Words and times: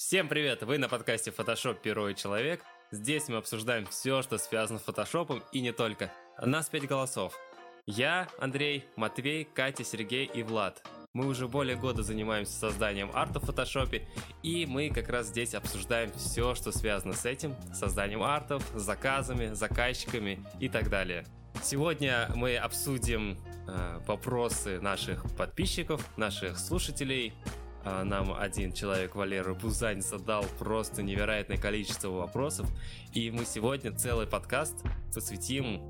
Всем 0.00 0.28
привет! 0.28 0.62
Вы 0.62 0.78
на 0.78 0.88
подкасте 0.88 1.30
Photoshop 1.30 1.82
Перо 1.82 2.08
и 2.08 2.14
Человек. 2.14 2.62
Здесь 2.90 3.28
мы 3.28 3.36
обсуждаем 3.36 3.84
все, 3.84 4.22
что 4.22 4.38
связано 4.38 4.78
с 4.78 4.82
фотошопом 4.82 5.42
и 5.52 5.60
не 5.60 5.72
только. 5.72 6.10
У 6.40 6.46
нас 6.46 6.70
пять 6.70 6.86
голосов. 6.86 7.38
Я, 7.84 8.26
Андрей, 8.38 8.86
Матвей, 8.96 9.44
Катя, 9.44 9.84
Сергей 9.84 10.24
и 10.24 10.42
Влад. 10.42 10.82
Мы 11.12 11.26
уже 11.26 11.48
более 11.48 11.76
года 11.76 12.02
занимаемся 12.02 12.54
созданием 12.54 13.10
арта 13.12 13.40
в 13.40 13.44
фотошопе, 13.44 14.08
и 14.42 14.64
мы 14.64 14.88
как 14.88 15.10
раз 15.10 15.26
здесь 15.26 15.54
обсуждаем 15.54 16.10
все, 16.12 16.54
что 16.54 16.72
связано 16.72 17.12
с 17.12 17.26
этим, 17.26 17.54
созданием 17.74 18.22
артов, 18.22 18.66
заказами, 18.74 19.52
заказчиками 19.52 20.42
и 20.60 20.70
так 20.70 20.88
далее. 20.88 21.26
Сегодня 21.62 22.30
мы 22.34 22.56
обсудим 22.56 23.36
э, 23.68 24.00
вопросы 24.06 24.80
наших 24.80 25.24
подписчиков, 25.36 26.02
наших 26.16 26.58
слушателей. 26.58 27.34
Э, 27.84 28.02
нам 28.04 28.32
один 28.32 28.72
человек, 28.72 29.14
Валера 29.14 29.54
Бузань, 29.54 30.02
задал 30.02 30.44
просто 30.58 31.02
невероятное 31.02 31.56
количество 31.56 32.08
вопросов, 32.08 32.68
и 33.14 33.30
мы 33.30 33.44
сегодня 33.44 33.92
целый 33.92 34.26
подкаст 34.26 34.84
посвятим 35.14 35.82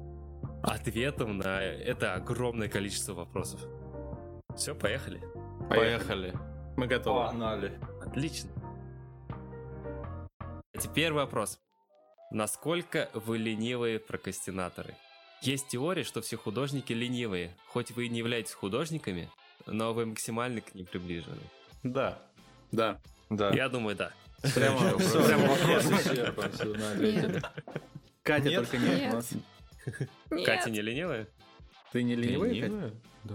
ответам 0.62 1.38
на 1.38 1.62
это 1.62 2.14
огромное 2.14 2.68
количество 2.68 3.14
вопросов. 3.14 3.60
Все, 4.56 4.74
поехали. 4.74 5.20
Поехали. 5.68 6.34
Мы 6.76 6.86
готовы. 6.86 7.26
Погнали. 7.26 7.78
Отлично. 8.04 8.50
А 10.38 10.78
теперь 10.78 11.12
вопрос. 11.12 11.60
Насколько 12.30 13.10
вы 13.14 13.38
ленивые 13.38 13.98
прокрастинаторы? 13.98 14.94
Есть 15.42 15.68
теория, 15.68 16.04
что 16.04 16.20
все 16.20 16.36
художники 16.36 16.92
ленивые. 16.92 17.56
Хоть 17.68 17.90
вы 17.90 18.06
и 18.06 18.08
не 18.08 18.18
являетесь 18.18 18.52
художниками, 18.52 19.28
но 19.66 19.92
вы 19.92 20.06
максимально 20.06 20.60
к 20.60 20.74
ним 20.74 20.86
приближены. 20.86 21.40
Да. 21.82 22.22
Да. 22.72 23.00
Да. 23.30 23.50
Я 23.50 23.68
думаю, 23.68 23.96
да. 23.96 24.12
Прямо, 24.54 24.78
прямо 24.98 25.46
вопрос. 25.48 25.84
Катя 28.22 28.50
только 28.50 28.78
нет. 28.78 29.24
Катя 30.44 30.70
не 30.70 30.80
ленивая? 30.80 31.28
Ты 31.92 32.02
не 32.02 32.14
ленивый? 32.14 32.48
Катя? 32.48 32.66
Ленивая? 32.66 32.92
Да. 33.24 33.34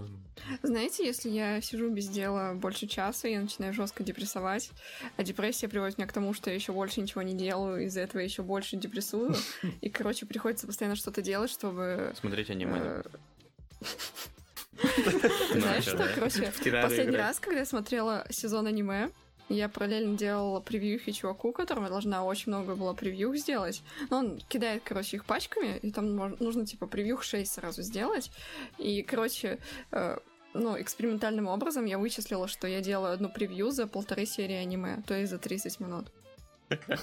Знаете, 0.62 1.06
если 1.06 1.28
я 1.30 1.60
сижу 1.60 1.90
без 1.90 2.08
дела 2.08 2.54
больше 2.54 2.86
часа, 2.86 3.28
я 3.28 3.40
начинаю 3.40 3.72
жестко 3.72 4.02
депрессовать, 4.02 4.70
а 5.16 5.22
депрессия 5.22 5.68
приводит 5.68 5.98
меня 5.98 6.08
к 6.08 6.12
тому, 6.12 6.34
что 6.34 6.50
я 6.50 6.56
еще 6.56 6.72
больше 6.72 7.00
ничего 7.00 7.22
не 7.22 7.34
делаю, 7.34 7.84
из-за 7.86 8.00
этого 8.00 8.20
я 8.20 8.24
еще 8.24 8.42
больше 8.42 8.76
депрессую, 8.76 9.34
и, 9.80 9.88
короче, 9.88 10.26
приходится 10.26 10.66
постоянно 10.66 10.96
что-то 10.96 11.22
делать, 11.22 11.50
чтобы... 11.50 12.12
Смотреть 12.18 12.50
аниме. 12.50 13.02
Знаешь 15.52 15.84
что, 15.84 16.08
короче, 16.14 16.52
последний 16.82 17.16
раз, 17.16 17.40
когда 17.40 17.60
я 17.60 17.66
смотрела 17.66 18.26
сезон 18.30 18.66
аниме, 18.66 19.10
я 19.48 19.68
параллельно 19.68 20.16
делала 20.16 20.60
превьюхи 20.60 21.12
чуваку, 21.12 21.52
которому 21.52 21.86
я 21.86 21.90
должна 21.90 22.24
очень 22.24 22.50
много 22.52 22.74
было 22.74 22.94
превьюх 22.94 23.36
сделать. 23.36 23.82
Но 24.10 24.18
он 24.18 24.40
кидает, 24.48 24.82
короче, 24.84 25.16
их 25.16 25.24
пачками, 25.24 25.78
и 25.78 25.92
там 25.92 26.16
нужно, 26.40 26.66
типа, 26.66 26.86
превьюх 26.86 27.22
6 27.22 27.52
сразу 27.52 27.82
сделать. 27.82 28.30
И, 28.78 29.02
короче, 29.02 29.58
э, 29.92 30.18
ну, 30.52 30.80
экспериментальным 30.80 31.46
образом 31.46 31.84
я 31.84 31.98
вычислила, 31.98 32.48
что 32.48 32.66
я 32.66 32.80
делаю 32.80 33.12
одну 33.12 33.28
превью 33.28 33.70
за 33.70 33.86
полторы 33.86 34.26
серии 34.26 34.56
аниме, 34.56 35.02
то 35.06 35.14
есть 35.14 35.30
за 35.30 35.38
30 35.38 35.80
минут. 35.80 36.06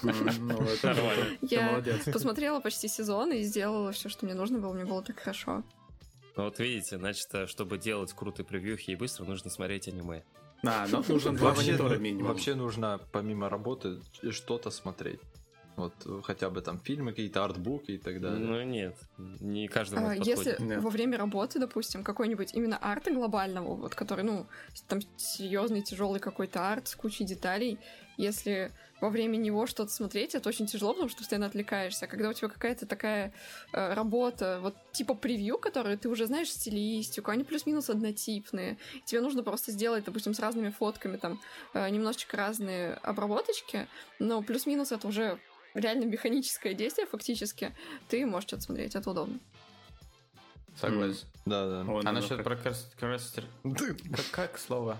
Ну, 0.01 0.67
Я 1.41 1.81
посмотрела 2.11 2.59
почти 2.59 2.89
сезон 2.89 3.31
и 3.31 3.43
сделала 3.43 3.93
все, 3.93 4.09
что 4.09 4.25
мне 4.25 4.35
нужно 4.35 4.59
было, 4.59 4.73
мне 4.73 4.83
было 4.83 5.01
так 5.01 5.19
хорошо. 5.19 5.63
Ну 6.35 6.43
вот 6.45 6.59
видите, 6.59 6.97
значит, 6.97 7.27
э, 7.33 7.47
чтобы 7.47 7.77
делать 7.77 8.11
крутые 8.13 8.45
превьюхи 8.45 8.91
и 8.91 8.95
быстро, 8.95 9.25
нужно 9.25 9.49
смотреть 9.49 9.87
аниме. 9.87 10.23
А, 10.65 10.87
но 10.87 11.03
нужно 11.07 11.33
два 11.33 11.49
Вообще, 11.49 11.71
монитора 11.71 11.97
минимум. 11.97 12.27
вообще 12.27 12.55
нужно 12.55 12.99
помимо 13.11 13.49
работы 13.49 13.99
что-то 14.31 14.71
смотреть. 14.71 15.19
Вот 15.75 15.93
хотя 16.23 16.49
бы 16.51 16.61
там 16.61 16.79
фильмы, 16.79 17.11
какие-то 17.11 17.43
артбуки 17.43 17.91
и 17.91 17.97
так 17.97 18.21
далее. 18.21 18.39
Ну 18.39 18.61
нет, 18.63 18.95
не 19.17 19.67
каждому 19.67 20.07
А, 20.07 20.15
Если. 20.15 20.55
Нет. 20.59 20.81
во 20.81 20.89
время 20.91 21.17
работы, 21.17 21.59
допустим, 21.59 22.03
какой-нибудь 22.03 22.53
именно 22.53 22.77
арта 22.79 23.11
глобального, 23.11 23.75
вот 23.75 23.95
который, 23.95 24.23
ну, 24.23 24.45
там 24.87 24.99
серьезный, 25.17 25.81
тяжелый 25.81 26.19
какой-то 26.19 26.71
арт 26.71 26.87
с 26.87 26.95
кучей 26.95 27.25
деталей, 27.25 27.79
если 28.17 28.71
во 29.01 29.09
время 29.09 29.35
него 29.35 29.65
что-то 29.67 29.91
смотреть, 29.91 30.33
это 30.33 30.47
очень 30.47 30.65
тяжело, 30.65 30.93
потому 30.93 31.09
что 31.09 31.19
постоянно 31.19 31.47
отвлекаешься. 31.47 32.05
А 32.05 32.07
когда 32.07 32.29
у 32.29 32.33
тебя 32.33 32.47
какая-то 32.47 32.85
такая 32.85 33.33
э, 33.73 33.93
работа, 33.93 34.59
вот 34.61 34.75
типа 34.93 35.13
превью, 35.13 35.57
которую 35.57 35.97
ты 35.97 36.07
уже 36.07 36.25
знаешь 36.25 36.49
стилистику, 36.49 37.31
они 37.31 37.43
плюс-минус 37.43 37.89
однотипные, 37.89 38.77
тебе 39.05 39.19
нужно 39.21 39.43
просто 39.43 39.71
сделать, 39.71 40.05
допустим, 40.05 40.33
с 40.33 40.39
разными 40.39 40.69
фотками, 40.69 41.17
там, 41.17 41.41
э, 41.73 41.89
немножечко 41.89 42.37
разные 42.37 42.93
обработочки, 42.93 43.87
но 44.19 44.41
плюс-минус 44.41 44.91
это 44.91 45.07
уже 45.07 45.37
реально 45.73 46.05
механическое 46.05 46.73
действие 46.73 47.07
фактически, 47.07 47.75
ты 48.07 48.25
можешь 48.25 48.47
что-то 48.47 48.63
смотреть, 48.63 48.95
это 48.95 49.09
удобно. 49.09 49.39
Согласен. 50.79 51.27
Да, 51.45 51.83
да. 51.83 51.91
Ой, 51.91 52.01
А 52.05 52.11
ну, 52.11 52.19
насчет 52.19 52.43
прокрастер... 52.43 53.45
Как, 53.63 54.25
как 54.31 54.57
слово? 54.57 54.97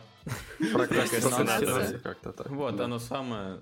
Прокрастинация 0.74 2.00
как-то 2.00 2.34
так. 2.34 2.50
Вот, 2.50 2.80
оно 2.80 3.00
самое... 3.00 3.62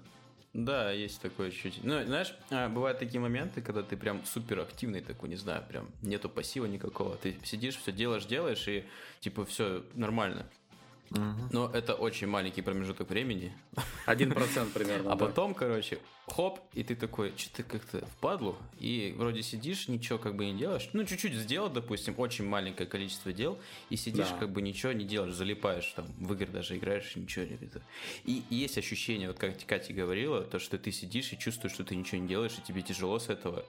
Да, 0.53 0.91
есть 0.91 1.21
такое 1.21 1.49
чуть. 1.49 1.79
Ну, 1.81 2.03
знаешь, 2.03 2.35
а, 2.49 2.67
бывают 2.67 2.99
такие 2.99 3.21
моменты, 3.21 3.61
когда 3.61 3.83
ты 3.83 3.95
прям 3.95 4.25
супер 4.25 4.59
активный 4.59 4.99
такой, 4.99 5.29
не 5.29 5.37
знаю, 5.37 5.63
прям 5.65 5.89
нету 6.01 6.27
пассива 6.27 6.65
никакого. 6.65 7.15
Ты 7.15 7.37
сидишь, 7.45 7.77
все 7.77 7.93
делаешь, 7.93 8.25
делаешь, 8.25 8.67
и 8.67 8.83
типа 9.21 9.45
все 9.45 9.85
нормально. 9.93 10.45
Но 11.51 11.69
это 11.73 11.93
очень 11.93 12.27
маленький 12.27 12.61
промежуток 12.61 13.09
времени. 13.09 13.53
Один 14.05 14.31
процент 14.33 14.71
примерно. 14.71 15.11
А 15.11 15.15
да. 15.15 15.25
потом, 15.25 15.53
короче, 15.53 15.99
хоп, 16.27 16.59
и 16.73 16.83
ты 16.83 16.95
такой, 16.95 17.33
что-то 17.35 17.63
как-то 17.63 18.05
впадлу, 18.05 18.55
и 18.79 19.13
вроде 19.17 19.43
сидишь, 19.43 19.87
ничего 19.89 20.17
как 20.17 20.35
бы 20.35 20.45
не 20.45 20.57
делаешь. 20.57 20.89
Ну, 20.93 21.03
чуть-чуть 21.03 21.33
сделал, 21.33 21.69
допустим, 21.69 22.15
очень 22.17 22.45
маленькое 22.45 22.87
количество 22.87 23.33
дел, 23.33 23.59
и 23.89 23.97
сидишь, 23.97 24.29
Да. 24.29 24.37
как 24.37 24.51
бы 24.51 24.61
ничего 24.61 24.93
не 24.93 25.03
делаешь, 25.03 25.33
залипаешь, 25.33 25.91
там, 25.95 26.05
в 26.19 26.31
игры 26.33 26.47
даже 26.47 26.77
играешь, 26.77 27.15
ничего 27.15 27.45
не 27.45 27.55
это. 27.55 27.81
И 28.23 28.43
есть 28.49 28.77
ощущение, 28.77 29.27
вот 29.27 29.37
как 29.37 29.57
Катя 29.65 29.93
говорила, 29.93 30.41
то, 30.41 30.59
что 30.59 30.77
ты 30.77 30.91
сидишь 30.91 31.33
и 31.33 31.37
чувствуешь, 31.37 31.73
что 31.73 31.83
ты 31.83 31.95
ничего 31.95 32.21
не 32.21 32.27
делаешь, 32.27 32.53
и 32.57 32.61
тебе 32.61 32.81
тяжело 32.81 33.19
с 33.19 33.27
этого, 33.27 33.65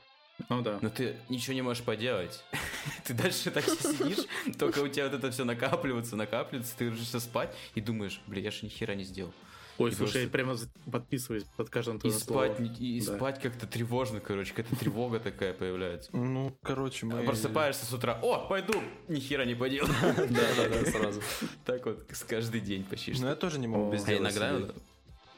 Ну 0.49 0.63
да. 0.63 0.79
но 0.83 0.91
ты 0.91 1.17
ничего 1.29 1.55
не 1.55 1.63
можешь 1.63 1.83
поделать. 1.85 2.43
Ты 3.05 3.15
дальше 3.15 3.51
так 3.51 3.65
сидишь, 3.65 4.27
только 4.59 4.81
у 4.81 4.89
тебя 4.89 5.05
вот 5.09 5.15
это 5.15 5.31
все 5.31 5.45
накапливается, 5.45 6.17
накапливается, 6.17 6.75
ты 6.77 6.91
ложишься 6.91 7.21
спать 7.21 7.55
и 7.75 7.81
думаешь, 7.81 8.21
бля, 8.27 8.41
я 8.43 8.51
же 8.51 8.59
ни 8.65 8.69
хера 8.69 8.95
не 8.95 9.05
сделал. 9.05 9.33
Ой, 9.79 9.91
И 9.91 9.95
слушай, 9.95 10.23
я 10.25 10.29
просто- 10.29 10.31
прямо 10.31 10.55
за- 10.55 10.69
подписываюсь 10.91 11.45
под 11.57 11.71
каждым 11.71 11.99
твоим 11.99 12.15
словом. 12.19 12.65
и 12.79 13.01
Да. 13.01 13.17
спать 13.17 13.41
как-то 13.41 13.67
тревожно, 13.67 14.21
короче, 14.21 14.53
какая-то 14.53 14.77
тревога 14.77 15.19
такая 15.21 15.55
появляется. 15.55 16.11
Ну, 16.15 16.57
короче, 16.63 17.07
мы... 17.07 17.23
Просыпаешься 17.25 17.87
с 17.87 17.93
утра, 17.93 18.19
о, 18.23 18.47
пойду, 18.47 18.75
ни 19.09 19.19
хера 19.21 19.45
не 19.45 19.55
поделал. 19.55 19.89
Да, 20.03 20.49
да, 20.57 20.69
да, 20.69 20.91
сразу. 20.91 21.23
Так 21.65 21.87
вот, 21.87 22.05
с 22.11 22.23
каждый 22.25 22.61
день 22.61 22.85
почти 22.85 23.15
Ну, 23.19 23.29
я 23.29 23.35
тоже 23.37 23.59
не 23.59 23.67
могу 23.67 23.91
без 23.93 24.03
А 24.05 24.07
дела 24.09 24.19
иногда 24.19 24.57
сидеть. 24.59 24.71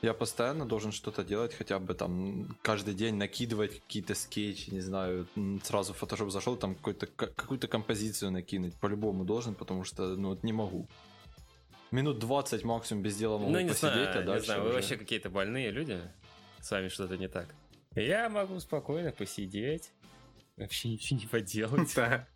Я 0.05 0.13
постоянно 0.13 0.67
должен 0.67 0.93
что-то 0.93 1.25
делать, 1.25 1.55
хотя 1.55 1.79
бы 1.79 1.95
там 1.95 2.59
каждый 2.61 2.93
день 2.93 3.15
накидывать 3.15 3.81
какие-то 3.81 4.15
скетчи, 4.15 4.69
не 4.69 4.81
знаю, 4.83 5.27
сразу 5.63 5.95
в 5.95 6.03
Photoshop 6.03 6.29
зашел, 6.29 6.57
там 6.57 6.75
какую-то 6.75 7.69
композицию 7.69 8.31
накинуть, 8.31 8.75
по-любому 8.75 9.25
должен, 9.25 9.55
потому 9.55 9.85
что, 9.85 10.09
ну, 10.15 10.29
вот 10.29 10.43
не 10.43 10.53
могу. 10.53 10.87
Минут 11.91 12.19
20 12.19 12.65
максимум 12.65 13.03
без 13.03 13.17
дела 13.17 13.39
могу 13.39 13.51
Ну, 13.51 13.61
не 13.61 13.69
посидеть, 13.69 13.81
знаю, 13.93 14.19
а 14.19 14.21
не 14.21 14.27
дальше 14.27 14.45
знаю, 14.47 14.61
вы 14.61 14.67
уже- 14.69 14.75
вообще 14.75 14.97
какие-то 14.99 15.31
больные 15.31 15.71
люди, 15.71 15.99
с 16.61 16.71
вами 16.71 16.89
что-то 16.89 17.17
не 17.17 17.29
так. 17.29 17.55
Я 17.95 18.29
могу 18.29 18.61
спокойно 18.61 19.11
посидеть, 19.11 19.91
вообще 20.59 20.91
ничего 20.91 21.19
не 21.19 21.27
поделать. 21.33 21.95
Да. 21.97 22.29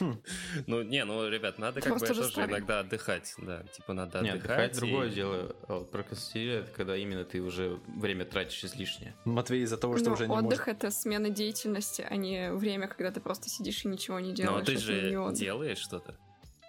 Ну, 0.66 0.82
не, 0.82 1.04
ну, 1.04 1.28
ребят, 1.28 1.58
надо 1.58 1.80
Ты 1.80 1.88
как 1.88 1.98
бы 1.98 2.06
тоже 2.06 2.22
иногда 2.22 2.80
отдыхать, 2.80 3.34
да, 3.38 3.62
типа 3.64 3.92
надо 3.92 4.20
Нет, 4.20 4.36
отдыхать. 4.36 4.70
отдыхать 4.72 4.76
другое 4.78 5.10
дело. 5.10 5.56
А 5.68 5.78
вот 5.78 5.90
прокрастинировать, 5.90 6.68
это 6.68 6.76
когда 6.76 6.96
именно 6.96 7.24
ты 7.24 7.40
уже 7.40 7.78
время 7.86 8.24
тратишь 8.24 8.64
излишнее. 8.64 9.14
Матвей 9.24 9.62
из-за 9.62 9.76
того, 9.76 9.96
что 9.98 10.12
уже 10.12 10.26
не 10.26 10.34
отдых 10.34 10.68
это 10.68 10.90
смена 10.90 11.30
деятельности, 11.30 12.06
а 12.08 12.16
не 12.16 12.52
время, 12.52 12.88
когда 12.88 13.10
ты 13.10 13.20
просто 13.20 13.48
сидишь 13.48 13.84
и 13.84 13.88
ничего 13.88 14.20
не 14.20 14.32
делаешь. 14.32 14.56
Ну, 14.56 14.62
а 14.62 14.64
ты 14.64 14.72
Это 14.72 14.80
же 14.80 15.10
не 15.10 15.16
отдых. 15.16 15.38
делаешь 15.38 15.78
что-то. 15.78 16.16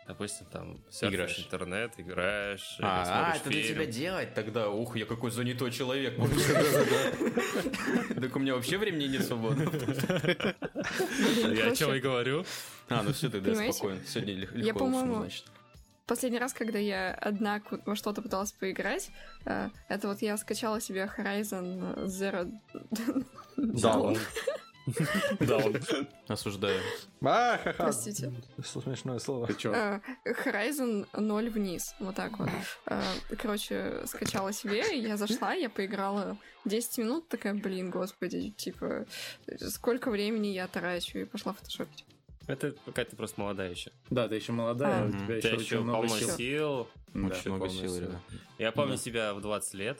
Допустим, 0.08 0.46
там, 0.48 0.82
Играешь. 1.02 1.40
интернет, 1.40 1.94
играешь, 1.98 2.78
А, 2.82 3.06
смотришь 3.06 3.42
это 3.42 3.50
для 3.50 3.62
фильм. 3.62 3.76
тебя 3.76 3.86
делать 3.86 4.34
тогда? 4.34 4.70
Ух, 4.70 4.98
я 4.98 5.06
какой 5.06 5.32
занятой 5.32 5.72
человек. 5.72 6.16
Так 8.22 8.36
у 8.36 8.40
меня 8.40 8.56
вообще 8.56 8.78
времени 8.78 9.06
нет 9.08 9.26
свободно. 9.26 9.66
Ну, 9.72 11.54
Я 11.54 11.72
о 11.72 11.76
чем 11.76 11.94
и 11.94 12.00
говорю. 12.00 12.46
А, 12.90 13.04
ну 13.04 13.14
все, 13.14 13.30
тогда 13.30 13.56
спокойно. 13.56 14.00
Сегодня 14.06 14.34
легко 14.36 14.80
по-моему, 14.80 15.14
усну, 15.14 15.20
значит. 15.22 15.46
Последний 16.08 16.40
раз, 16.40 16.54
когда 16.54 16.78
я 16.78 17.14
одна 17.14 17.62
во 17.86 17.96
что-то 17.96 18.22
пыталась 18.22 18.52
поиграть, 18.52 19.12
э, 19.46 19.70
это 19.88 20.08
вот 20.08 20.22
я 20.22 20.36
скачала 20.38 20.82
себе 20.82 21.10
Horizon 21.18 22.06
Zero 22.06 22.52
Да, 23.56 23.94
Dawn. 23.96 24.20
Да, 25.40 25.58
он... 25.58 25.76
Осуждаю. 26.28 26.80
А, 27.22 27.58
ха-ха. 27.58 27.84
Простите. 27.84 28.32
Смешное 28.64 29.20
слово. 29.20 29.48
Ты 29.48 29.54
чё? 29.56 29.74
Э, 29.74 30.00
Horizon 30.26 31.08
0 31.14 31.50
вниз, 31.50 31.96
вот 32.00 32.16
так 32.16 32.38
вот. 32.40 32.50
Э, 32.88 33.02
Короче, 33.38 34.04
скачала 34.06 34.52
себе, 34.54 34.84
я 35.00 35.18
зашла, 35.18 35.54
я 35.54 35.70
поиграла 35.70 36.38
10 36.66 36.98
минут, 37.00 37.28
такая, 37.28 37.54
блин, 37.54 37.90
господи, 37.90 38.50
типа, 38.52 39.06
сколько 39.70 40.10
времени 40.12 40.48
я 40.48 40.68
трачу, 40.68 41.20
и 41.20 41.26
пошла 41.26 41.54
фотошопить. 41.54 42.06
Это 42.48 42.72
какая-то 42.86 43.16
просто 43.16 43.40
молодая 43.40 43.70
еще. 43.70 43.92
Да, 44.10 44.28
ты 44.28 44.36
еще 44.36 44.52
молодая, 44.52 45.04
А. 45.04 45.08
у 45.08 45.12
тебя 45.12 45.36
еще 45.38 45.56
еще 45.56 45.80
много 45.82 46.08
сил. 46.10 46.88
Очень 47.14 47.52
много 47.52 47.70
сил. 47.70 48.12
Я 48.58 48.72
помню 48.72 48.96
Да. 48.96 49.02
себя 49.02 49.34
в 49.34 49.42
20 49.42 49.74
лет. 49.76 50.00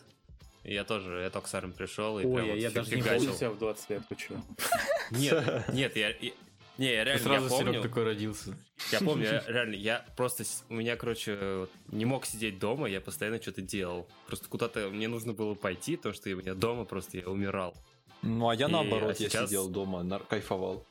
И 0.64 0.74
я 0.74 0.84
тоже, 0.84 1.22
я 1.24 1.30
только 1.30 1.48
с 1.48 1.56
Аром 1.56 1.74
пришел 1.74 2.20
и 2.20 2.24
прям 2.24 2.34
Ой, 2.36 2.42
а 2.44 2.46
вот 2.54 2.56
я 2.62 2.70
даже 2.72 2.96
не 2.96 3.02
помню 3.02 3.34
себя 3.34 3.50
в 3.50 3.58
20 3.58 3.90
лет, 3.90 4.04
чё? 4.18 4.36
Нет, 5.12 5.70
нет, 5.74 5.96
я... 5.96 6.10
я- 6.10 6.32
Не, 6.78 6.94
я 6.94 7.04
реально, 7.04 7.24
сразу, 7.24 7.44
я 7.46 7.50
Серег, 7.50 7.66
помню, 7.66 7.82
такой 7.82 8.04
родился. 8.04 8.56
я 8.92 9.00
помню, 9.00 9.26
я 9.26 9.44
реально, 9.48 9.74
я 9.76 10.06
просто, 10.16 10.44
у 10.70 10.76
меня, 10.76 10.96
короче, 10.96 11.68
не 11.88 12.06
мог 12.06 12.26
сидеть 12.26 12.60
дома, 12.60 12.88
я 12.88 13.02
постоянно 13.02 13.42
что-то 13.42 13.62
делал. 13.62 14.08
Просто 14.28 14.48
куда-то 14.50 14.90
мне 14.90 15.08
нужно 15.08 15.34
было 15.34 15.54
пойти, 15.56 15.98
то, 15.98 16.14
что 16.14 16.30
у 16.30 16.36
меня 16.38 16.54
дома 16.54 16.86
просто 16.86 17.18
я 17.18 17.28
умирал. 17.28 17.76
Ну, 18.22 18.48
а 18.50 18.54
я 18.56 18.68
И, 18.68 18.72
наоборот, 18.72 19.16
а 19.20 19.24
я 19.24 19.30
сейчас- 19.30 19.50
сидел 19.50 19.68
дома, 19.68 20.04
нар- 20.04 20.24
кайфовал. 20.24 20.86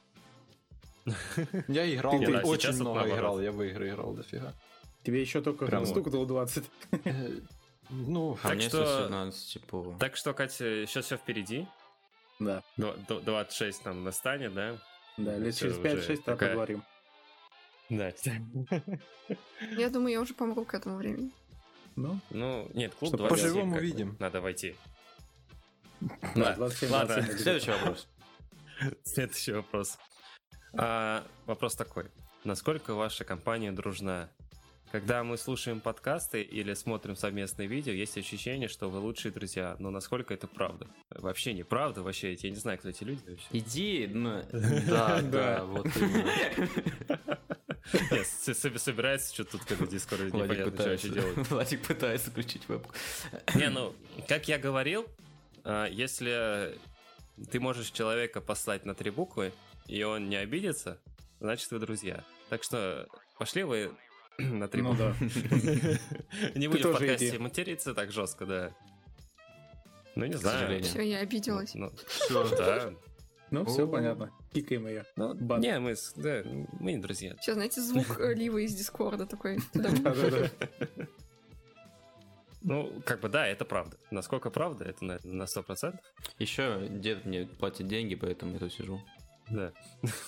Я 1.69 1.93
играл, 1.95 2.19
Ты- 2.19 2.25
я 2.25 2.31
да, 2.31 2.43
очень 2.43 2.73
много 2.75 3.09
играл, 3.09 3.41
я 3.41 3.53
в 3.53 3.63
игры 3.63 3.89
играл 3.89 4.13
дофига. 4.13 4.53
Тебе 5.03 5.21
еще 5.23 5.41
только 5.41 5.65
Прям 5.67 5.87
стукнуло 5.87 6.27
20. 6.27 6.65
Ну, 7.91 8.39
А 8.43 8.49
Так 8.49 8.55
мне 8.57 8.69
что- 8.69 8.85
117, 8.87 9.53
типа... 9.53 9.97
Так 9.99 10.17
что, 10.17 10.33
Катя, 10.35 10.87
сейчас 10.87 11.07
все 11.07 11.17
впереди. 11.17 11.67
Да, 12.39 12.63
Дв- 12.79 13.07
д- 13.07 13.21
26 13.21 13.83
там 13.83 14.05
настанет, 14.05 14.55
да? 14.55 14.79
да, 15.17 15.37
лет 15.37 15.57
через 15.57 15.77
уже 15.77 15.83
5-6 15.83 16.07
тогда 16.19 16.33
такая- 16.33 16.49
поговорим. 16.51 16.83
Да. 17.91 18.13
Я 19.77 19.91
думаю, 19.91 20.13
я 20.13 20.21
уже 20.21 20.33
помру 20.35 20.65
к 20.65 20.75
этому 20.75 20.97
времени. 20.97 21.33
Ну, 21.97 22.19
Ну, 22.31 22.71
нет, 22.73 22.95
клуб 22.95 23.09
Что, 23.11 23.17
27 23.19 23.49
поживем, 23.51 23.73
увидим. 23.73 24.17
Надо 24.21 24.41
войти. 24.41 24.77
да, 26.35 26.53
27 26.57 26.91
ладно. 26.91 27.15
27 27.17 27.25
где-то. 27.25 27.43
Следующий 27.43 27.71
вопрос. 27.73 28.09
Следующий 29.05 29.53
вопрос. 29.53 29.99
А, 30.73 31.27
вопрос 31.47 31.75
такой. 31.75 32.07
Насколько 32.45 32.95
ваша 32.95 33.25
компания 33.25 33.73
дружна? 33.73 34.31
Когда 34.93 35.23
мы 35.23 35.39
слушаем 35.39 35.81
подкасты 35.81 36.43
или 36.43 36.75
смотрим 36.75 37.15
совместные 37.15 37.69
видео, 37.69 37.93
есть 37.93 38.19
ощущение, 38.19 38.69
что 38.69 38.91
вы 38.91 38.99
лучшие 38.99 39.31
друзья. 39.31 39.77
Но 39.79 39.91
насколько 39.91 40.35
это 40.35 40.49
правда? 40.49 40.89
Вообще 41.11 41.53
неправда, 41.53 42.03
вообще. 42.03 42.35
Я 42.35 42.51
не 42.51 42.57
знаю, 42.57 42.79
кто 42.79 42.89
эти 42.89 43.05
люди 43.05 43.23
вообще. 43.25 43.47
Иди, 43.53 44.09
ну... 44.13 44.43
Да, 44.89 45.21
да, 45.23 45.65
вот 45.65 45.87
именно. 45.97 46.33
Нет, 48.11 48.27
собирается 48.27 49.33
что-то 49.33 49.59
тут, 49.59 49.65
как 49.65 49.79
в 49.79 49.89
Дискорде, 49.89 50.31
Владик 50.31 50.51
непонятно, 50.51 50.73
что 50.73 50.91
вообще 50.91 51.09
пытается, 51.09 51.35
делать. 51.35 51.51
Владик 51.51 51.87
пытается 51.87 52.31
включить 52.31 52.69
вебку. 52.69 52.93
Не, 53.55 53.69
ну, 53.71 53.95
как 54.27 54.49
я 54.49 54.59
говорил, 54.59 55.07
а, 55.63 55.87
если 55.87 56.77
ты 57.51 57.61
можешь 57.61 57.91
человека 57.91 58.41
послать 58.41 58.85
на 58.85 58.95
три 58.95 59.11
буквы, 59.11 59.53
и 59.87 60.03
он 60.03 60.29
не 60.29 60.37
обидится, 60.37 61.01
значит, 61.39 61.71
вы 61.71 61.79
друзья. 61.79 62.25
Так 62.49 62.65
что 62.65 63.09
пошли 63.39 63.63
вы 63.63 63.93
на 64.39 64.69
три 64.69 64.83
Ну 64.83 64.95
да. 64.95 65.15
Не 66.55 66.69
будем 66.69 66.91
в 66.91 66.93
подкасте 66.93 67.39
материться 67.39 67.95
так 67.95 68.13
жестко, 68.13 68.47
да. 68.47 68.73
Ну, 70.17 70.27
не 70.27 70.35
знаю. 70.35 70.83
Все, 70.83 71.03
я 71.03 71.19
обиделась. 71.21 71.75
Ну, 71.75 71.91
да. 72.31 72.93
Ну, 73.51 73.65
все 73.65 73.87
понятно. 73.87 74.31
Кикаем 74.53 74.87
ее. 74.87 75.05
Ну, 75.17 75.35
не, 75.59 75.79
мы, 75.79 75.97
с- 75.97 76.13
да, 76.15 76.43
мы 76.79 76.93
не 76.93 76.99
друзья. 76.99 77.37
Сейчас, 77.41 77.55
знаете, 77.55 77.81
звук 77.81 78.19
Ливы 78.35 78.65
из 78.65 78.75
Дискорда 78.75 79.27
такой. 79.27 79.59
Ну, 82.63 82.93
как 83.07 83.21
бы 83.21 83.31
да, 83.31 83.47
это 83.47 83.65
правда. 83.65 83.97
Насколько 84.11 84.51
правда, 84.51 84.85
это 84.85 85.03
на, 85.03 85.19
на 85.23 85.45
100%. 85.45 85.99
Еще 86.39 86.89
дед 86.91 87.25
мне 87.25 87.47
платит 87.47 87.87
деньги, 87.89 88.15
поэтому 88.15 88.53
я 88.53 88.59
тут 88.59 88.73
сижу. 88.75 89.01
Да. 89.49 89.73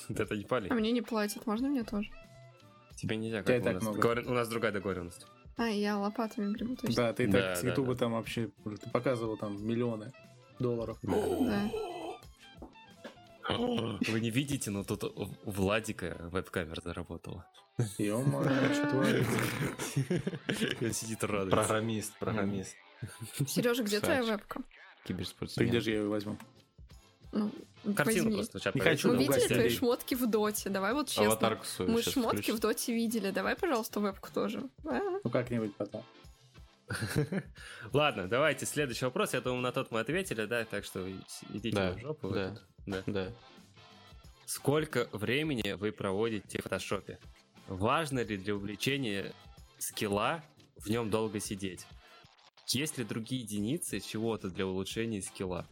Это 0.08 0.34
не 0.34 0.44
пали. 0.44 0.68
А 0.70 0.74
мне 0.74 0.92
не 0.92 1.02
платят, 1.02 1.46
можно 1.46 1.68
мне 1.68 1.84
тоже? 1.84 2.08
Тебе 3.02 3.16
нельзя, 3.16 3.42
как 3.42 3.60
у 3.60 3.64
так 3.64 3.74
нас. 3.74 3.82
много. 3.82 4.22
У 4.26 4.32
нас 4.32 4.48
другая 4.48 4.70
договоренность. 4.72 5.26
А, 5.56 5.66
я 5.68 5.98
лопатами 5.98 6.52
гребу, 6.52 6.76
точно. 6.76 6.94
Да, 6.94 7.12
ты 7.12 7.26
Да, 7.26 7.38
так 7.40 7.56
с 7.58 7.60
да, 7.62 7.68
Ютуба 7.70 7.92
да. 7.94 7.98
там 7.98 8.12
вообще... 8.12 8.48
Ты 8.64 8.90
показывал 8.90 9.36
там 9.36 9.62
миллионы 9.66 10.12
долларов. 10.58 10.98
Да. 11.02 11.68
Вы 13.48 14.20
не 14.20 14.30
видите, 14.30 14.70
но 14.70 14.84
тут 14.84 15.04
у 15.04 15.28
Владика 15.44 16.16
веб-камера 16.30 16.80
заработала. 16.80 17.44
Ё-моё, 17.98 18.50
что 18.74 18.90
творится? 18.90 19.38
Он 20.80 20.92
сидит 20.92 21.24
радуется. 21.24 21.56
программист, 21.56 22.18
программист. 22.18 22.76
Сережа, 23.46 23.82
где 23.82 23.98
твоя 24.00 24.22
вебка? 24.22 24.60
Ты 25.04 25.08
Киберспортсмен. 25.14 25.68
где 25.68 25.80
же 25.80 25.90
я 25.90 25.96
ее 25.98 26.08
возьму? 26.08 26.38
Ну, 27.32 27.50
Картину 27.96 28.24
возьми. 28.26 28.34
просто. 28.36 28.58
Сейчас 28.60 28.74
Не 28.74 28.80
хочу 28.80 29.08
Мы 29.08 29.14
Ну, 29.14 29.20
видели 29.20 29.46
твои 29.48 29.68
шмотки 29.70 30.14
в 30.14 30.26
доте? 30.30 30.68
Давай 30.68 30.92
вот 30.92 31.08
честно. 31.08 31.26
Аватарку 31.26 31.64
свою 31.64 31.90
Мы 31.90 32.02
шмотки 32.02 32.36
включу. 32.42 32.56
в 32.56 32.60
доте 32.60 32.92
видели. 32.94 33.30
Давай, 33.30 33.56
пожалуйста, 33.56 34.00
вебку 34.00 34.28
тоже. 34.32 34.62
А? 34.84 35.00
Ну, 35.24 35.30
как-нибудь 35.30 35.74
потом. 35.76 36.04
Ладно, 37.92 38.28
давайте 38.28 38.66
следующий 38.66 39.04
вопрос. 39.06 39.32
Я 39.32 39.40
думаю, 39.40 39.62
на 39.62 39.72
тот 39.72 39.90
мы 39.90 40.00
ответили, 40.00 40.44
да, 40.44 40.64
так 40.64 40.84
что 40.84 41.08
идите 41.50 41.74
Да, 41.74 41.92
в 41.92 41.98
жопу. 41.98 42.30
да. 42.30 42.56
Да. 42.86 43.02
Да. 43.06 43.32
Сколько 44.46 45.08
времени 45.12 45.72
вы 45.72 45.92
проводите 45.92 46.58
в 46.58 46.62
фотошопе? 46.64 47.18
Важно 47.68 48.20
ли 48.20 48.36
для 48.36 48.54
увеличения 48.54 49.32
скилла 49.78 50.42
в 50.76 50.90
нем 50.90 51.08
долго 51.10 51.40
сидеть? 51.40 51.86
Есть 52.66 52.98
ли 52.98 53.04
другие 53.04 53.42
единицы 53.42 54.00
чего-то 54.00 54.50
для 54.50 54.66
улучшения 54.66 55.22
скилла? 55.22 55.66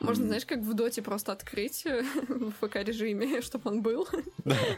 Можно, 0.00 0.26
знаешь, 0.26 0.46
как 0.46 0.60
в 0.60 0.74
доте 0.74 1.02
просто 1.02 1.32
открыть 1.32 1.84
э, 1.86 2.02
в 2.28 2.50
ФК-режиме, 2.52 3.40
чтобы 3.42 3.70
он 3.70 3.82
был. 3.82 4.08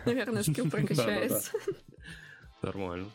Наверное, 0.06 0.42
скилл 0.42 0.70
прокачается. 0.70 1.52
Нормально. 2.62 3.10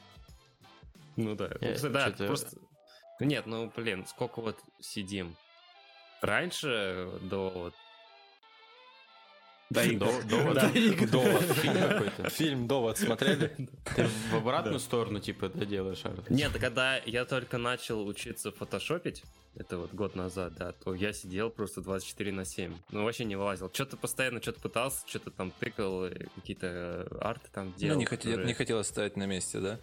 Ну 1.15 1.35
да. 1.35 1.51
Я 1.62 1.75
Ну, 1.81 1.89
да, 1.89 2.12
просто... 2.12 2.57
Нет, 3.19 3.45
ну, 3.45 3.71
блин, 3.75 4.06
сколько 4.07 4.41
вот 4.41 4.57
сидим? 4.80 5.35
Раньше, 6.21 7.09
до 7.21 7.50
вот 7.50 7.74
Да, 7.74 7.74
и 7.74 7.74
До- 7.74 7.74
довод? 9.97 10.63
Фильм 10.73 11.77
какой-то. 11.77 12.29
Фильм 12.29 12.67
«Довод» 12.67 12.97
смотрели? 12.97 13.55
Ты 13.95 14.07
в 14.31 14.35
обратную 14.35 14.79
сторону, 14.79 15.19
типа, 15.19 15.45
это 15.45 15.65
делаешь, 15.65 16.03
Арт? 16.03 16.29
Нет, 16.29 16.51
когда 16.59 16.97
я 16.97 17.25
только 17.25 17.57
начал 17.57 18.05
учиться 18.05 18.51
фотошопить, 18.51 19.23
это 19.55 19.77
вот 19.77 19.93
год 19.93 20.15
назад, 20.15 20.55
да, 20.55 20.71
то 20.71 20.95
я 20.95 21.13
сидел 21.13 21.49
просто 21.49 21.81
24 21.81 22.31
на 22.31 22.45
7. 22.45 22.73
Ну, 22.92 23.03
вообще 23.03 23.23
не 23.25 23.35
вылазил. 23.35 23.69
Что-то 23.71 23.97
постоянно 23.97 24.42
что-то 24.42 24.59
пытался, 24.59 25.07
что-то 25.07 25.30
там 25.30 25.51
тыкал, 25.59 26.06
э, 26.06 26.25
какие-то 26.35 26.68
э, 27.11 27.18
арты 27.21 27.49
там 27.51 27.73
делал. 27.73 27.95
Ну, 27.95 27.99
не, 27.99 28.06
хотел, 28.06 28.39
не 28.39 28.53
хотелось 28.53 28.87
стоять 28.87 29.15
на 29.15 29.27
месте, 29.27 29.59
да? 29.59 29.80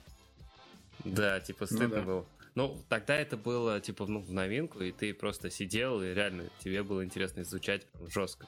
Да, 1.05 1.41
типа 1.41 1.67
стыдно 1.67 1.89
да. 1.89 2.03
было. 2.03 2.27
Ну, 2.57 2.77
тогда 2.89 3.17
это 3.17 3.37
было, 3.37 3.81
типа, 3.81 4.07
ну, 4.07 4.21
в 4.21 4.33
новинку, 4.33 4.81
и 4.81 4.91
ты 4.91 5.15
просто 5.15 5.51
сидел, 5.51 6.03
и 6.03 6.13
реально 6.13 6.51
тебе 6.59 6.83
было 6.83 7.05
интересно 7.05 7.43
изучать 7.43 7.87
прям 7.87 8.11
жестко. 8.11 8.47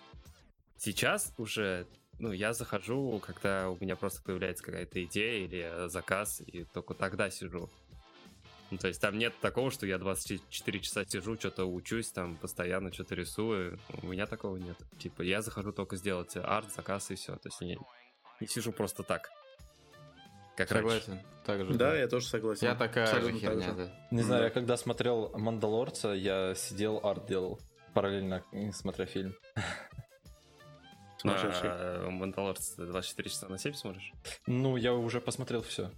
Сейчас 0.82 1.32
уже, 1.38 1.86
ну, 2.18 2.32
я 2.32 2.52
захожу, 2.52 3.22
когда 3.24 3.70
у 3.70 3.76
меня 3.78 3.94
просто 3.94 4.20
появляется 4.20 4.64
какая-то 4.64 5.04
идея 5.04 5.44
или 5.44 5.60
э, 5.64 5.88
заказ, 5.88 6.40
и 6.44 6.64
только 6.64 6.94
тогда 6.94 7.30
сижу. 7.30 7.70
Ну, 8.72 8.78
то 8.78 8.88
есть 8.88 9.00
там 9.00 9.16
нет 9.16 9.32
такого, 9.40 9.70
что 9.70 9.86
я 9.86 9.96
24 9.98 10.80
часа 10.80 11.04
сижу, 11.04 11.36
что-то 11.36 11.66
учусь, 11.66 12.10
там 12.10 12.36
постоянно 12.36 12.92
что-то 12.92 13.14
рисую. 13.14 13.78
У 14.02 14.08
меня 14.08 14.26
такого 14.26 14.56
нет. 14.56 14.76
Типа, 14.98 15.22
я 15.22 15.40
захожу 15.40 15.70
только 15.70 15.94
сделать 15.94 16.36
арт, 16.36 16.74
заказ 16.74 17.12
и 17.12 17.14
все. 17.14 17.36
То 17.36 17.48
есть 17.48 17.60
я 17.60 17.76
не 18.40 18.48
сижу 18.48 18.72
просто 18.72 19.04
так. 19.04 19.30
Как 20.56 20.72
раньше. 20.72 21.00
Согласен. 21.00 21.26
Так 21.46 21.64
же. 21.64 21.74
Да, 21.74 21.94
я 21.96 22.08
тоже 22.08 22.26
согласен. 22.26 22.66
Я 22.66 22.74
такая 22.74 23.06
же 23.06 23.12
Абсолютно 23.18 23.40
так 23.40 23.50
херня, 23.50 23.68
же. 23.68 23.74
да. 23.76 24.06
Не 24.10 24.22
знаю, 24.22 24.40
Да. 24.40 24.44
я 24.46 24.50
когда 24.50 24.76
смотрел 24.76 25.30
«Мандалорца», 25.38 26.08
я 26.08 26.56
сидел, 26.56 26.98
арт 27.04 27.26
делал, 27.26 27.60
параллельно 27.94 28.42
э, 28.50 28.72
смотря 28.72 29.06
фильм. 29.06 29.36
Сумасшедший. 31.22 31.70
А, 31.72 32.10
Мандалорец 32.10 32.74
24 32.76 33.30
часа 33.30 33.48
на 33.48 33.58
7 33.58 33.74
смотришь? 33.74 34.12
Ну, 34.46 34.76
я 34.76 34.92
уже 34.92 35.20
посмотрел 35.20 35.62
все. 35.62 35.90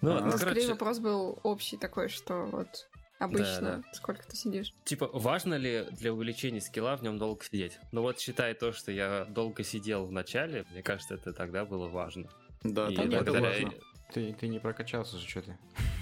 Ну, 0.00 0.12
У 0.12 0.20
ну, 0.20 0.30
скорее 0.32 0.54
короче, 0.54 0.68
вопрос 0.68 0.98
был 1.00 1.38
общий 1.42 1.76
такой, 1.76 2.08
что 2.08 2.44
вот 2.46 2.88
обычно 3.18 3.82
Да, 3.82 3.82
сколько 3.92 4.24
ты 4.26 4.36
сидишь. 4.36 4.72
типа, 4.84 5.10
важно 5.12 5.54
ли 5.54 5.86
для 5.90 6.12
увеличения 6.12 6.60
скилла 6.60 6.96
в 6.96 7.02
нем 7.02 7.18
долго 7.18 7.44
сидеть? 7.44 7.78
Ну 7.90 8.02
вот 8.02 8.20
считай 8.20 8.54
то, 8.54 8.72
что 8.72 8.92
я 8.92 9.24
долго 9.24 9.64
сидел 9.64 10.06
в 10.06 10.12
начале, 10.12 10.64
мне 10.70 10.82
кажется, 10.84 11.14
это 11.14 11.32
тогда 11.32 11.64
было 11.64 11.88
важно. 11.88 12.28
Да, 12.62 12.88
И 12.88 12.94
тогда 12.94 13.16
это 13.18 13.32
благодаря- 13.32 13.64
важно. 13.64 13.72
Ты, 14.12 14.32
ты 14.34 14.46
не 14.48 14.58
прокачался 14.60 15.18
же, 15.18 15.28
что 15.28 15.42
ты? 15.42 15.58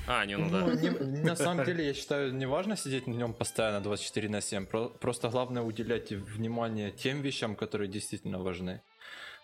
А, 0.07 0.25
не, 0.25 0.37
ну 0.37 0.51
да. 0.51 0.61
Ну, 0.67 0.75
не- 0.75 0.91
на 1.25 1.37
самом 1.37 1.65
деле, 1.65 1.87
я 1.87 1.95
считаю, 1.95 2.33
не 2.35 2.47
важно 2.47 2.77
сидеть 2.77 3.07
на 3.07 3.15
нем 3.15 3.33
постоянно 3.35 3.81
24 3.81 4.29
на 4.29 4.41
7. 4.41 4.67
Про- 4.67 4.89
просто 4.89 5.29
главное 5.29 5.63
уделять 5.63 6.11
внимание 6.13 6.91
тем 6.93 7.23
вещам, 7.23 7.57
которые 7.57 7.89
действительно 7.89 8.39
важны. 8.39 8.81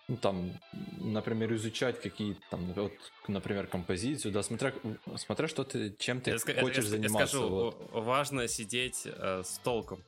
Ну, 0.08 0.16
там, 0.16 0.52
например, 1.00 1.52
изучать 1.54 2.00
какие-то 2.00 2.40
там, 2.50 2.72
вот, 2.74 2.92
например, 3.28 3.66
композицию, 3.66 4.32
да, 4.32 4.42
смотря, 4.42 4.72
смотря 5.16 5.46
что 5.48 5.62
ты, 5.64 5.94
чем 5.98 6.20
ты 6.20 6.32
Я 6.32 6.38
хочешь 6.60 6.78
я- 6.78 6.82
я 6.84 6.88
заниматься. 6.90 7.36
скажу, 7.36 7.48
вот. 7.48 7.90
важно 7.92 8.48
сидеть 8.48 9.02
э, 9.06 9.42
с 9.44 9.58
толком. 9.58 10.02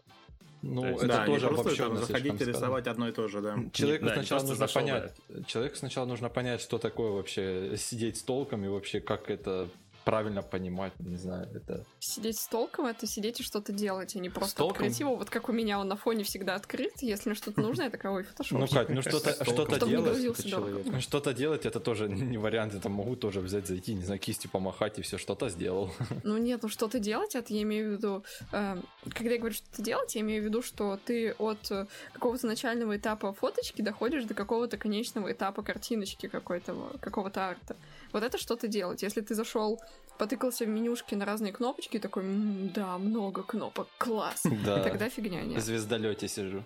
Ну, 0.63 0.81
то 0.83 0.89
есть- 0.89 0.99
это 1.05 1.07
да, 1.09 1.21
не 1.21 1.35
тоже 1.35 1.47
просто 1.47 1.63
обобщенно 1.63 1.89
там 1.97 2.05
заходить 2.07 2.33
и 2.33 2.37
сказано. 2.37 2.53
рисовать 2.57 2.87
одно 2.87 3.09
и 3.09 3.13
то 3.13 3.29
же, 3.29 3.41
да. 3.41 3.57
Человеку 3.73 4.05
Да, 4.07 4.11
не 4.11 4.17
сначала 4.17 4.41
просто 4.41 4.49
нужно 4.53 4.67
зашел, 4.67 4.83
понять, 4.83 5.47
человеку 5.47 5.77
сначала 5.77 6.07
нужно 6.07 6.29
понять, 6.29 6.61
что 6.61 6.79
такое 6.79 7.11
вообще 7.13 7.75
сидеть 7.77 8.17
с 8.17 8.23
толком 8.23 8.65
и 8.65 8.69
вообще 8.69 9.01
как 9.01 9.31
это 9.31 9.69
правильно 10.05 10.43
понимать, 10.43 10.93
не 10.99 11.17
знаю, 11.17 11.49
это... 11.55 11.85
Сидеть 11.99 12.39
с 12.39 12.47
толком— 12.47 12.87
это 12.87 13.07
сидеть 13.07 13.41
и 13.41 13.43
что-то 13.43 13.73
делать, 13.73 14.15
а 14.17 14.19
не 14.19 14.29
просто 14.29 14.57
толком? 14.57 14.83
открыть 14.83 15.01
его. 15.01 15.17
Вот 15.17 15.31
как 15.31 15.49
у 15.49 15.53
меня 15.53 15.79
он 15.79 15.89
на 15.89 15.97
фоне 15.97 16.25
всегда 16.25 16.55
открыт. 16.55 16.93
Если 17.01 17.31
мне 17.31 17.37
что-то 17.37 17.61
нужно, 17.61 17.85
я 17.85 17.91
такая, 17.91 18.13
ой, 18.13 18.23
фотошоп. 18.25 18.59
Ну, 18.59 18.67
Кать, 18.69 18.89
ну 18.89 19.03
что-то 19.03 19.33
С 19.33 19.47
не 19.47 19.89
делать, 19.89 20.41
это. 20.41 20.61
Ну, 20.91 21.01
Что-то 21.01 21.33
делать 21.33 21.67
это 21.67 21.81
тоже 21.81 22.09
не 22.09 22.39
вариант. 22.39 22.75
Я 22.75 22.81
там 22.81 22.93
могу 22.93 23.17
тоже 23.17 23.41
взять, 23.41 23.67
зайти, 23.67 23.95
не 23.95 24.05
знаю, 24.05 24.21
кистью 24.21 24.51
помахать 24.51 24.99
и 24.99 25.03
все, 25.03 25.19
что-то 25.19 25.49
сделал. 25.49 25.93
Ну 26.23 26.39
нет, 26.39 26.63
ну 26.63 26.69
что-то 26.69 26.99
делать, 26.99 27.35
это 27.35 27.53
я 27.53 27.63
имею 27.63 27.91
в 27.91 27.93
виду... 27.93 28.25
э, 28.53 28.77
когда 29.11 29.33
я 29.33 29.39
говорю 29.39 29.55
что-то 29.55 29.83
делать, 29.83 30.15
я 30.15 30.21
имею 30.23 30.43
в 30.43 30.47
виду, 30.47 30.63
что 30.63 30.99
ты 31.05 31.33
от 31.33 31.71
э, 31.71 31.87
какого-то 32.13 32.47
начального 32.47 32.97
этапа 32.97 33.33
фоточки 33.33 33.83
доходишь 33.83 34.25
до 34.25 34.35
какого-то 34.35 34.79
конечного 34.79 35.33
этапа 35.33 35.63
картиночки 35.63 36.29
какой-то, 36.29 36.75
какого-то 37.01 37.49
арта. 37.49 37.77
Вот 38.13 38.23
это 38.23 38.39
что-то 38.39 38.69
делать. 38.69 39.03
Если 39.03 39.21
ты 39.21 39.35
зашел, 39.35 39.81
потыкался 40.19 40.65
в 40.65 40.69
менюшки 40.69 41.15
на 41.15 41.25
разные 41.25 41.53
кнопочки, 41.53 41.99
такой, 41.99 42.23
«М, 42.25 42.71
да, 42.73 42.99
много 42.99 43.43
кнопок, 43.43 43.89
класс. 43.99 44.43
Да. 44.65 44.83
Тогда 44.83 45.09
фигня 45.09 45.41
В 45.43 45.47
нет. 45.47 45.63
звездолете 45.65 46.29
сижу. 46.29 46.65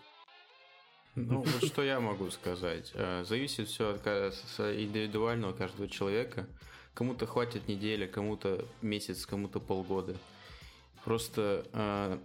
Ну, 1.15 1.43
вот 1.61 1.65
что 1.65 1.83
я 1.83 2.01
могу 2.01 2.31
сказать. 2.31 2.93
Э, 2.95 3.25
Зависит 3.25 3.69
все 3.69 3.91
от 3.95 4.07
индивидуального 4.07 5.53
каждого 5.53 5.89
человека. 5.89 6.47
Кому-то 6.95 7.27
хватит 7.27 7.69
недели, 7.69 8.07
кому-то 8.07 8.65
месяц, 8.83 9.25
кому-то 9.27 9.61
полгода. 9.61 10.17
Просто 11.05 11.65
э, 11.73 12.19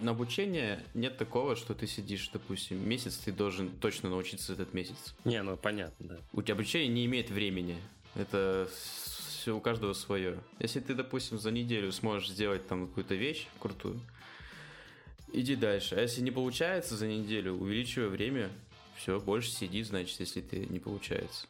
на 0.00 0.10
обучение 0.12 0.82
нет 0.94 1.18
такого, 1.18 1.54
что 1.56 1.74
ты 1.74 1.86
сидишь, 1.86 2.30
допустим, 2.32 2.88
месяц, 2.88 3.16
ты 3.18 3.32
должен 3.32 3.68
точно 3.68 4.08
научиться 4.10 4.52
этот 4.54 4.72
месяц. 4.74 5.14
Не, 5.24 5.42
ну 5.42 5.56
понятно, 5.56 6.06
да. 6.08 6.18
У 6.32 6.40
тебя 6.40 6.54
обучение 6.54 6.88
не 6.88 7.04
имеет 7.06 7.30
времени. 7.30 7.76
Это 8.14 8.68
все 9.42 9.56
у 9.56 9.60
каждого 9.60 9.92
свое. 9.92 10.38
Если 10.60 10.78
ты, 10.78 10.94
допустим, 10.94 11.36
за 11.38 11.50
неделю 11.50 11.90
сможешь 11.90 12.30
сделать 12.30 12.66
там 12.68 12.86
какую-то 12.86 13.16
вещь 13.16 13.48
крутую, 13.58 14.00
иди 15.32 15.56
дальше. 15.56 15.96
А 15.96 16.00
если 16.00 16.20
не 16.20 16.30
получается 16.30 16.96
за 16.96 17.08
неделю, 17.08 17.54
увеличивай 17.54 18.08
время. 18.08 18.50
Все, 18.96 19.18
больше 19.18 19.50
сиди, 19.50 19.82
значит, 19.82 20.20
если 20.20 20.40
ты 20.42 20.64
не 20.66 20.78
получается. 20.78 21.46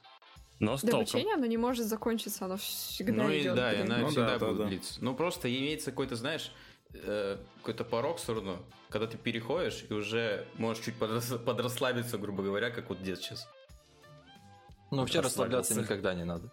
Но 0.59 0.79
с 0.79 0.81
До 0.81 0.93
толком. 0.93 1.01
обучения 1.11 1.35
оно 1.35 1.45
не 1.45 1.59
может 1.59 1.85
закончиться, 1.85 2.47
оно 2.47 2.57
всегда 2.57 3.25
ну 3.25 3.31
и 3.31 3.43
идет. 3.43 3.57
да, 3.57 3.73
и 3.75 3.83
она 3.83 3.99
Ну 3.99 4.07
всегда 4.07 4.27
да, 4.27 4.39
да, 4.39 4.47
будет 4.47 4.59
да. 4.59 4.65
длиться. 4.69 5.05
Ну 5.05 5.15
просто 5.15 5.55
имеется 5.55 5.91
какой-то, 5.91 6.17
знаешь, 6.17 6.51
э, 6.95 7.37
какой-то 7.59 7.85
порог 7.85 8.19
все 8.19 8.33
равно, 8.35 8.65
когда 8.89 9.07
ты 9.07 9.19
переходишь 9.19 9.85
и 9.91 9.93
уже 9.93 10.47
можешь 10.57 10.83
чуть 10.85 10.95
подрас- 10.95 11.39
подрасслабиться, 11.39 12.17
грубо 12.17 12.43
говоря, 12.43 12.71
как 12.71 12.89
вот 12.89 13.03
дед 13.03 13.19
сейчас. 13.21 13.47
Ну, 14.91 14.99
вообще 14.99 15.21
расслабляться 15.21 15.79
никогда 15.79 16.15
не 16.15 16.25
надо. 16.25 16.51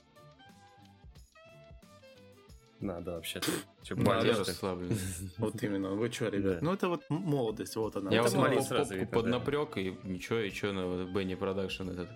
Надо 2.80 3.22
я 3.84 3.96
молодежь-то? 3.96 4.46
расслаблен. 4.46 4.98
Вот 5.38 5.62
именно. 5.64 5.90
Вы 5.90 6.12
что, 6.12 6.30
ребят? 6.30 6.62
Ну, 6.62 6.74
это 6.74 6.88
вот 6.88 7.02
молодость, 7.10 7.76
вот 7.76 7.96
она. 7.96 8.12
Я 8.12 8.24
Вот 8.24 8.32
под 9.12 9.26
да. 9.26 9.32
напрек 9.32 9.78
и 9.78 9.98
ничего, 10.04 10.40
и 10.40 10.50
что 10.50 10.72
на 10.72 11.06
Бенни 11.06 11.36
Продакшн 11.36 11.90
этот. 11.90 12.10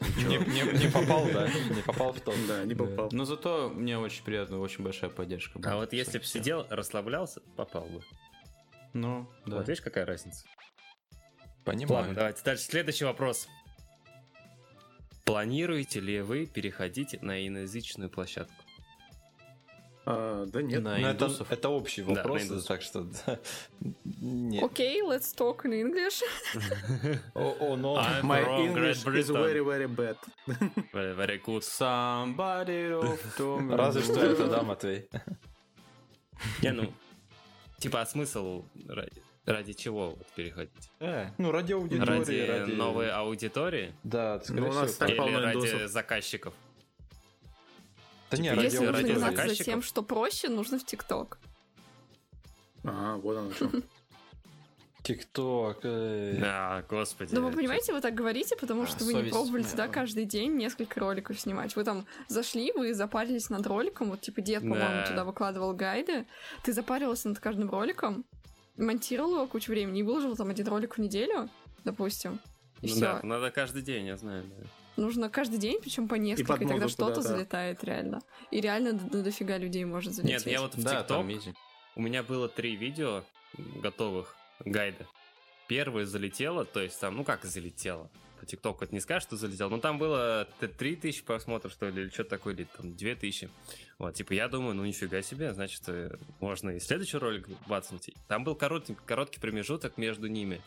Не, 0.00 0.38
не- 0.38 0.84
не 0.86 0.90
попал, 0.90 1.26
да? 1.26 1.48
Не 1.48 1.82
попал 1.82 2.12
в 2.12 2.20
топ. 2.20 2.34
Да, 2.46 2.64
не 2.64 2.74
попал. 2.74 3.08
Но 3.12 3.24
зато 3.24 3.68
мне 3.74 3.98
очень 3.98 4.24
приятно, 4.24 4.60
очень 4.60 4.84
большая 4.84 5.10
поддержка. 5.10 5.58
была. 5.58 5.72
А 5.72 5.76
вот 5.76 5.92
если 5.92 6.18
бы 6.18 6.24
сидел, 6.24 6.66
расслаблялся, 6.70 7.40
попал 7.56 7.84
бы. 7.84 8.00
Ну, 8.94 9.28
да. 9.44 9.56
Вот 9.56 9.68
видишь, 9.68 9.82
какая 9.82 10.06
разница? 10.06 10.46
Понимаю. 11.64 12.00
Ладно, 12.02 12.14
давайте 12.14 12.42
дальше. 12.44 12.62
Следующий 12.64 13.04
вопрос. 13.04 13.48
Планируете 15.24 16.00
ли 16.00 16.22
вы 16.22 16.46
переходить 16.46 17.20
на 17.20 17.46
иноязычную 17.46 18.08
площадку? 18.08 18.54
А, 20.10 20.46
да 20.46 20.62
нет. 20.62 20.82
На 20.82 20.96
Ну, 20.98 21.06
это, 21.08 21.30
это 21.50 21.68
общий 21.68 22.02
Да, 22.02 22.14
вопрос, 22.14 22.40
на 22.40 22.44
индусов. 22.46 22.66
так 22.66 22.80
что... 22.82 23.00
да. 23.26 23.38
Нет. 24.22 24.62
Окей, 24.62 25.02
let's 25.02 25.34
talk 25.36 25.64
in 25.64 25.72
English. 25.82 26.22
О, 27.34 27.56
о, 27.60 27.76
но... 27.76 27.96
I'm 27.98 28.22
My 28.22 28.42
from 28.42 28.66
English 28.72 29.04
Great 29.04 29.18
is 29.24 29.28
very, 29.30 29.60
very 29.62 29.86
bad. 29.86 30.16
Very, 30.94 31.14
very 31.14 31.38
good. 31.44 31.62
Somebody 31.62 32.90
of 32.90 33.18
Tom- 33.36 33.70
Разве 33.76 34.02
что 34.02 34.20
это, 34.20 34.46
да, 34.48 34.62
Матвей? 34.62 35.08
Не, 36.62 36.72
ну, 36.72 36.90
типа, 37.78 38.00
а 38.00 38.06
смысл 38.06 38.64
ради, 38.88 39.22
ради 39.44 39.72
чего 39.74 40.10
вот 40.10 40.26
переходить? 40.36 40.72
Э, 41.00 41.30
ну, 41.36 41.50
ради 41.50 41.72
аудитории, 41.74 42.06
Ради, 42.18 42.46
ради... 42.48 42.72
новой 42.72 43.10
аудитории? 43.10 43.92
Да, 44.04 44.40
скорее 44.40 44.60
Ну, 44.62 44.68
у 44.70 44.72
нас 44.72 44.92
всего. 44.94 45.06
так 45.06 45.16
Или 45.26 45.34
ради 45.34 45.56
индусов. 45.56 45.90
заказчиков? 45.90 46.54
Да 48.30 48.36
не, 48.36 48.50
Типа, 48.50 48.56
ради 48.56 48.64
Если 48.74 48.86
ради 48.86 49.12
нужно 49.12 49.30
гнаться 49.32 49.54
за 49.54 49.64
тем, 49.64 49.82
что 49.82 50.02
проще, 50.02 50.48
нужно 50.48 50.78
в 50.78 50.84
ТикТок. 50.84 51.38
Ага, 52.84 53.16
вот 53.22 53.36
оно 53.36 53.50
что. 53.52 53.70
ТикТок. 55.02 55.78
э, 55.84 56.38
А, 56.44 56.82
господи. 56.88 57.34
Ну, 57.34 57.42
вы 57.42 57.52
понимаете, 57.52 57.92
вы 57.92 58.00
так 58.00 58.14
говорите, 58.14 58.56
потому 58.56 58.82
А, 58.82 58.86
что 58.86 59.04
вы 59.04 59.14
не 59.14 59.30
пробовали 59.30 59.62
моя. 59.62 59.70
туда 59.70 59.88
каждый 59.88 60.26
день 60.26 60.56
несколько 60.56 61.00
роликов 61.00 61.40
снимать. 61.40 61.74
Вы 61.76 61.84
там 61.84 62.04
зашли, 62.28 62.72
вы 62.72 62.92
запарились 62.94 63.48
над 63.48 63.66
роликом, 63.66 64.10
вот 64.10 64.20
типа 64.20 64.40
дед, 64.42 64.60
по-моему, 64.60 64.80
Да. 65.02 65.06
туда 65.06 65.24
выкладывал 65.24 65.72
гайды, 65.72 66.26
ты 66.64 66.72
запарился 66.72 67.28
над 67.28 67.38
каждым 67.38 67.70
роликом, 67.70 68.24
монтировал 68.76 69.36
его 69.36 69.46
кучу 69.46 69.72
времени 69.72 70.00
и 70.00 70.02
выложил 70.02 70.36
там 70.36 70.50
один 70.50 70.66
ролик 70.68 70.96
в 70.96 71.00
неделю, 71.00 71.48
допустим. 71.84 72.38
И 72.82 72.88
Ну 72.88 72.92
все. 72.94 73.00
да, 73.00 73.20
надо 73.22 73.50
каждый 73.50 73.82
день, 73.82 74.06
я 74.06 74.16
знаю. 74.16 74.44
да. 74.44 74.66
Нужно 74.98 75.30
каждый 75.30 75.58
день, 75.58 75.78
причем 75.80 76.08
по 76.08 76.16
несколько, 76.16 76.54
и, 76.54 76.58
под 76.58 76.68
тогда 76.68 76.88
что-то 76.88 77.16
да-да. 77.16 77.28
залетает 77.28 77.84
реально. 77.84 78.20
И 78.50 78.60
реально 78.60 78.92
до- 78.94 79.22
дофига 79.22 79.56
людей 79.56 79.84
может 79.84 80.12
залететь. 80.12 80.44
Нет, 80.44 80.52
я 80.52 80.60
вот 80.60 80.74
в 80.74 80.82
Да, 80.82 81.02
изи. 81.32 81.54
у 81.94 82.02
меня 82.02 82.22
было 82.24 82.48
три 82.48 82.74
видео 82.76 83.22
готовых 83.80 84.34
гайда. 84.64 85.06
Первое 85.68 86.04
залетело, 86.04 86.64
то 86.64 86.80
есть 86.80 86.98
там, 86.98 87.16
ну 87.16 87.24
как 87.24 87.44
залетело? 87.44 88.10
По 88.40 88.46
ТикТоку 88.46 88.84
это 88.84 88.94
не 88.94 89.00
скажешь, 89.00 89.24
что 89.24 89.36
залетело. 89.36 89.68
Но 89.68 89.78
там 89.78 89.98
было 89.98 90.48
т- 90.60 90.68
3000 90.68 91.24
просмотров, 91.24 91.72
что 91.72 91.88
ли, 91.88 92.02
или 92.02 92.08
что-то 92.08 92.30
такое, 92.30 92.54
или 92.54 92.64
там 92.76 92.96
2000. 92.96 93.50
Вот, 93.98 94.14
типа, 94.14 94.32
я 94.32 94.48
думаю, 94.48 94.74
ну 94.74 94.84
нифига 94.84 95.22
себе, 95.22 95.52
значит, 95.54 95.82
э, 95.88 96.16
можно 96.40 96.70
и 96.70 96.80
следующий 96.80 97.18
ролик 97.18 97.48
бацнуть. 97.66 98.10
Там 98.28 98.44
был 98.44 98.54
короткий, 98.54 98.96
короткий 99.06 99.40
промежуток 99.40 99.96
между 99.98 100.26
ними. 100.28 100.60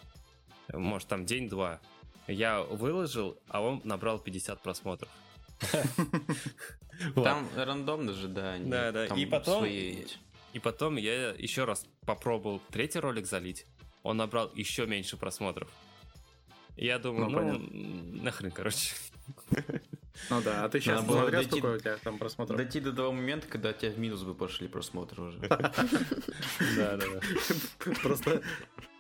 Может, 0.72 1.08
там 1.10 1.26
день-два. 1.26 1.80
Я 2.32 2.62
выложил, 2.62 3.38
а 3.48 3.62
он 3.62 3.82
набрал 3.84 4.20
50 4.20 4.62
просмотров. 4.62 5.10
Там 7.16 7.48
рандомно 7.56 8.14
же, 8.14 8.28
да. 8.28 8.54
они 8.54 8.70
Да, 8.70 8.92
да. 8.92 9.06
И 9.06 9.26
потом-. 9.26 9.66
И 9.66 10.60
потом 10.60 10.98
я 10.98 11.30
еще 11.30 11.64
раз 11.64 11.86
попробовал 12.06 12.62
третий 12.72 13.00
ролик 13.00 13.26
залить. 13.26 13.66
Он 14.04 14.18
набрал 14.18 14.52
еще 14.54 14.86
меньше 14.86 15.18
просмотров. 15.18 15.70
Я 16.76 17.00
думаю, 17.00 17.30
Ну, 17.30 17.58
ну, 17.58 18.24
нахрен, 18.24 18.52
короче. 18.52 18.96
Ну 20.30 20.42
да, 20.42 20.64
а 20.66 20.70
ты 20.70 20.80
сейчас 20.80 20.98
Надо 21.02 21.08
было 21.08 21.18
смотрел, 21.22 21.42
дойти- 21.42 21.58
сколько 21.60 21.76
у 21.76 21.78
тебя 21.80 21.98
там 22.04 22.18
просмотров? 22.18 22.58
Дойти 22.58 22.80
до 22.80 22.94
того 22.94 23.12
момента, 23.12 23.48
когда 23.48 23.70
у 23.70 23.74
тебя 23.74 23.92
в 23.92 23.98
минус 24.00 24.22
бы 24.24 24.34
пошли 24.36 24.68
просмотры 24.68 25.24
уже. 25.24 25.40
Да, 25.50 26.98
да, 26.98 26.98
да. 26.98 27.92
Просто 28.04 28.42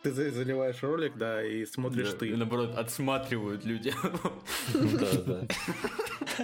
ты 0.04 0.12
за- 0.12 0.32
заливаешь 0.32 0.82
ролик, 0.84 1.18
да, 1.18 1.44
и 1.46 1.66
смотришь 1.66 2.14
ты. 2.20 2.36
наоборот, 2.36 2.76
отсматривают 2.78 3.66
люди. 3.66 3.94
Да, 4.74 5.22
да. 5.26 5.48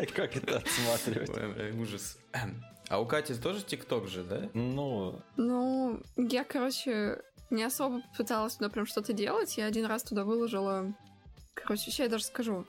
Как 0.15 0.35
это 0.35 0.57
отсматривать? 0.57 1.75
Ужас. 1.79 2.17
А 2.89 2.99
у 3.01 3.05
Кати 3.05 3.33
тоже 3.35 3.63
ТикТок 3.63 4.07
же, 4.07 4.23
да? 4.23 4.49
Ну, 4.53 5.21
Ну, 5.37 6.01
я, 6.15 6.43
короче, 6.43 7.21
не 7.49 7.63
особо 7.63 8.01
пыталась 8.17 8.55
туда 8.55 8.69
прям 8.69 8.85
что-то 8.85 9.13
делать. 9.13 9.57
Я 9.57 9.65
один 9.65 9.85
раз 9.85 10.03
туда 10.03 10.23
выложила... 10.23 10.93
Короче, 11.53 11.83
сейчас 11.85 11.99
я 11.99 12.09
даже 12.09 12.25
скажу, 12.25 12.65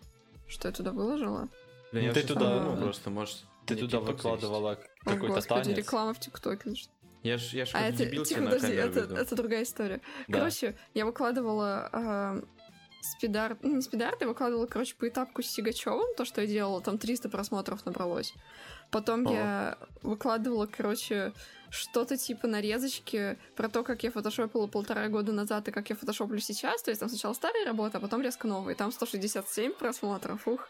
что 0.49 0.69
я 0.69 0.73
туда 0.75 0.91
выложила. 0.93 1.49
Блин, 1.93 2.09
Ну, 2.09 2.13
ты 2.15 2.23
туда, 2.23 2.61
ну, 2.65 2.77
просто, 2.77 3.11
может, 3.11 3.45
ты 3.67 3.77
туда 3.77 4.01
выкладывала 4.01 4.79
какой-то 5.05 5.35
господи, 5.37 5.65
танец. 5.65 5.79
реклама 5.79 6.15
в 6.15 6.21
ТикТоке. 6.21 6.63
завести. 6.65 6.91
Я 7.23 7.37
ж, 7.39 7.53
я 7.53 7.65
ж 7.67 7.71
А 7.75 7.81
это, 7.89 8.07
тихо, 8.25 8.43
подожди, 8.43 8.73
это, 8.73 9.01
веду. 9.01 9.15
это 9.17 9.35
другая 9.37 9.63
история. 9.65 10.01
Да. 10.29 10.39
Короче, 10.39 10.77
я 10.95 11.05
выкладывала 11.05 11.89
а, 11.93 12.43
спидарт, 13.01 13.59
ну, 13.63 13.77
не 13.77 13.83
спидарт, 13.83 14.21
я 14.21 14.29
выкладывала, 14.29 14.67
короче, 14.67 14.95
по 14.95 15.09
этапку 15.09 15.43
с 15.43 15.47
Сигачевым, 15.47 16.15
то, 16.17 16.25
что 16.25 16.43
я 16.43 16.47
делала, 16.47 16.81
там 16.81 16.99
300 16.99 17.29
просмотров 17.29 17.85
набралось. 17.87 18.35
Потом 18.91 19.27
О. 19.27 19.33
я 19.33 19.79
выкладывала, 20.03 20.67
короче, 20.67 21.33
что-то 21.71 22.17
типа 22.17 22.47
нарезочки 22.47 23.37
про 23.55 23.69
то, 23.69 23.83
как 23.83 24.03
я 24.03 24.11
фотошопила 24.11 24.67
полтора 24.67 25.09
года 25.09 25.33
назад 25.33 25.69
и 25.69 25.71
как 25.71 25.91
я 25.91 25.97
фотошоплю 25.97 26.39
сейчас. 26.39 26.83
То 26.83 26.91
есть 26.91 27.01
там 27.01 27.09
сначала 27.09 27.35
старые 27.35 27.67
работы, 27.67 27.99
а 27.99 28.01
потом 28.01 28.23
резко 28.23 28.47
новые. 28.47 28.75
Там 28.75 28.91
167 28.91 29.73
просмотров, 29.73 30.49
ух. 30.49 30.69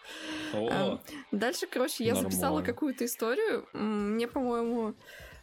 О, 0.52 0.68
Эм, 0.68 1.00
Дальше, 1.30 1.66
короче, 1.66 2.04
я 2.04 2.14
записала 2.14 2.56
Нормально. 2.56 2.66
какую-то 2.66 3.04
историю. 3.04 3.66
Мне, 3.72 4.26
по-моему... 4.26 4.94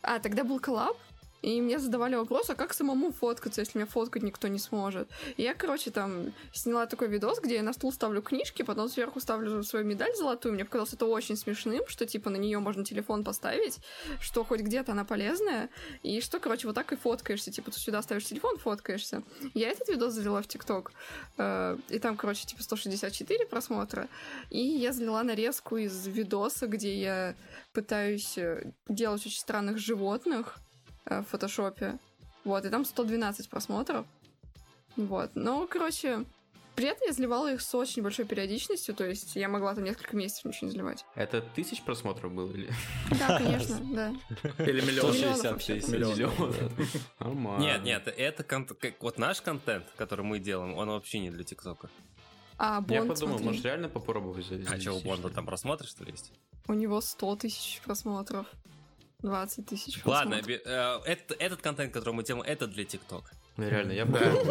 А, 0.02 0.20
тогда 0.20 0.44
был 0.44 0.60
коллаб, 0.60 0.98
и 1.42 1.62
мне 1.62 1.78
задавали 1.78 2.16
вопрос, 2.16 2.50
а 2.50 2.56
как 2.56 2.74
самому 2.74 3.12
фоткаться, 3.12 3.62
если 3.62 3.78
меня 3.78 3.86
фоткать 3.86 4.24
никто 4.24 4.48
не 4.48 4.58
сможет? 4.58 5.08
И 5.38 5.44
я, 5.44 5.54
короче, 5.54 5.92
там 5.92 6.34
сняла 6.54 6.88
такой 6.88 7.08
видос, 7.08 7.40
где 7.40 7.56
я 7.56 7.64
на 7.64 7.74
стул 7.74 7.94
ставлю 7.94 8.22
книжки, 8.22 8.64
потом 8.64 8.90
сверху 8.90 9.20
ставлю 9.20 9.62
свою 9.64 9.86
медаль 9.86 10.16
золотую. 10.16 10.54
Мне 10.54 10.66
показалось 10.66 10.94
это 10.94 11.06
очень 11.06 11.36
смешным, 11.36 11.84
что, 11.88 12.06
типа, 12.06 12.30
на 12.32 12.38
нее 12.38 12.60
можно 12.60 12.84
телефон 12.84 13.24
поставить, 13.24 13.78
что 14.20 14.44
хоть 14.44 14.62
где-то 14.62 14.94
она 14.94 15.06
полезная, 15.06 15.70
и 16.02 16.20
что, 16.20 16.40
короче, 16.40 16.68
вот 16.68 16.74
так 16.74 16.92
и 16.94 16.96
фоткаешься. 16.96 17.52
Типа, 17.52 17.70
ты 17.70 17.80
сюда 17.80 18.02
ставишь 18.02 18.26
телефон, 18.26 18.58
фоткаешься. 18.58 19.22
Я 19.54 19.70
этот 19.70 19.90
видос 19.90 20.14
залила 20.14 20.42
в 20.42 20.48
ТикТок, 20.48 20.94
э, 21.38 21.78
и 21.90 22.00
там, 22.00 22.18
короче, 22.18 22.48
типа 22.48 22.64
164 22.64 23.46
просмотра, 23.46 24.08
и 24.50 24.60
я 24.60 24.94
залила 24.94 25.22
нарезку 25.22 25.78
из 25.78 26.08
видоса, 26.08 26.66
где 26.68 27.00
я 27.00 27.36
пытаюсь 27.74 28.38
э, 28.38 28.72
делать 28.90 29.26
очень 29.26 29.40
странных 29.40 29.78
животных 29.78 30.60
в 31.06 31.24
фотошопе. 31.24 31.98
Вот, 32.44 32.66
и 32.66 32.70
там 32.70 32.86
112 32.86 33.50
просмотров. 33.50 34.06
Вот, 34.96 35.32
ну, 35.36 35.68
короче, 35.68 36.26
при 36.76 36.88
этом 36.88 37.08
я 37.08 37.14
заливала 37.14 37.54
их 37.54 37.62
с 37.62 37.74
очень 37.74 38.04
большой 38.04 38.26
периодичностью, 38.26 38.94
то 38.96 39.06
есть 39.06 39.36
я 39.36 39.50
могла 39.50 39.74
там 39.76 39.84
несколько 39.84 40.16
месяцев 40.16 40.46
ничего 40.46 40.68
не 40.68 40.72
заливать. 40.72 41.06
Это 41.16 41.42
тысяч 41.42 41.82
просмотров 41.82 42.34
было 42.34 42.52
или? 42.52 42.70
Да, 43.20 43.38
конечно, 43.44 43.80
да. 43.94 44.10
Или 44.64 44.82
миллион. 44.82 45.14
Миллионов 45.14 45.38
160 45.38 45.52
вообще. 45.52 45.76
тысяч. 45.76 45.90
Миллион. 45.90 47.60
Нет, 47.60 47.84
нет, 47.84 48.08
это 48.08 48.66
вот 49.00 49.18
наш 49.18 49.42
контент, 49.42 49.86
который 49.98 50.26
мы 50.26 50.40
делаем, 50.40 50.76
он 50.76 50.90
вообще 50.90 51.20
не 51.20 51.30
для 51.30 51.44
ТикТока. 51.44 51.90
А 52.58 52.76
Я 52.88 53.02
Бонд, 53.02 53.10
подумал, 53.10 53.38
смотри, 53.38 53.46
может 53.46 53.66
реально 53.66 53.90
попробовать? 53.90 54.46
А 54.70 54.80
что, 54.80 54.94
у 54.94 55.02
Бонда 55.02 55.30
там 55.30 55.46
просмотры, 55.46 55.88
что 55.88 56.06
ли, 56.06 56.12
есть? 56.12 56.32
у 56.68 56.74
него 56.74 57.02
100 57.02 57.36
тысяч 57.38 57.82
просмотров. 57.84 58.48
20 59.26 59.66
тысяч 59.66 60.02
Ладно, 60.06 60.42
э, 60.48 61.00
этот, 61.06 61.38
этот 61.40 61.62
контент, 61.62 61.92
который 61.94 62.14
мы 62.14 62.24
делаем, 62.24 62.46
это 62.48 62.68
для 62.68 62.86
ТикТока. 62.86 63.32
Ну, 63.58 63.70
реально, 63.70 63.94
я 63.94 64.06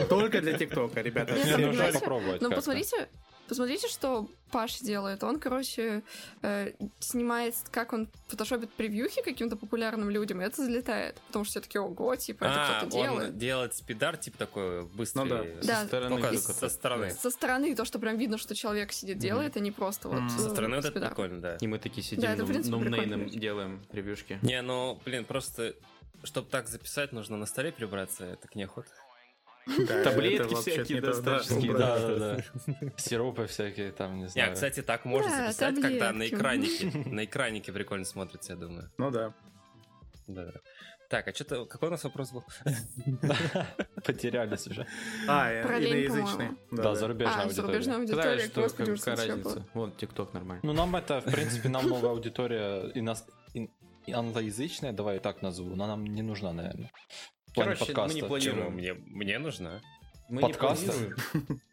только 0.07 0.41
для 0.41 0.59
ТикТока, 0.59 1.01
ребята. 1.01 1.35
Ну, 1.35 1.67
Нужно 1.67 1.93
попробовать 1.93 2.41
Ну, 2.41 2.51
посмотрите, 2.51 3.09
посмотрите, 3.49 3.89
что 3.89 4.29
Паш 4.51 4.79
делает. 4.81 5.25
Он, 5.25 5.41
короче, 5.41 6.03
э, 6.43 6.73
снимает, 7.01 7.55
как 7.73 7.93
он 7.93 8.09
фотошопит 8.29 8.73
превьюхи 8.73 9.23
каким-то 9.23 9.57
популярным 9.57 10.11
людям, 10.11 10.41
и 10.41 10.45
это 10.45 10.65
залетает. 10.65 11.17
Потому 11.27 11.45
что 11.45 11.53
все 11.53 11.61
таки 11.61 11.79
ого, 11.79 12.15
типа, 12.15 12.45
это 12.45 12.55
А, 12.55 12.79
кто-то 12.81 12.97
он 12.97 13.03
делает. 13.03 13.39
делает 13.39 13.75
спидар, 13.75 14.17
типа 14.17 14.39
такой 14.39 14.85
быстрый. 14.85 15.25
Ну 15.25 15.29
да. 15.29 15.45
Да. 15.63 15.81
Со 15.81 15.87
стороны 15.87 16.21
Только 16.21 16.39
со 16.39 16.61
так. 16.61 16.71
стороны. 16.71 17.11
Со 17.11 17.31
стороны 17.31 17.75
то, 17.75 17.85
что 17.85 17.99
прям 17.99 18.17
видно, 18.17 18.39
что 18.39 18.55
человек 18.55 18.93
сидит, 18.93 19.19
делает, 19.19 19.57
а 19.57 19.61
не 19.61 19.73
просто 19.73 20.09
вот... 20.09 20.23
Э, 20.23 20.39
Со 20.39 20.51
стороны 20.51 20.77
вот 20.77 20.85
это 20.85 21.01
прикольно, 21.01 21.41
да. 21.41 21.57
И 21.57 21.67
мы 21.67 21.79
такие 21.79 22.05
сидим, 22.05 22.23
Да, 22.23 22.35
это, 22.35 22.47
принципе, 22.47 23.31
делаем 23.39 23.83
ревьюшки. 23.91 24.39
Не, 24.43 24.63
ну, 24.63 25.01
блин, 25.05 25.25
просто, 25.25 25.75
чтобы 26.23 26.49
так 26.49 26.69
записать, 26.69 27.13
нужно 27.13 27.37
на 27.37 27.47
столе 27.47 27.73
прибраться, 27.73 28.25
это 28.25 28.47
к 28.47 28.55
неохота. 28.55 28.89
Таблетки 30.05 30.55
всякие 30.55 31.01
достаточно. 31.01 31.73
Да, 31.79 31.99
да, 31.99 32.17
да. 32.19 32.43
Сиропы 32.97 33.47
всякие 33.47 33.93
там, 33.93 34.17
не 34.17 34.23
Не, 34.25 34.29
знаю. 34.29 34.51
а, 34.51 34.55
кстати, 34.55 34.83
так 34.83 35.05
можно 35.05 35.31
записать, 35.31 35.81
когда 35.81 36.13
на 36.13 36.27
экранике. 36.29 36.91
На 37.09 37.25
экранике 37.25 37.73
прикольно 37.73 38.05
смотрится, 38.05 38.53
я 38.53 38.59
думаю. 38.59 38.91
Ну 38.99 39.11
да. 39.11 39.35
Да. 40.27 40.51
Так, 41.11 41.29
а 41.29 41.35
что-то, 41.35 41.67
какой 41.67 41.89
у 41.89 41.91
нас 41.93 42.03
вопрос 42.05 42.33
был? 42.33 42.45
Потерялись 44.05 44.67
уже. 44.67 44.87
А, 45.29 45.53
и- 45.53 45.63
иноязычный. 45.63 46.51
Да, 46.71 46.95
зарубежная 46.95 47.37
А, 47.37 47.43
аудитория. 47.43 47.67
зарубежная 47.67 47.97
аудитория, 47.97 48.39
что, 48.47 48.63
господи, 48.63 48.95
случай 48.97 49.29
разница? 49.29 49.67
Вот, 49.75 49.97
ТикТок 49.97 50.33
нормально. 50.35 50.61
Ну, 50.65 50.73
нам 50.73 50.95
это, 50.97 51.21
в 51.21 51.25
принципе, 51.33 51.69
нам 51.69 51.89
новая 51.89 52.11
аудитория 52.11 52.91
ино- 52.95 53.17
ин- 53.55 53.71
англоязычная, 54.13 54.93
давай 54.93 55.15
я 55.17 55.21
так 55.21 55.43
назову, 55.43 55.75
но 55.77 55.87
нам 55.87 56.05
не 56.07 56.23
нужна, 56.23 56.53
наверное. 56.53 56.91
Короче, 57.55 57.81
мы 57.81 57.87
подкаста. 57.87 58.15
не 58.15 58.23
Почему? 58.23 58.29
планируем. 58.29 58.73
Мне, 58.75 58.95
мне 58.95 59.39
нужна. 59.39 59.81
Мы 60.29 60.41
Подкасты? 60.41 60.87
не 60.87 60.91
планируем. 60.93 61.61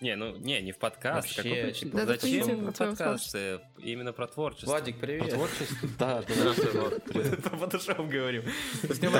Не, 0.00 0.16
ну, 0.16 0.36
не, 0.36 0.60
не 0.62 0.72
в 0.72 0.78
подкаст. 0.78 1.28
Вообще, 1.28 1.42
какой 1.44 1.62
при- 1.62 1.72
типа, 1.78 1.96
Да, 1.98 2.06
Зачем 2.06 2.64
про 2.64 2.72
подкасты? 2.72 3.60
Именно 3.78 4.12
про 4.12 4.26
творчество. 4.26 4.66
Владик, 4.72 4.96
Про 4.98 5.06
привет. 5.06 5.30
творчество? 5.30 5.88
Да, 5.98 6.22
да. 6.22 6.34
Здравствуй, 6.34 6.70
Влад. 6.72 7.04
Про 7.04 7.56
фотошоп 7.56 8.08
говорим. 8.08 8.42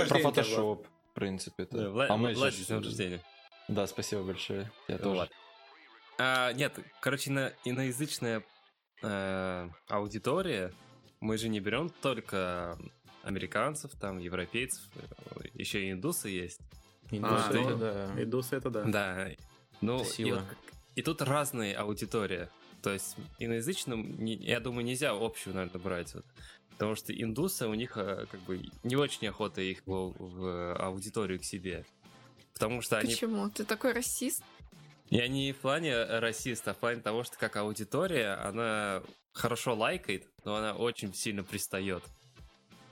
Про 0.08 0.18
фотошоп, 0.18 0.86
в 0.88 1.14
принципе. 1.14 1.68
А 1.70 2.16
мы 2.16 2.34
Влад, 2.34 2.52
же- 2.52 2.64
с 2.64 2.66
днем 2.66 2.78
рождения. 2.80 3.20
Да, 3.68 3.86
спасибо 3.86 4.24
большое. 4.24 4.72
Я 4.88 4.98
тоже. 4.98 5.30
А, 6.18 6.52
нет, 6.52 6.76
короче, 7.00 7.30
ино- 7.30 7.52
иноязычная 7.64 8.42
э, 9.04 9.68
аудитория, 9.88 10.72
мы 11.20 11.38
же 11.38 11.48
не 11.48 11.60
берем 11.60 11.90
только 11.90 12.76
американцев, 13.22 13.92
там, 14.00 14.18
европейцев, 14.18 14.82
еще 15.54 15.84
и 15.86 15.92
индусы 15.92 16.28
есть. 16.28 16.60
Индустрия, 17.10 17.68
ну, 17.68 17.76
да. 17.76 18.22
Идусы 18.22 18.56
это 18.56 18.70
да. 18.70 18.84
Да. 18.84 19.28
Ну, 19.80 20.00
Это 20.00 20.22
и, 20.22 20.30
вот- 20.32 20.44
и 20.94 21.02
тут 21.02 21.22
разные 21.22 21.74
аудитория. 21.76 22.50
То 22.82 22.92
есть 22.92 23.16
иноязычным, 23.38 24.24
я 24.24 24.60
думаю, 24.60 24.84
нельзя 24.84 25.12
общую, 25.12 25.54
наверное, 25.54 25.80
брать. 25.80 26.14
Вот. 26.14 26.24
Потому 26.70 26.96
что 26.96 27.12
индусы, 27.12 27.68
у 27.68 27.74
них 27.74 27.96
э, 27.96 28.26
как 28.30 28.40
бы 28.40 28.60
не 28.82 28.96
очень 28.96 29.28
охота 29.28 29.60
их 29.60 29.82
в, 29.86 30.14
в 30.18 30.74
аудиторию 30.76 31.38
к 31.38 31.44
себе. 31.44 31.84
Потому 32.54 32.80
что 32.82 32.98
они 32.98 33.12
Почему? 33.12 33.50
Ты 33.50 33.64
такой 33.64 33.92
расист? 33.92 34.42
Я 35.10 35.28
не 35.28 35.52
в 35.52 35.58
плане 35.58 36.04
расиста, 36.04 36.70
а 36.70 36.74
в 36.74 36.78
плане 36.78 37.02
того, 37.02 37.22
что 37.22 37.36
как 37.38 37.56
аудитория, 37.56 38.34
она 38.42 39.02
хорошо 39.32 39.74
лайкает, 39.74 40.26
но 40.44 40.56
она 40.56 40.74
очень 40.74 41.14
сильно 41.14 41.44
пристает. 41.44 42.02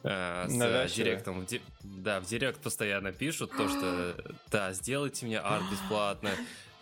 Э, 0.02 0.46
с 0.48 0.52
Навязчиво. 0.54 1.04
директом. 1.04 1.40
В 1.40 1.46
ди- 1.46 1.62
Да, 1.82 2.20
в 2.20 2.26
директ 2.26 2.60
постоянно 2.60 3.12
пишут 3.12 3.52
то, 3.56 3.68
что 3.68 4.16
да, 4.50 4.72
сделайте 4.72 5.26
мне 5.26 5.38
арт 5.38 5.64
бесплатно. 5.70 6.30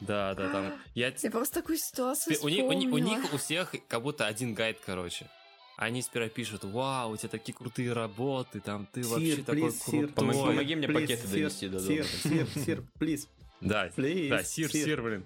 Да, 0.01 0.35
да, 0.35 0.49
там. 0.53 0.73
Я... 0.95 1.13
Я 1.23 1.31
просто 1.31 1.61
такую 1.61 1.79
ситуацию 1.79 2.37
У 2.43 2.49
них, 2.49 2.65
у, 2.65 2.73
них, 2.73 2.93
у 2.93 2.99
них 2.99 3.33
у 3.35 3.37
всех 3.37 3.75
как 3.89 4.03
будто 4.03 4.27
один 4.27 4.55
гайд, 4.55 4.79
короче. 4.85 5.27
Они 5.77 6.03
сперва 6.03 6.29
пишут, 6.29 6.65
вау, 6.65 7.13
у 7.13 7.17
тебя 7.17 7.29
такие 7.29 7.53
крутые 7.55 7.93
работы, 7.93 8.59
там 8.61 8.87
ты 8.93 9.03
вообще 9.05 9.37
Сир, 9.37 9.45
такой 9.45 9.63
please, 9.63 9.71
сир. 9.73 10.07
крутой. 10.09 10.15
Помоги- 10.15 10.47
помоги 10.47 10.75
мне 10.77 10.87
Please, 10.89 10.93
пакеты 10.95 11.23
сир, 11.29 11.31
донести 11.31 11.69
до 11.69 11.81
Сир, 11.81 12.05
дома. 12.05 12.47
сир, 12.55 12.65
сир, 12.65 12.85
please. 12.99 13.29
Да, 13.61 13.87
Please, 13.89 14.29
да, 14.29 14.43
сир, 14.45 14.71
сир. 14.73 14.85
сир, 14.85 15.03
блин. 15.03 15.25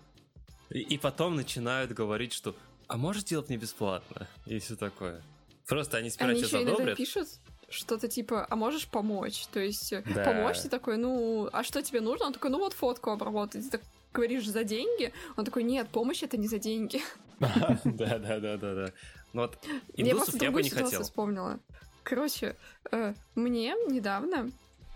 И, 0.71 0.81
и 0.81 0.99
потом 0.99 1.37
начинают 1.37 1.93
говорить, 1.93 2.33
что 2.35 2.55
а 2.87 2.97
можешь 2.99 3.25
делать 3.25 3.49
мне 3.49 3.57
бесплатно? 3.59 4.27
И 4.47 4.59
все 4.59 4.77
такое. 4.77 5.23
Просто 5.67 5.97
они 5.99 6.11
сперва 6.11 6.33
Они 6.33 6.41
тебя 6.41 6.47
еще 6.49 6.57
иногда 6.59 6.73
задобрят. 6.73 6.97
пишут 6.99 7.29
что-то 7.73 8.09
типа, 8.09 8.47
а 8.49 8.57
можешь 8.57 8.87
помочь? 8.87 9.47
То 9.53 9.61
есть 9.61 9.93
э, 9.93 10.03
Да. 10.15 10.25
помочь, 10.25 10.61
ты 10.61 10.69
такой, 10.69 10.97
ну, 10.97 11.49
а 11.53 11.63
что 11.65 11.83
тебе 11.83 12.01
нужно? 12.01 12.27
Он 12.27 12.33
такой, 12.33 12.51
ну 12.51 12.59
вот 12.59 12.73
фотку 12.73 13.11
обработать. 13.11 13.65
Ты 13.65 13.79
так 13.79 13.83
говоришь 14.13 14.47
за 14.47 14.65
деньги? 14.65 15.13
Он 15.37 15.45
такой, 15.45 15.63
нет, 15.63 15.89
помощь 15.89 16.23
это 16.23 16.37
не 16.37 16.49
за 16.49 16.59
деньги. 16.59 17.01
Да, 17.41 17.79
да, 17.85 18.39
да, 18.39 18.57
да, 18.57 18.75
да. 18.75 18.93
Ну 19.33 19.43
вот 19.43 19.59
я 19.97 20.15
просто 20.15 20.33
индусов 20.33 20.43
я 20.43 20.51
бы 20.51 20.63
не 20.63 20.71
хотел. 20.71 21.03
вспомнила. 21.03 21.59
Короче, 22.05 22.57
э, 22.91 23.15
мне 23.35 23.75
недавно 23.89 24.51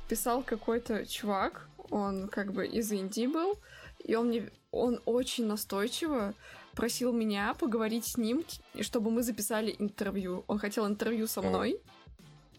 писал 0.09 0.43
какой-то 0.43 1.07
чувак, 1.07 1.69
он 1.91 2.29
как 2.29 2.53
бы 2.53 2.67
из 2.67 2.93
Индии 2.93 3.27
был, 3.27 3.59
и 4.05 4.15
он 4.15 4.29
мне, 4.29 4.51
он 4.71 5.01
очень 5.07 5.47
настойчиво 5.47 6.35
просил 6.77 7.13
меня 7.13 7.55
поговорить 7.55 8.07
с 8.07 8.17
ним, 8.19 8.45
чтобы 8.81 9.11
мы 9.11 9.23
записали 9.23 9.75
интервью. 9.79 10.45
Он 10.47 10.59
хотел 10.59 10.87
интервью 10.87 11.27
со 11.27 11.41
О. 11.41 11.43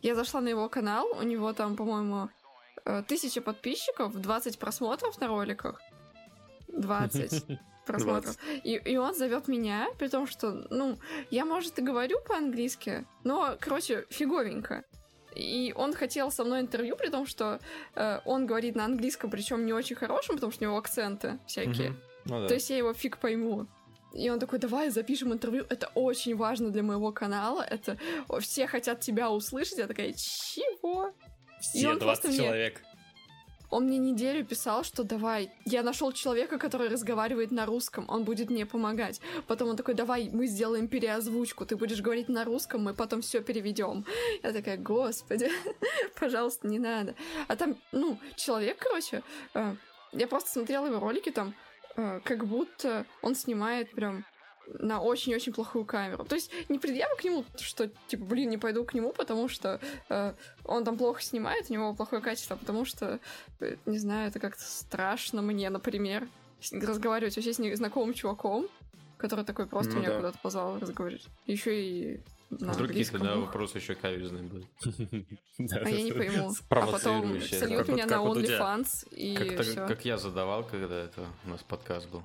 Я 0.01 0.15
зашла 0.15 0.41
на 0.41 0.49
его 0.49 0.69
канал, 0.69 1.07
у 1.17 1.23
него 1.23 1.53
там, 1.53 1.75
по-моему, 1.75 2.29
э, 2.85 3.03
тысяча 3.07 3.41
подписчиков, 3.41 4.13
20 4.13 4.59
просмотров 4.59 5.19
на 5.19 5.27
роликах. 5.27 5.81
20 6.67 7.59
просмотров. 7.85 8.37
И, 8.63 8.75
и 8.75 8.97
он 8.97 9.15
зовет 9.15 9.47
меня, 9.47 9.87
при 9.97 10.07
том, 10.07 10.27
что, 10.27 10.51
ну, 10.69 10.97
я, 11.31 11.45
может, 11.45 11.79
и 11.79 11.81
говорю 11.81 12.19
по-английски, 12.27 13.05
но, 13.23 13.57
короче, 13.59 14.05
фиговенько. 14.09 14.83
И 15.35 15.73
он 15.75 15.93
хотел 15.93 16.31
со 16.31 16.43
мной 16.43 16.61
интервью, 16.61 16.95
при 16.95 17.09
том, 17.09 17.27
что 17.27 17.59
э, 17.95 18.19
он 18.25 18.47
говорит 18.47 18.75
на 18.75 18.85
английском, 18.85 19.29
причем 19.29 19.65
не 19.65 19.73
очень 19.73 19.95
хорошем, 19.95 20.35
потому 20.35 20.51
что 20.51 20.63
у 20.63 20.67
него 20.67 20.77
акценты 20.77 21.39
всякие. 21.45 21.91
Мгм. 21.91 21.99
Ну 22.25 22.41
да. 22.41 22.47
То 22.47 22.53
есть 22.55 22.69
я 22.69 22.77
его 22.77 22.93
фиг 22.93 23.17
пойму. 23.17 23.67
И 24.17 24.29
он 24.31 24.39
такой, 24.39 24.57
давай 24.59 24.89
запишем 24.89 25.31
интервью, 25.31 25.65
это 25.69 25.91
очень 25.95 26.35
важно 26.35 26.69
для 26.71 26.81
моего 26.83 27.11
канала, 27.11 27.61
это 27.61 27.97
все 28.39 28.65
хотят 28.67 28.99
тебя 28.99 29.29
услышать. 29.29 29.77
Я 29.77 29.87
такая, 29.87 30.13
чего? 30.13 31.09
И 31.09 31.61
Все 31.61 31.89
он 31.89 31.99
просто 31.99 32.27
20 32.27 32.29
мне- 32.29 32.37
человек. 32.47 32.81
он 33.69 33.83
мне 33.85 33.97
неделю 33.99 34.43
писал, 34.45 34.83
что 34.83 35.03
давай, 35.03 35.51
я 35.65 35.83
нашел 35.83 36.11
человека, 36.13 36.57
который 36.57 36.89
разговаривает 36.89 37.51
на 37.51 37.65
русском, 37.65 38.05
он 38.07 38.23
будет 38.23 38.49
мне 38.49 38.65
помогать. 38.65 39.21
Потом 39.45 39.69
он 39.69 39.75
такой, 39.75 39.93
давай, 39.93 40.29
мы 40.33 40.47
сделаем 40.47 40.87
переозвучку, 40.87 41.65
ты 41.65 41.75
будешь 41.75 42.01
говорить 42.01 42.29
на 42.29 42.43
русском, 42.45 42.83
мы 42.83 42.93
потом 42.93 43.21
все 43.21 43.41
переведем. 43.41 44.03
Я 44.43 44.51
такая, 44.51 44.77
господи, 44.77 45.49
пожалуйста, 46.19 46.67
не 46.67 46.79
надо. 46.79 47.13
А 47.47 47.55
там, 47.55 47.75
ну, 47.91 48.17
человек, 48.35 48.77
короче, 48.79 49.21
э, 49.53 49.75
я 50.13 50.27
просто 50.27 50.49
смотрела 50.49 50.87
его 50.87 50.99
ролики 50.99 51.29
там, 51.31 51.53
как 52.23 52.45
будто 52.45 53.05
он 53.21 53.35
снимает 53.35 53.91
прям 53.91 54.23
на 54.79 55.01
очень-очень 55.01 55.53
плохую 55.53 55.85
камеру. 55.85 56.25
То 56.25 56.35
есть 56.35 56.51
не 56.69 56.77
предъявы 56.77 57.15
к 57.15 57.23
нему, 57.23 57.45
что, 57.57 57.87
типа, 58.07 58.25
блин, 58.25 58.49
не 58.49 58.57
пойду 58.57 58.83
к 58.83 58.93
нему, 58.93 59.13
потому 59.13 59.47
что 59.47 59.79
э, 60.09 60.33
он 60.65 60.83
там 60.83 60.97
плохо 60.97 61.21
снимает, 61.21 61.69
у 61.69 61.73
него 61.73 61.93
плохое 61.93 62.21
качество, 62.21 62.55
потому 62.55 62.85
что, 62.85 63.19
э, 63.61 63.75
не 63.85 63.97
знаю, 63.97 64.27
это 64.27 64.39
как-то 64.39 64.63
страшно 64.63 65.41
мне, 65.41 65.69
например, 65.69 66.27
разговаривать 66.71 67.35
вообще 67.35 67.53
с 67.53 67.59
незнакомым 67.59 68.13
чуваком, 68.13 68.67
который 69.17 69.45
такой 69.45 69.67
просто 69.67 69.93
Ну 69.93 69.99
меня 69.99 70.09
да. 70.09 70.15
куда-то 70.17 70.39
позвал 70.39 70.79
разговаривать. 70.79 71.27
Еще 71.45 71.81
и 71.81 72.19
на 72.49 72.73
Вдруг 72.73 72.87
какие-то, 72.89 73.19
да, 73.19 73.35
вопросы 73.35 73.77
еще 73.77 73.95
каверзные 73.95 74.43
будут. 74.43 74.65
А 75.71 75.89
я 75.89 76.01
не 76.03 76.11
пойму. 76.13 76.53
А 76.69 76.85
потом 76.87 77.41
сольют 77.41 77.87
меня 77.87 78.05
на. 78.05 78.15
OnlyFans, 78.15 79.09
и 79.11 79.57
все. 79.61 79.87
как 79.87 80.05
я 80.05 80.17
задавал, 80.17 80.63
когда 80.63 81.03
это 81.03 81.25
у 81.45 81.49
нас 81.49 81.61
подкаст 81.63 82.09
был. 82.09 82.23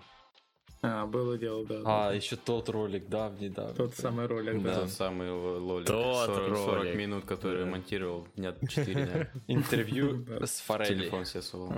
А, 0.84 1.06
было 1.06 1.38
дело, 1.38 1.64
да. 1.64 1.76
А, 1.84 2.08
да. 2.08 2.12
еще 2.12 2.34
тот 2.34 2.68
ролик 2.68 3.08
давний, 3.08 3.48
да. 3.48 3.72
Тот 3.72 3.94
самый 3.94 4.26
ролик, 4.26 4.60
Да. 4.62 4.74
да. 4.74 4.80
Тот 4.80 4.90
самый 4.90 5.30
лолик. 5.30 5.86
Тот 5.86 6.26
40, 6.26 6.56
40 6.56 6.74
ролик. 6.74 6.96
минут, 6.96 7.24
который 7.24 7.64
Да. 7.64 7.70
монтировал 7.70 8.26
дня 8.34 8.52
4, 8.68 8.94
наверное. 8.94 9.32
Интервью 9.46 10.26
с 10.44 10.58
Форелли. 10.60 10.88
Телефон 11.02 11.24
себе 11.24 11.42
сувал. 11.42 11.74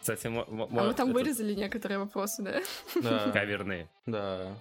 Кстати, 0.00 0.28
А 0.28 0.30
мы 0.50 0.94
там 0.94 1.12
вырезали 1.12 1.52
некоторые 1.54 1.98
вопросы, 1.98 2.42
да? 2.42 2.62
Да, 3.02 3.30
Каверные. 3.32 3.90
да. 4.06 4.54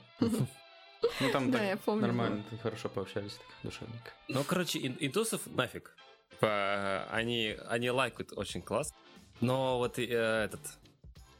Ну 1.19 1.31
там 1.31 1.51
Да, 1.51 1.57
так 1.59 1.67
я 1.67 1.77
помню. 1.77 2.01
нормально, 2.07 2.43
хорошо 2.61 2.89
пообщались, 2.89 3.33
так 3.33 3.45
душевненько. 3.63 4.11
Ну, 4.27 4.43
короче, 4.43 4.79
ин- 4.79 4.97
индусов 4.99 5.41
нафиг. 5.47 5.95
По- 6.39 7.05
Они, 7.11 7.55
они 7.67 7.89
лайкают 7.91 8.33
очень 8.33 8.61
класс. 8.61 8.93
Но 9.41 9.77
вот 9.77 9.99
э, 9.99 10.03
этот... 10.03 10.61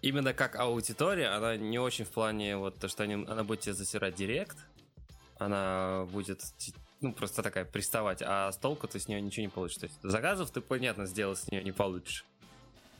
Именно 0.02 0.34
как 0.34 0.56
аудитория, 0.56 1.30
она 1.30 1.58
не 1.58 1.80
очень 1.80 2.06
в 2.06 2.10
плане 2.10 2.56
вот 2.58 2.80
то, 2.80 2.88
что 2.88 3.04
они, 3.04 3.14
она 3.16 3.44
будет 3.44 3.62
тебе 3.62 3.74
засирать 3.74 4.16
директ. 4.16 4.58
Она 5.40 6.06
будет 6.12 6.42
ну, 7.02 7.14
просто 7.14 7.44
такая 7.44 7.66
приставать, 7.66 8.22
а 8.26 8.52
с 8.52 8.58
толку 8.58 8.88
ты 8.88 9.00
с 9.00 9.08
нее 9.08 9.22
ничего 9.22 9.44
не 9.44 9.50
получишь. 9.50 9.78
То 9.78 9.86
есть 9.88 10.00
заказов 10.02 10.52
ты, 10.52 10.62
понятно, 10.62 11.06
сделать 11.06 11.40
с 11.40 11.52
нее 11.52 11.64
не 11.64 11.72
получишь. 11.72 12.26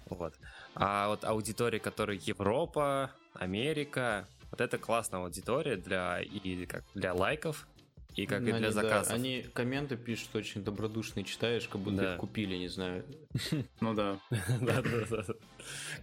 Вот. 0.10 0.34
А 0.76 1.08
вот 1.10 1.24
аудитория, 1.24 1.80
которая 1.80 2.18
Европа, 2.18 3.12
Америка, 3.34 4.28
вот 4.52 4.62
это 4.62 4.78
классная 4.78 5.22
аудитория 5.22 5.76
для, 5.78 6.22
и 6.22 6.66
как 6.66 6.84
для 6.94 7.14
лайков, 7.14 7.68
и 8.16 8.26
как 8.26 8.40
и 8.40 8.46
Ну, 8.46 8.46
для 8.48 8.56
они, 8.56 8.66
да, 8.66 8.72
заказов. 8.72 9.14
Они 9.14 9.44
комменты 9.54 9.96
пишут 9.96 10.36
очень 10.36 10.64
добродушные, 10.64 11.24
читаешь, 11.24 11.68
как 11.68 11.82
будто 11.82 11.98
Да. 12.02 12.14
их 12.14 12.20
купили, 12.20 12.56
не 12.56 12.68
знаю. 12.68 13.06
Ну 13.80 13.94
да. 13.94 14.20
Да, 14.62 14.82
да, 14.82 15.06
да. 15.10 15.24
да. 15.24 15.34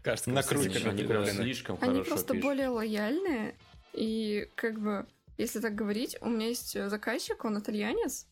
Кажется, 0.02 0.30
кстати, 0.32 0.86
Они 0.86 1.02
прям 1.04 1.26
слишком 1.26 1.76
Они 1.80 1.92
хорошо 1.94 2.10
просто 2.10 2.34
пишут. 2.34 2.42
более 2.42 2.68
лояльные, 2.68 3.56
и 3.92 4.48
как 4.54 4.80
бы, 4.80 5.06
если 5.38 5.60
так 5.60 5.74
говорить, 5.74 6.16
у 6.20 6.28
меня 6.28 6.48
есть 6.48 6.78
заказчик, 6.88 7.44
он 7.44 7.58
итальянец, 7.58 8.26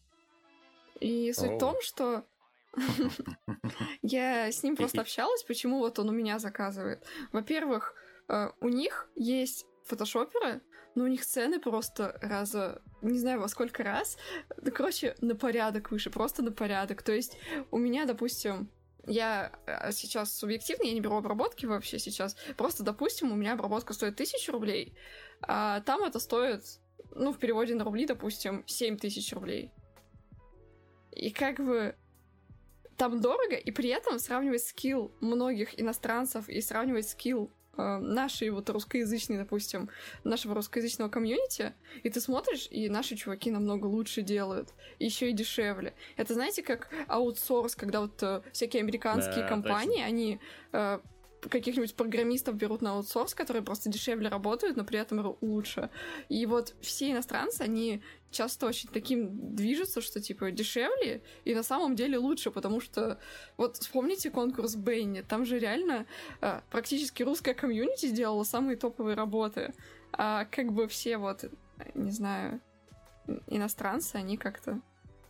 и 1.01 1.33
суть 1.33 1.53
в 1.53 1.59
том, 1.59 1.77
что 1.81 2.25
я 4.03 4.51
с 4.53 4.63
ним 4.63 4.77
просто 4.77 5.01
общалась, 5.01 5.43
почему 5.43 5.79
вот 5.79 5.99
он 5.99 6.09
у 6.09 6.13
меня 6.13 6.39
заказывает. 6.39 7.05
Во-первых, 7.33 7.95
э, 8.29 8.51
у 8.61 8.69
них 8.69 9.09
есть 9.17 9.67
фотошоперы, 9.85 10.61
но 10.95 11.05
у 11.05 11.07
них 11.07 11.25
цены 11.25 11.59
просто 11.59 12.19
раза, 12.21 12.83
не 13.01 13.19
знаю 13.19 13.41
во 13.41 13.49
сколько 13.49 13.83
раз, 13.83 14.19
ну, 14.61 14.71
короче, 14.73 15.15
на 15.21 15.35
порядок 15.35 15.91
выше, 15.91 16.11
просто 16.11 16.43
на 16.43 16.53
порядок. 16.53 17.03
То 17.03 17.13
есть 17.13 17.37
у 17.71 17.79
меня, 17.79 18.05
допустим, 18.05 18.71
я 19.07 19.53
э, 19.67 19.91
сейчас 19.93 20.37
субъективно, 20.37 20.85
я 20.85 20.93
не 20.93 21.01
беру 21.01 21.17
обработки 21.17 21.67
вообще 21.67 21.99
сейчас. 21.99 22.37
Просто, 22.57 22.83
допустим, 22.83 23.33
у 23.33 23.37
меня 23.37 23.55
обработка 23.55 23.95
стоит 23.95 24.15
1000 24.15 24.53
рублей, 24.53 24.95
а 25.41 25.81
там 25.81 26.03
это 26.05 26.21
стоит, 26.21 26.65
ну, 27.15 27.33
в 27.33 27.39
переводе 27.39 27.75
на 27.75 27.85
рубли, 27.85 28.07
допустим, 28.07 28.65
7000 28.67 29.33
рублей. 29.33 29.73
И 31.11 31.31
как 31.31 31.59
бы 31.59 31.97
там 32.97 33.21
дорого, 33.21 33.57
и 33.57 33.71
при 33.71 33.89
этом 33.89 34.19
сравнивать 34.19 34.63
скилл 34.63 35.13
многих 35.21 35.79
иностранцев 35.81 36.49
и 36.49 36.61
сравнивать 36.61 37.09
скилл 37.09 37.51
нашей 37.77 38.51
вот 38.51 38.69
русскоязычной, 38.71 39.39
допустим, 39.39 39.89
нашего 40.25 40.55
русскоязычного 40.55 41.09
комьюнити, 41.09 41.73
и 42.03 42.11
ты 42.11 42.21
смотришь, 42.21 42.69
и 42.71 42.89
наши 42.89 43.17
чуваки 43.17 43.51
намного 43.51 43.87
лучше 43.87 44.23
делают, 44.23 44.75
еще 44.99 45.31
и 45.31 45.33
дешевле. 45.33 45.95
Это 46.17 46.35
знаете, 46.35 46.63
как 46.63 46.89
аутсорс, 47.09 47.75
когда 47.75 48.01
вот 48.01 48.23
э, 48.23 48.43
всякие 48.53 48.83
американские 48.83 49.43
Да, 49.43 49.49
компании, 49.49 50.03
они 50.03 50.39
э, 50.73 51.01
каких-нибудь 51.49 51.95
программистов 51.95 52.57
берут 52.57 52.83
на 52.83 52.93
аутсорс, 52.93 53.35
которые 53.35 53.63
просто 53.63 53.91
дешевле 53.91 54.29
работают, 54.29 54.77
но 54.77 54.85
при 54.85 54.99
этом 54.99 55.37
лучше. 55.41 55.91
И 56.29 56.47
вот 56.47 56.75
все 56.81 57.11
иностранцы, 57.11 57.63
они 57.63 58.03
часто 58.31 58.67
очень 58.67 58.89
таким 58.89 59.55
движутся, 59.55 60.01
что 60.01 60.21
типа 60.21 60.51
дешевле 60.51 61.23
и 61.45 61.55
на 61.55 61.63
самом 61.63 61.97
деле 61.97 62.19
лучше, 62.19 62.51
потому 62.51 62.81
что 62.81 63.19
вот 63.57 63.77
вспомните 63.77 64.31
конкурс 64.31 64.75
Бенни, 64.75 65.21
там 65.21 65.45
же 65.45 65.59
реально 65.59 66.07
э, 66.41 66.61
практически 66.71 67.23
русская 67.23 67.55
комьюнити 67.55 68.07
сделала 68.07 68.45
самые 68.45 68.77
топовые 68.77 69.17
работы, 69.17 69.75
а 70.13 70.45
как 70.47 70.73
бы 70.73 70.89
все 70.89 71.19
вот, 71.19 71.45
не 71.95 72.11
знаю, 72.11 72.61
иностранцы, 73.49 74.17
они 74.17 74.37
как-то... 74.37 74.81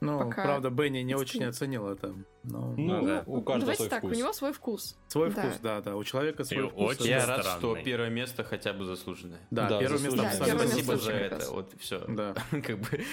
Ну, 0.05 0.19
Пока 0.19 0.43
правда, 0.43 0.71
Бенни 0.71 0.99
не 0.99 1.15
очень 1.15 1.45
оценил 1.45 1.87
это. 1.89 2.13
Но 2.43 2.75
Ну, 2.77 3.07
да. 3.07 3.23
у 3.25 3.41
каждого 3.41 3.61
Давайте 3.61 3.77
свой 3.85 3.89
так, 3.89 3.99
вкус. 4.01 4.13
у 4.13 4.19
него 4.19 4.33
свой 4.33 4.53
вкус. 4.53 4.99
свой 5.07 5.31
да. 5.33 5.43
вкус, 5.43 5.59
да, 5.63 5.81
да. 5.81 5.97
У 5.97 6.03
человека 6.03 6.43
свой 6.45 6.67
И 6.67 6.69
вкус. 6.69 6.91
очень 7.01 7.07
Я 7.07 7.21
да. 7.21 7.27
рад, 7.37 7.41
странный. 7.45 7.59
что 7.61 7.85
первое 7.85 8.11
место 8.11 8.43
хотя 8.43 8.73
бы 8.73 8.85
заслуженное. 8.85 9.39
Да, 9.53 9.69
Да, 9.69 9.79
первое 9.79 10.01
место. 10.01 10.17
Да, 10.23 10.45
первое 10.45 10.67
Спасибо 10.67 10.93
место 10.93 11.05
за 11.07 11.13
это. 11.13 11.51
Вот 11.53 11.73
все. 11.79 12.05
Да. 12.09 12.35
Как 12.51 12.79
бы. 12.81 13.05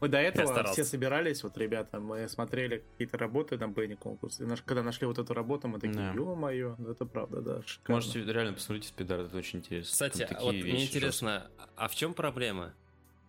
Мы 0.00 0.08
до 0.08 0.16
этого 0.16 0.64
все 0.72 0.82
собирались, 0.84 1.42
вот, 1.42 1.58
ребята, 1.58 2.00
мы 2.00 2.26
смотрели 2.26 2.82
какие-то 2.92 3.18
работы 3.18 3.58
на 3.58 3.68
Бенни 3.68 3.96
конкурс. 3.96 4.40
И 4.40 4.44
наш- 4.44 4.62
когда 4.62 4.82
нашли 4.82 5.06
вот 5.06 5.18
эту 5.18 5.34
работу, 5.34 5.68
мы 5.68 5.78
такие, 5.78 5.94
Да. 5.98 6.12
ё-моё, 6.14 6.74
ну 6.78 6.90
это 6.92 7.04
правда, 7.04 7.42
да, 7.42 7.62
шикарно. 7.66 7.96
Можете 7.96 8.24
реально 8.24 8.54
посмотреть 8.54 8.86
спидар, 8.86 9.20
это 9.20 9.36
очень 9.36 9.58
интересно. 9.58 9.92
Кстати, 9.92 10.18
Там 10.20 10.28
такие 10.28 10.46
вот 10.46 10.54
мне 10.54 10.84
интересно, 10.84 11.50
а 11.76 11.86
в 11.88 11.94
чем 11.94 12.14
проблема? 12.14 12.72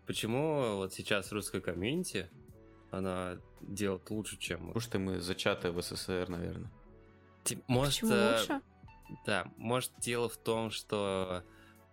Почему 0.07 0.77
вот 0.77 0.93
сейчас 0.93 1.31
русская 1.33 1.59
комьюнити, 1.61 2.29
она 2.91 3.37
делает 3.61 4.09
лучше, 4.09 4.37
чем... 4.37 4.67
Потому 4.67 4.79
что 4.79 4.99
мы 4.99 5.19
зачаты 5.19 5.71
в 5.71 5.81
СССР, 5.81 6.25
наверное. 6.27 6.69
Может, 7.67 8.01
Почему 8.01 8.13
э, 8.13 8.37
лучше? 8.37 8.61
да, 9.25 9.47
может 9.57 9.91
дело 9.99 10.29
в 10.29 10.37
том, 10.37 10.69
что 10.69 11.43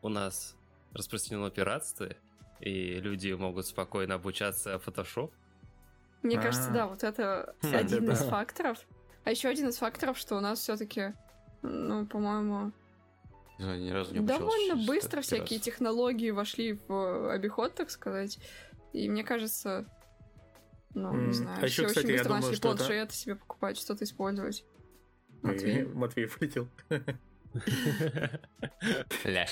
у 0.03 0.09
нас 0.09 0.57
распространено 0.93 1.51
пиратство, 1.51 2.09
и 2.61 2.95
люди 3.01 3.33
могут 3.33 3.67
спокойно 3.67 4.15
обучаться 4.17 4.75
Photoshop. 4.85 5.31
Мне 6.23 6.37
кажется, 6.41 6.71
А. 6.71 6.73
да, 6.73 6.87
вот 6.89 7.05
это 7.05 7.55
один 7.63 8.11
из 8.11 8.19
факторов. 8.21 8.79
А 9.25 9.31
еще 9.31 9.49
один 9.49 9.69
из 9.69 9.77
факторов, 9.79 10.19
что 10.19 10.37
у 10.37 10.41
нас 10.41 10.59
все-таки, 10.59 11.15
ну, 11.63 12.07
по-моему, 12.07 12.73
Не 13.59 13.65
знаю, 13.65 13.81
ни 13.81 13.91
разу 13.91 14.13
не 14.13 14.19
обучался 14.19 14.41
довольно 14.41 14.87
быстро 14.87 15.21
всякие 15.21 15.61
технологии 15.61 16.31
вошли 16.31 16.79
в 16.89 17.33
обиход, 17.33 17.75
так 17.75 17.91
сказать. 17.91 18.39
И 18.93 19.09
мне 19.09 19.23
кажется, 19.23 19.87
ну, 20.95 21.15
не 21.15 21.33
знаю, 21.33 21.59
а 21.61 21.65
еще, 21.67 21.83
все 21.83 21.87
кстати, 21.87 22.07
очень 22.07 22.15
я 22.15 22.19
быстро 22.19 22.29
думаю, 22.29 22.43
начали 22.43 22.57
что 22.57 22.69
это- 22.69 22.77
планшеты 22.79 23.15
себе 23.15 23.35
покупать, 23.37 23.79
что-то 23.79 24.05
использовать. 24.05 24.65
Матвей. 25.43 25.85
Матвей 25.95 26.27
вылетел. 26.27 26.69
Ля. 29.25 29.47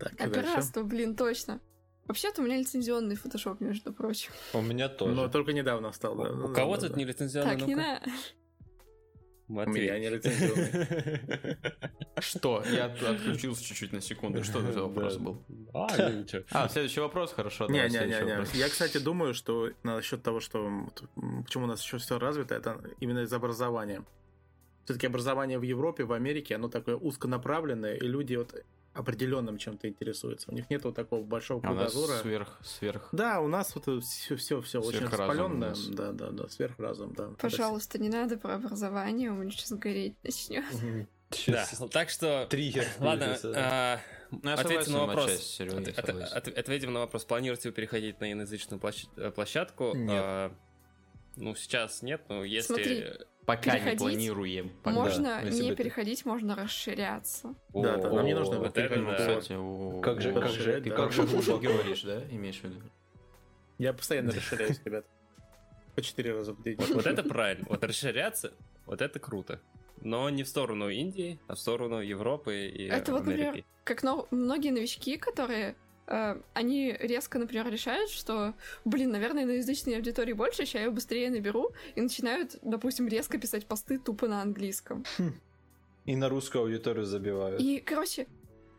А 0.00 0.28
пиратство, 0.28 0.82
блин, 0.82 1.16
точно. 1.16 1.60
Вообще-то 2.06 2.40
у 2.40 2.44
меня 2.44 2.56
лицензионный 2.56 3.16
фотошоп, 3.16 3.60
между 3.60 3.92
прочим. 3.92 4.32
У 4.54 4.62
меня 4.62 4.88
тоже. 4.88 5.14
Но 5.14 5.28
только 5.28 5.52
недавно 5.52 5.92
стал, 5.92 6.16
да. 6.16 6.30
У 6.30 6.52
кого 6.54 6.76
тут 6.78 6.96
не 6.96 7.04
лицензионный? 7.04 7.56
Так, 7.58 7.66
не 7.66 7.74
Ну-ка. 7.74 8.00
Матвей. 9.48 9.82
меня 9.84 9.98
не 9.98 10.08
лицензионный. 10.10 11.56
Что? 12.20 12.62
Я 12.70 12.86
от- 12.86 13.02
отключился 13.02 13.64
чуть-чуть 13.64 13.92
на 13.92 14.00
секунду. 14.00 14.44
Что 14.44 14.60
это 14.60 14.72
за 14.72 14.82
вопрос 14.86 15.16
был? 15.16 15.42
А, 15.72 16.10
ничего. 16.10 16.42
А, 16.50 16.68
следующий 16.68 17.00
вопрос, 17.00 17.32
хорошо. 17.32 17.66
Не-не-не. 17.68 18.58
Я, 18.58 18.68
кстати, 18.68 18.98
думаю, 18.98 19.34
что 19.34 19.70
насчет 19.82 20.22
того, 20.22 20.40
что 20.40 20.86
почему 21.44 21.64
у 21.64 21.66
нас 21.66 21.82
еще 21.82 21.98
все 21.98 22.18
развито, 22.18 22.54
это 22.54 22.80
именно 23.00 23.20
из 23.20 23.32
образования. 23.32 24.04
Все-таки 24.84 25.06
образование 25.06 25.58
в 25.58 25.62
Европе, 25.62 26.04
в 26.04 26.12
Америке, 26.12 26.54
оно 26.54 26.68
такое 26.68 26.96
узконаправленное, 26.96 27.94
и 27.94 28.06
люди 28.06 28.36
вот 28.36 28.54
определенным 28.98 29.58
чем-то 29.58 29.88
интересуются. 29.88 30.50
У 30.50 30.54
них 30.54 30.68
нету 30.70 30.92
такого 30.92 31.22
большого 31.22 31.60
А 31.66 31.70
у 31.70 31.74
нас 31.74 31.92
кругозора. 31.92 32.18
сверх, 32.18 32.58
сверх. 32.64 33.08
Да, 33.12 33.40
у 33.40 33.48
нас 33.48 33.74
вот 33.74 34.04
все, 34.04 34.36
все, 34.36 34.60
все 34.60 34.80
очень 34.80 35.04
распаленное. 35.06 35.74
Да, 35.90 36.12
да, 36.12 36.30
да, 36.30 36.48
сверхразум, 36.48 37.12
да. 37.14 37.28
Пожалуйста, 37.38 37.98
не 37.98 38.08
надо 38.08 38.36
про 38.36 38.54
образование, 38.54 39.30
у 39.30 39.34
меня 39.34 39.50
сейчас 39.50 39.72
гореть 39.72 40.16
начнет. 40.24 40.64
Да, 41.46 41.66
так 41.90 42.08
что... 42.10 42.46
Триггер. 42.48 42.86
Ладно, 43.00 43.36
а, 43.54 44.00
Ну, 44.30 44.50
ответим 44.52 44.92
на 44.92 45.06
вопрос. 45.06 45.26
отчасти, 45.26 45.44
Серёга, 45.58 45.80
я 45.80 45.90
От- 45.90 46.08
от- 46.08 46.48
от- 46.48 46.58
Ответим 46.58 46.92
на 46.94 47.00
вопрос, 47.00 47.24
планируете 47.26 47.68
вы 47.68 47.74
переходить 47.74 48.18
на 48.20 48.32
иноязычную 48.32 48.80
э, 49.16 49.30
площадку? 49.30 49.94
Нет. 49.94 50.22
А, 50.24 50.52
Ну, 51.36 51.54
сейчас 51.54 52.02
нет, 52.02 52.22
но 52.28 52.44
если... 52.44 52.66
Смотри. 52.74 53.06
Пока 53.48 53.70
не 53.70 53.76
переходить 53.78 53.98
планируем. 53.98 54.70
Пока. 54.82 54.94
Можно 54.96 55.40
если 55.42 55.62
не 55.64 55.70
ты- 55.70 55.76
переходить, 55.76 56.26
можно 56.26 56.54
расширяться. 56.54 57.54
Да, 57.72 57.96
да, 57.96 58.10
нам 58.10 58.26
не 58.26 58.34
О, 58.34 58.40
нужно 58.40 58.58
вот 58.58 58.76
это 58.76 59.02
да. 59.02 59.14
Кстати, 59.16 59.54
о, 59.56 60.00
Как 60.02 60.20
же, 60.20 60.32
о, 60.32 60.34
как 60.34 60.50
же, 60.50 60.80
да. 60.82 60.90
как 60.94 61.12
же 61.12 61.22
говоришь, 61.26 62.02
да? 62.02 62.22
Имеешь 62.30 62.60
в 62.60 62.64
виду? 62.64 62.76
Я 63.78 63.94
постоянно 63.94 64.32
расширяюсь, 64.32 64.78
ребят. 64.84 65.06
По 65.94 66.02
четыре 66.02 66.34
раза 66.34 66.52
в 66.52 66.62
день. 66.62 66.76
Вот, 66.76 67.06
это 67.06 67.22
правильно. 67.22 67.64
Вот 67.70 67.82
расширяться, 67.84 68.52
вот 68.84 69.00
это 69.00 69.18
круто. 69.18 69.60
Но 70.02 70.28
не 70.28 70.42
в 70.42 70.48
сторону 70.48 70.90
Индии, 70.90 71.40
а 71.48 71.54
в 71.54 71.58
сторону 71.58 72.00
Европы 72.00 72.66
и 72.68 72.86
Это 72.86 73.12
вот, 73.12 73.24
например. 73.24 73.64
Как 73.82 74.02
но- 74.02 74.28
многие 74.30 74.72
новички, 74.72 75.16
которые 75.16 75.74
э, 76.08 76.40
они 76.54 76.96
резко, 76.98 77.38
например, 77.38 77.70
решают, 77.70 78.10
что, 78.10 78.54
блин, 78.84 79.10
наверное, 79.10 79.46
на 79.46 79.52
язычной 79.52 79.96
аудитории 79.96 80.32
больше, 80.32 80.64
сейчас 80.64 80.74
я 80.74 80.82
ее 80.84 80.90
быстрее 80.90 81.30
наберу, 81.30 81.70
и 81.94 82.00
начинают, 82.00 82.56
допустим, 82.62 83.06
резко 83.08 83.38
писать 83.38 83.66
посты 83.66 83.98
тупо 83.98 84.26
на 84.26 84.42
английском. 84.42 85.04
И 86.04 86.16
на 86.16 86.28
русскую 86.28 86.62
аудиторию 86.62 87.04
забивают. 87.04 87.60
И, 87.60 87.80
короче, 87.80 88.26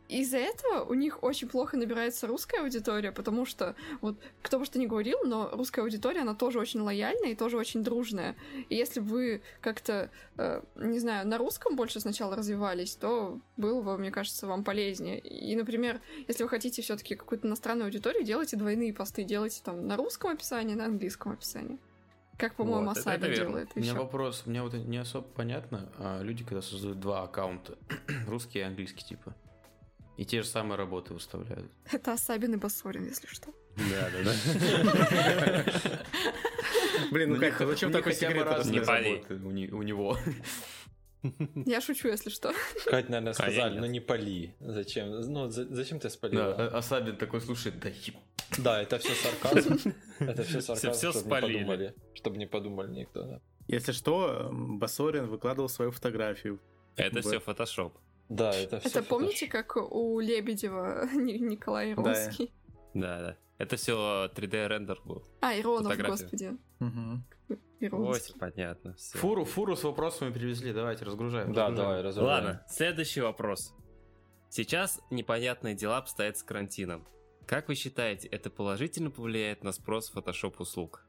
из-за 0.10 0.38
этого 0.38 0.84
у 0.86 0.94
них 0.96 1.24
очень 1.24 1.48
плохо 1.48 1.78
набирается 1.78 2.26
русская 2.28 2.62
аудитория, 2.62 3.12
потому 3.12 3.46
что, 3.46 3.76
вот, 4.02 4.18
кто 4.42 4.58
бы 4.60 4.66
что 4.66 4.80
ни 4.80 4.88
говорил, 4.88 5.20
но 5.24 5.50
русская 5.54 5.82
аудитория, 5.82 6.22
она 6.22 6.34
тоже 6.34 6.60
очень 6.60 6.80
лояльная 6.82 7.32
и 7.32 7.36
тоже 7.36 7.58
очень 7.58 7.84
дружная. 7.84 8.36
И 8.70 8.76
если 8.76 9.00
бы 9.02 9.08
вы 9.08 9.42
как-то, 9.62 10.10
э, 10.38 10.62
не 10.76 11.00
знаю, 11.00 11.28
на 11.28 11.38
русском 11.38 11.76
больше 11.76 12.00
сначала 12.00 12.36
развивались, 12.36 12.96
то 12.96 13.40
было 13.56 13.82
бы, 13.82 13.98
мне 13.98 14.10
кажется, 14.12 14.48
вам 14.48 14.64
полезнее. 14.64 15.20
И, 15.20 15.56
например, 15.56 16.02
если 16.28 16.44
вы 16.44 16.50
хотите 16.50 16.82
все 16.82 16.98
таки 16.98 17.16
какую-то 17.16 17.48
иностранную 17.48 17.86
аудиторию, 17.86 18.24
делайте 18.24 18.58
двойные 18.58 18.94
посты, 18.94 19.24
делайте 19.24 19.62
там 19.64 19.86
на 19.88 19.96
русском 19.96 20.32
описании, 20.32 20.74
на 20.76 20.86
английском 20.86 21.34
описании. 21.34 21.78
Как, 22.38 22.56
по-моему, 22.56 22.88
Вот, 22.88 22.98
это- 22.98 23.02
Асаби 23.12 23.18
это 23.18 23.28
верно. 23.28 23.46
делает 23.50 23.70
У 23.76 23.80
меня 23.80 23.92
еще. 23.92 24.00
вопрос, 24.00 24.46
мне 24.46 24.64
вот 24.64 24.74
не 24.74 24.98
особо 24.98 25.28
понятно, 25.28 25.90
а 25.98 26.22
люди, 26.24 26.44
когда 26.44 26.62
создают 26.62 27.00
два 27.00 27.24
аккаунта, 27.24 27.78
русский 28.28 28.60
и 28.60 28.62
английский 28.62 29.04
типа, 29.06 29.36
и 30.22 30.26
те 30.26 30.42
же 30.42 30.48
самые 30.50 30.78
работы 30.78 31.14
выставляют. 31.14 31.72
Это 31.92 32.14
Асабин 32.14 32.54
и 32.54 32.58
Басурин, 32.58 33.06
если 33.08 33.28
что. 33.28 33.54
Да, 33.78 34.10
да, 34.14 34.34
да. 34.34 35.74
Блин, 37.12 37.30
ну 37.34 37.40
как, 37.40 37.60
ну 37.60 37.68
зачем 37.68 37.92
такой 37.92 38.14
секрет 38.14 38.66
Не 38.66 38.80
у 39.46 39.52
не- 39.52 39.70
у 39.70 39.82
него. 39.84 40.18
Я 41.66 41.82
шучу, 41.82 42.08
если 42.10 42.30
что. 42.30 42.54
Кать, 42.86 43.10
наверное, 43.10 43.34
сказали, 43.34 43.80
ну 43.80 43.86
не 43.86 44.00
пали. 44.00 44.56
Зачем? 44.60 45.10
Ну, 45.34 45.50
за- 45.50 45.74
зачем 45.74 46.00
ты 46.00 46.10
спалила? 46.10 46.54
Да, 46.56 46.68
а 46.68 46.82
Сабин 46.82 47.16
такой 47.18 47.42
слушает, 47.42 47.80
да 47.80 47.90
еб- 47.90 48.16
Да, 48.58 48.82
это 48.82 48.98
все 49.00 49.14
сарказм. 49.16 49.78
Это 50.20 50.44
все 50.44 50.62
сарказм, 50.68 50.92
Всё 50.94 51.12
чтобы 51.12 51.26
не 51.26 51.30
спалили. 51.30 51.54
подумали. 51.58 51.94
Чтобы 52.14 52.38
не 52.38 52.48
подумали 52.48 52.92
никто. 53.00 53.24
да. 53.24 53.42
Если 53.68 53.92
что, 53.94 54.48
м, 54.50 54.80
Басорин 54.80 55.28
выкладывал 55.28 55.70
свою 55.70 55.92
фотографию. 55.92 56.60
Это 56.96 57.22
все 57.22 57.40
фотошоп. 57.40 57.98
Да, 58.30 58.52
это 58.52 58.80
все. 58.80 58.90
Это 58.90 59.04
помните, 59.04 59.48
как 59.48 59.76
у 59.76 60.20
Лебедева 60.20 61.08
Ни- 61.14 61.38
Николай 61.40 61.96
Да. 61.96 62.02
Ронский? 62.04 62.54
Да, 62.94 63.20
да. 63.22 63.38
Это 63.58 63.76
все 63.76 64.32
3D 64.34 64.68
рендер 64.68 65.02
был. 65.04 65.24
А, 65.42 65.58
Иронов, 65.60 65.98
господи. 65.98 66.58
Ось, 66.80 67.60
Иронский. 67.80 68.36
понятно. 68.40 68.94
всё. 68.96 69.18
Фуру, 69.18 69.46
фуру 69.46 69.76
с 69.76 69.84
вопросами 69.84 70.32
привезли, 70.32 70.74
давайте 70.74 71.06
разгружаем. 71.06 71.54
Да, 71.54 71.68
разгружаем. 71.68 71.76
давай, 71.76 72.02
разрываем. 72.04 72.46
Ладно, 72.46 72.66
следующий 72.70 73.22
вопрос. 73.22 73.74
Сейчас 74.50 75.02
непонятные 75.10 75.76
дела 75.76 75.98
обстоят 75.98 76.38
с 76.38 76.44
карантином. 76.44 77.08
Как 77.46 77.68
вы 77.68 77.76
считаете, 77.76 78.28
это 78.28 78.50
положительно 78.50 79.12
повлияет 79.12 79.64
на 79.64 79.72
спрос 79.72 80.10
фотошоп 80.10 80.60
услуг? 80.60 81.06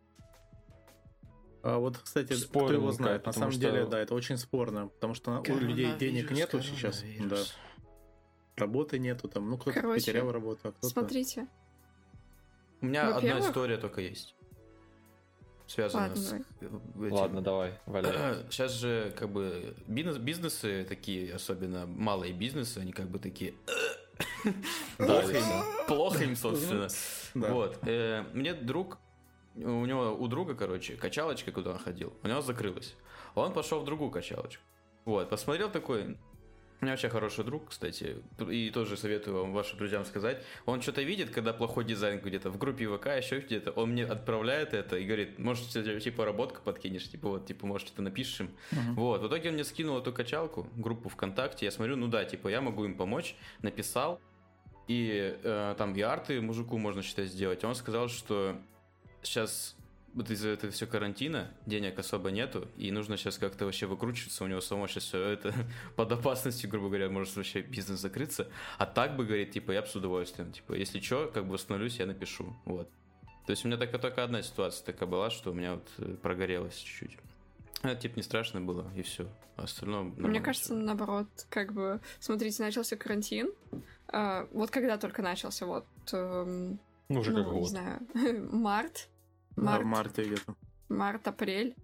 А 1.63 1.79
вот, 1.79 1.99
кстати, 1.99 2.33
Спорно, 2.33 2.69
кто 2.69 2.75
его 2.75 2.93
знает? 2.93 3.27
На 3.27 3.33
самом 3.33 3.51
что- 3.53 3.61
деле, 3.61 3.87
да, 3.87 3.99
это 4.01 4.15
очень 4.15 4.39
спорно, 4.39 4.89
потому 4.89 5.15
что 5.15 5.43
у 5.47 5.55
людей 5.59 5.95
денег 5.97 6.31
нету 6.31 6.63
сейчас, 6.63 7.05
да, 7.27 7.39
работы 8.57 8.99
нету, 8.99 9.29
там, 9.29 9.49
ну 9.51 9.57
кто-то 9.59 9.81
Короче, 9.81 10.01
потерял 10.01 10.31
работу, 10.33 10.61
а 10.69 10.73
кто-то... 10.73 10.89
Смотрите. 10.89 11.47
У 12.81 12.87
меня 12.87 13.15
одна 13.17 13.41
история 13.41 13.77
только 13.77 14.01
есть. 14.01 14.35
Связанная 15.67 16.09
Ладно, 16.09 16.23
с 16.23 16.33
этим. 16.33 16.83
Ладно, 17.13 17.43
давай, 17.43 17.79
валяй. 17.87 18.45
Сейчас 18.51 18.73
же 18.81 19.15
как 19.17 19.31
бы 19.31 19.77
бизнес, 19.87 20.17
бизнесы 20.19 20.85
такие, 20.89 21.33
особенно 21.35 21.87
малые 21.87 22.33
бизнесы, 22.33 22.79
они 22.79 22.91
как 22.93 23.09
бы 23.09 23.21
такие 23.21 23.55
Да, 24.99 25.07
плохо, 25.07 25.33
им, 25.33 25.43
всё. 25.43 25.85
плохо 25.87 26.25
им, 26.25 26.37
собственно. 26.37 26.89
Вот. 27.35 27.79
э, 27.87 28.25
Мне 28.33 28.53
друг, 28.55 28.99
у 29.57 29.85
него, 29.85 30.15
у 30.15 30.29
друга, 30.29 30.55
короче, 30.55 30.97
качалочка, 30.97 31.53
куда 31.53 31.73
он 31.73 31.79
ходил, 31.79 32.13
у 32.23 32.29
него 32.29 32.41
закрылась. 32.41 32.95
Он 33.35 33.53
пошел 33.53 33.81
в 33.81 33.85
другую 33.85 34.11
качалочку. 34.11 34.63
Вот, 35.05 35.29
посмотрел 35.31 35.71
такой, 35.71 36.17
у 36.81 36.85
меня 36.85 36.95
вообще 36.95 37.11
хороший 37.11 37.45
друг, 37.45 37.69
кстати, 37.69 38.17
и 38.51 38.71
тоже 38.71 38.97
советую 38.97 39.39
вам, 39.39 39.53
вашим 39.53 39.77
друзьям 39.77 40.05
сказать. 40.07 40.43
Он 40.65 40.81
что-то 40.81 41.03
видит, 41.03 41.31
когда 41.31 41.53
плохой 41.53 41.85
дизайн 41.85 42.21
где-то 42.21 42.51
в 42.51 42.57
группе 42.57 42.87
ВК, 42.89 43.07
еще 43.07 43.41
где-то, 43.41 43.73
он 43.73 43.91
мне 43.91 44.05
отправляет 44.05 44.73
это 44.73 44.97
и 44.97 45.05
говорит, 45.05 45.39
может, 45.39 45.69
типа, 45.69 46.25
работку 46.25 46.63
подкинешь, 46.65 47.11
типа, 47.11 47.29
вот, 47.29 47.47
типа, 47.47 47.67
может, 47.67 47.89
что-то 47.89 48.03
напишешь 48.03 48.41
им. 48.41 48.51
Мгм. 48.73 48.95
Вот, 48.95 49.21
в 49.21 49.29
итоге 49.29 49.51
он 49.51 49.57
мне 49.57 49.65
скинул 49.65 49.99
эту 49.99 50.13
качалку, 50.13 50.67
группу 50.75 51.11
ВКонтакте, 51.11 51.67
я 51.67 51.71
смотрю, 51.71 51.97
ну 51.97 52.09
да, 52.09 52.25
типа, 52.25 52.49
я 52.49 52.63
могу 52.63 52.87
им 52.87 52.97
помочь, 52.97 53.37
написал, 53.61 54.19
и 54.89 55.39
э, 55.43 55.75
там 55.77 55.95
и 55.95 56.01
арты 56.01 56.41
мужику 56.41 56.79
можно 56.79 57.03
считать 57.03 57.29
сделать. 57.29 57.63
Он 57.63 57.75
сказал, 57.75 58.09
что 58.09 58.57
сейчас 59.23 59.77
вот 60.15 60.29
из-за 60.31 60.49
этого 60.49 60.73
все 60.73 60.87
карантина, 60.87 61.51
денег 61.67 61.99
особо 61.99 62.31
нету, 62.31 62.67
и 62.77 62.91
нужно 62.91 63.17
сейчас 63.17 63.39
как-то 63.39 63.65
вообще 63.65 63.87
выкручиваться, 63.87 64.43
у 64.43 64.49
него 64.49 64.61
само 64.61 64.89
сейчас 64.89 65.05
все 65.05 65.23
это 65.23 65.55
под 65.97 66.11
опасностью, 66.13 66.69
грубо 66.69 66.89
говоря, 66.89 67.09
может 67.11 67.37
вообще 67.37 67.61
бизнес 67.61 68.01
закрыться. 68.01 68.49
А 68.79 68.87
так 68.87 69.17
бы, 69.17 69.25
говорит, 69.25 69.53
типа, 69.53 69.71
я 69.73 69.83
бы 69.83 69.89
с 69.89 69.95
удовольствием, 69.95 70.51
типа, 70.53 70.73
если 70.73 71.01
что, 71.01 71.31
как 71.33 71.45
бы 71.47 71.53
восстановлюсь, 71.53 71.99
я 71.99 72.07
напишу, 72.07 72.57
вот. 72.65 72.89
То 73.47 73.53
есть 73.53 73.65
у 73.65 73.69
меня 73.69 73.77
только, 73.79 73.99
только 73.99 74.25
одна 74.25 74.43
ситуация 74.43 74.85
такая 74.85 75.09
была, 75.09 75.31
что 75.31 75.51
у 75.51 75.55
меня 75.55 75.75
вот 75.75 75.89
э, 75.99 76.15
прогорелось 76.23 76.77
чуть-чуть. 76.77 77.19
Это, 77.83 78.01
типа, 78.01 78.17
не 78.17 78.23
страшно 78.23 78.61
было, 78.61 78.91
и 78.97 79.03
все. 79.03 79.29
А 79.57 79.63
остальное 79.65 80.03
Мне 80.03 80.13
нормально 80.17 80.41
кажется, 80.41 80.75
наоборот, 80.75 81.29
как 81.49 81.73
бы, 81.73 82.01
смотрите, 82.19 82.63
начался 82.63 82.97
карантин. 82.97 83.51
а, 84.09 84.49
вот 84.53 84.71
когда 84.71 84.99
только 84.99 85.23
начался, 85.23 85.67
вот, 85.67 85.87
эм, 86.13 86.79
Ну, 87.09 87.21
уже 87.21 87.33
ну, 87.33 87.45
как 87.45 87.53
не 87.53 87.59
год. 87.61 87.69
знаю, 87.69 88.01
март, 88.53 89.09
Да, 89.61 89.73
март, 89.73 89.83
в 89.83 89.87
марте 89.87 90.25
где-то. 90.25 90.55
март, 90.89 91.29
апрель. 91.29 91.77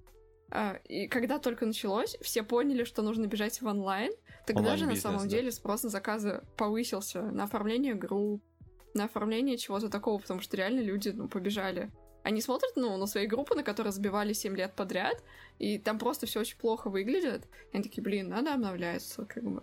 А, 0.51 0.79
И 0.85 1.09
когда 1.09 1.39
только 1.39 1.67
началось, 1.67 2.17
все 2.21 2.43
поняли, 2.43 2.85
что 2.85 3.03
нужно 3.03 3.27
бежать 3.27 3.61
в 3.61 3.67
онлайн. 3.67 4.13
Тогда 4.47 4.77
же 4.77 4.87
на 4.87 4.97
самом 4.97 5.23
да. 5.23 5.29
деле 5.29 5.51
спрос 5.51 5.83
на 5.83 5.91
заказы 5.91 6.43
повысился 6.57 7.23
на 7.23 7.45
оформление 7.45 7.95
групп, 7.95 8.43
на 8.95 9.05
оформление 9.05 9.59
чего-то 9.59 9.89
такого, 9.89 10.21
потому 10.21 10.41
что 10.41 10.57
реально 10.57 10.81
люди 10.81 11.11
ну, 11.11 11.29
побежали. 11.29 11.91
Они 12.23 12.41
смотрят 12.41 12.73
ну, 12.77 12.97
на 12.97 13.07
свои 13.07 13.27
группы, 13.27 13.55
на 13.55 13.63
которые 13.63 13.93
забивали 13.93 14.33
7 14.33 14.57
лет 14.57 14.75
подряд, 14.75 15.23
и 15.59 15.79
там 15.79 15.99
просто 15.99 16.27
все 16.27 16.41
очень 16.41 16.59
плохо 16.59 16.91
выглядит. 16.91 17.45
И 17.73 17.77
они 17.77 17.83
такие, 17.83 18.03
блин, 18.03 18.29
надо 18.29 18.55
обновляться, 18.55 19.27
как 19.27 19.45
бы. 19.45 19.63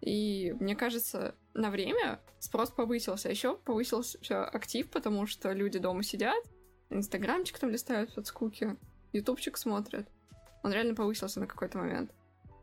И 0.00 0.56
мне 0.58 0.74
кажется, 0.74 1.34
на 1.54 1.70
время 1.70 2.20
спрос 2.38 2.70
повысился. 2.70 3.28
А 3.28 3.30
еще 3.30 3.56
повысился 3.56 4.44
актив, 4.44 4.88
потому 4.90 5.26
что 5.26 5.52
люди 5.52 5.78
дома 5.78 6.02
сидят, 6.02 6.42
инстаграмчик 6.90 7.58
там 7.58 7.70
листают 7.70 8.16
от 8.18 8.26
скуки, 8.26 8.76
ютубчик 9.12 9.56
смотрят. 9.56 10.08
Он 10.62 10.72
реально 10.72 10.94
повысился 10.94 11.40
на 11.40 11.46
какой-то 11.46 11.78
момент. 11.78 12.12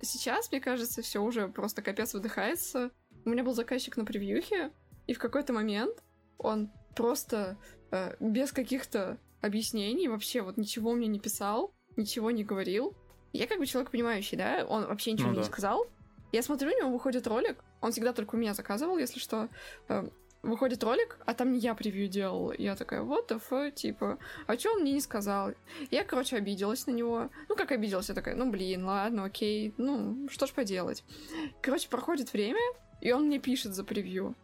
Сейчас, 0.02 0.52
мне 0.52 0.62
кажется, 0.62 1.02
все 1.02 1.20
уже 1.22 1.48
просто 1.48 1.82
капец 1.82 2.14
выдыхается. 2.14 2.92
У 3.26 3.30
меня 3.30 3.44
был 3.44 3.54
заказчик 3.54 3.98
на 3.98 4.06
превьюхе, 4.06 4.72
и 5.08 5.14
в 5.14 5.20
какой-то 5.20 5.54
момент 5.54 6.04
он 6.38 6.72
просто 6.96 7.58
э, 7.92 8.16
без 8.20 8.52
каких-то 8.52 9.18
объяснений, 9.42 10.08
вообще 10.08 10.42
вот 10.42 10.58
ничего 10.58 10.94
мне 10.94 11.08
не 11.08 11.20
писал, 11.20 11.74
ничего 11.96 12.32
не 12.32 12.44
говорил. 12.44 12.96
Я 13.34 13.48
как 13.48 13.58
бы 13.60 13.66
человек 13.66 13.92
понимающий, 13.92 14.38
да, 14.38 14.66
он 14.68 14.86
вообще 14.86 15.12
ничего 15.12 15.28
Ну 15.28 15.32
мне 15.34 15.40
не 15.40 15.46
да. 15.46 15.52
сказал. 15.52 15.88
Я 16.32 16.44
смотрю, 16.44 16.72
у 16.72 16.78
него 16.78 16.92
выходит 16.92 17.26
ролик, 17.28 17.64
он 17.82 17.92
всегда 17.92 18.14
только 18.14 18.36
у 18.36 18.38
меня 18.38 18.54
заказывал, 18.54 18.98
если 18.98 19.20
что. 19.20 19.50
Э, 19.90 20.08
Выходит 20.44 20.84
ролик, 20.84 21.18
а 21.26 21.34
там 21.34 21.52
не 21.52 21.60
я 21.60 21.74
превью 21.74 22.08
делал. 22.08 22.54
Я 22.58 22.76
такая, 22.76 23.02
вот 23.02 23.32
the 23.32 23.42
fuck, 23.50 23.72
типа, 23.72 24.20
а 24.46 24.56
чё 24.56 24.74
он 24.74 24.82
мне 24.82 24.94
не 24.94 25.02
сказал? 25.02 25.52
Я, 25.92 26.04
короче, 26.04 26.38
обиделась 26.38 26.86
на 26.88 26.92
него. 26.92 27.30
Ну, 27.50 27.56
как 27.56 27.72
обиделась? 27.72 28.10
Я 28.10 28.16
такая, 28.16 28.36
ну, 28.36 28.50
блин, 28.50 28.86
ладно, 28.86 29.26
окей, 29.26 29.74
ну, 29.78 30.28
что 30.30 30.46
ж 30.48 30.54
поделать. 30.54 31.04
Короче, 31.62 31.90
проходит 31.90 32.34
время, 32.34 32.62
И 33.02 33.12
он 33.12 33.26
мне 33.26 33.40
пишет 33.40 33.74
за 33.74 33.84
превью. 33.84 34.36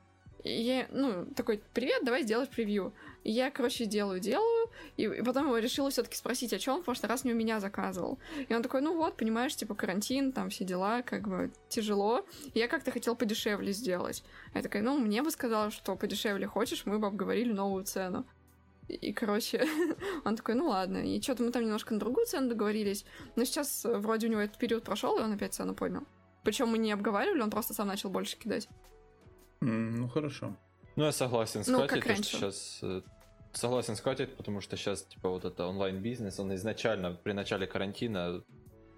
И 0.43 0.51
я, 0.51 0.87
ну, 0.91 1.25
такой, 1.35 1.61
привет, 1.73 2.03
давай 2.03 2.23
сделать 2.23 2.49
превью. 2.49 2.93
И 3.23 3.31
я, 3.31 3.49
короче, 3.49 3.85
делаю, 3.85 4.19
делаю, 4.19 4.62
и, 4.97 5.03
и 5.03 5.21
потом 5.21 5.45
его 5.47 5.57
решила 5.57 5.89
все-таки 5.89 6.15
спросить, 6.15 6.53
о 6.53 6.59
чем 6.59 6.81
в 6.81 6.85
прошлый 6.85 7.09
раз 7.09 7.23
не 7.23 7.33
у 7.33 7.35
меня 7.35 7.59
заказывал. 7.59 8.19
И 8.47 8.53
он 8.53 8.61
такой, 8.63 8.81
ну 8.81 8.95
вот, 8.95 9.17
понимаешь, 9.17 9.55
типа 9.55 9.75
карантин, 9.75 10.31
там 10.31 10.49
все 10.49 10.63
дела, 10.65 11.01
как 11.01 11.27
бы 11.27 11.51
тяжело. 11.69 12.25
И 12.53 12.59
я 12.59 12.67
как-то 12.67 12.91
хотел 12.91 13.15
подешевле 13.15 13.71
сделать. 13.73 14.23
Я 14.53 14.61
такая, 14.61 14.81
ну, 14.81 14.97
мне 14.97 15.21
бы 15.23 15.31
сказал, 15.31 15.71
что 15.71 15.95
подешевле 15.95 16.47
хочешь, 16.47 16.85
мы 16.85 16.99
бы 16.99 17.07
обговорили 17.07 17.51
новую 17.53 17.83
цену. 17.85 18.25
И, 18.89 18.95
и, 18.95 19.13
короче, 19.13 19.65
он 20.25 20.35
такой, 20.35 20.55
ну 20.55 20.67
ладно. 20.67 20.97
И 20.97 21.21
что-то 21.21 21.43
мы 21.43 21.51
там 21.51 21.63
немножко 21.63 21.93
на 21.93 21.99
другую 21.99 22.25
цену 22.25 22.49
договорились. 22.49 23.05
Но 23.35 23.45
сейчас 23.45 23.85
э, 23.85 23.97
вроде 23.97 24.27
у 24.27 24.29
него 24.29 24.41
этот 24.41 24.57
период 24.57 24.83
прошел, 24.83 25.17
и 25.17 25.21
он 25.21 25.31
опять 25.31 25.53
цену 25.53 25.73
поднял. 25.73 26.03
Причем 26.43 26.67
мы 26.67 26.77
не 26.77 26.91
обговаривали, 26.91 27.41
он 27.41 27.49
просто 27.49 27.73
сам 27.73 27.87
начал 27.87 28.09
больше 28.09 28.37
кидать. 28.37 28.67
М, 29.61 30.01
Ну, 30.01 30.07
хорошо. 30.09 30.55
Ну, 30.95 31.05
я 31.05 31.11
согласен 31.11 31.63
с 31.63 31.67
Ну, 31.67 31.79
Катей, 31.79 31.95
как 31.95 32.03
то, 32.03 32.09
раньше. 32.09 32.37
что 32.37 32.51
сейчас... 32.51 32.83
Согласен 33.53 33.95
с 33.95 34.01
Катей, 34.01 34.27
потому 34.27 34.61
что 34.61 34.75
сейчас, 34.77 35.03
типа, 35.03 35.29
вот 35.29 35.45
это 35.45 35.65
онлайн-бизнес, 35.67 36.39
он 36.39 36.53
изначально 36.55 37.13
при 37.13 37.33
начале 37.33 37.67
карантина 37.67 38.43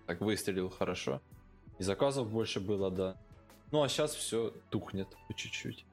так 0.07 0.21
выстрелил 0.21 0.69
хорошо. 0.69 1.21
И 1.77 1.83
заказов 1.83 2.31
больше 2.31 2.61
было, 2.61 2.89
да. 2.89 3.17
Ну, 3.71 3.83
а 3.83 3.89
сейчас 3.89 4.15
все 4.15 4.53
тухнет 4.69 5.09
по 5.27 5.33
чуть-чуть 5.35 5.85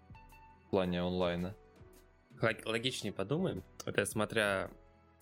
в 0.66 0.70
плане 0.70 1.02
онлайна. 1.02 1.56
Лог- 2.40 2.64
Логичнее 2.64 3.12
подумаем, 3.12 3.64
это 3.84 4.04
смотря 4.06 4.70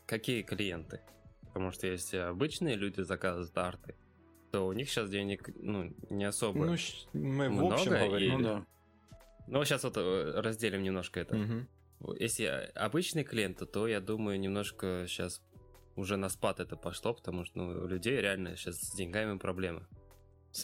какие 0.06 0.42
клиенты. 0.42 1.00
Потому 1.48 1.72
что 1.72 1.86
если 1.86 2.18
обычные 2.18 2.76
люди 2.76 3.00
заказывают 3.00 3.56
арты, 3.56 3.94
то 4.52 4.66
у 4.66 4.72
них 4.72 4.88
сейчас 4.90 5.08
денег 5.08 5.48
ну, 5.56 5.92
не 6.10 6.24
особо. 6.24 6.58
Ну, 6.66 6.76
мы 7.14 7.48
в 7.48 7.52
Много 7.52 7.74
общем 7.74 7.94
и- 7.94 8.06
говорили. 8.06 8.30
Ну 8.32 8.42
да. 8.42 8.66
Ну, 9.46 9.64
сейчас 9.64 9.82
вот 9.84 9.96
э, 9.96 10.32
разделим 10.40 10.82
немножко 10.82 11.20
это. 11.20 11.36
Мгм. 11.36 11.66
Если 12.18 12.44
обычные 12.74 13.24
клиенты, 13.24 13.66
то 13.66 13.86
я 13.86 14.00
думаю, 14.00 14.40
немножко 14.40 15.04
сейчас 15.06 15.42
уже 15.96 16.16
на 16.16 16.28
спад 16.28 16.60
это 16.60 16.76
пошло, 16.76 17.12
потому 17.14 17.44
что 17.44 17.58
ну, 17.58 17.84
у 17.84 17.86
людей 17.86 18.20
реально 18.20 18.56
сейчас 18.56 18.76
с 18.80 18.94
деньгами 18.96 19.38
проблемы. 19.38 19.86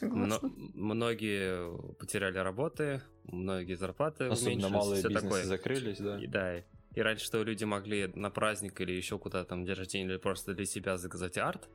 Мно- 0.02 0.38
Согласна. 0.38 0.50
многие 0.74 1.94
потеряли 1.94 2.38
работы, 2.38 3.02
многие 3.24 3.74
зарплаты 3.74 4.24
Особенно 4.24 4.52
уменьшились, 4.54 4.72
малые 4.72 4.98
всё 5.00 5.08
бизнесы 5.08 5.28
такое. 5.28 5.44
закрылись, 5.44 5.98
да. 5.98 6.18
И, 6.20 6.26
да, 6.26 6.58
и 6.58 7.00
раньше 7.00 7.24
что 7.24 7.42
люди 7.44 7.64
могли 7.64 8.06
на 8.14 8.30
праздник 8.30 8.80
или 8.80 8.92
еще 8.92 9.18
куда-то 9.18 9.50
там 9.50 9.64
день 9.64 9.74
рождения 9.74 10.06
или 10.06 10.16
просто 10.16 10.54
для 10.54 10.64
себя 10.64 10.96
заказать 10.96 11.38
арт, 11.38 11.68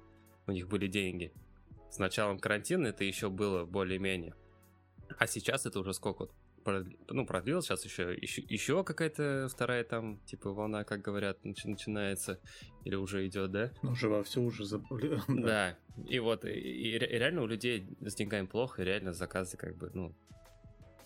у 0.48 0.52
них 0.52 0.68
были 0.68 0.88
деньги. 0.88 1.32
С 1.90 2.00
началом 2.00 2.40
карантина 2.40 2.88
это 2.88 3.04
еще 3.04 3.30
было 3.30 3.64
более-менее. 3.66 4.34
А 5.18 5.28
сейчас 5.28 5.66
это 5.66 5.80
уже 5.80 5.94
сколько? 5.94 6.30
Ну, 7.10 7.26
продлилось, 7.26 7.66
сейчас 7.66 7.86
еще, 7.86 8.14
еще, 8.16 8.42
еще 8.42 8.84
какая-то 8.84 9.48
вторая 9.50 9.84
там, 9.84 10.20
типа, 10.26 10.52
волна, 10.52 10.84
как 10.84 11.02
говорят, 11.02 11.44
начи- 11.46 11.68
начинается, 11.68 12.40
или 12.86 12.96
уже 12.96 13.26
идет, 13.28 13.52
да? 13.52 13.72
Ну, 13.82 13.92
уже 13.92 14.08
вовсю 14.10 14.44
уже 14.44 14.66
забыли. 14.66 15.20
Да. 15.28 15.78
И 16.08 16.20
вот, 16.20 16.46
и, 16.46 16.50
и 16.50 16.98
ре- 16.98 17.08
и 17.08 17.18
реально 17.18 17.42
у 17.44 17.48
людей 17.48 17.88
с 18.02 18.16
деньгами 18.16 18.46
плохо, 18.46 18.82
и 18.82 18.86
реально 18.86 19.14
заказы 19.14 19.58
как 19.58 19.76
бы, 19.78 19.92
ну, 19.94 20.16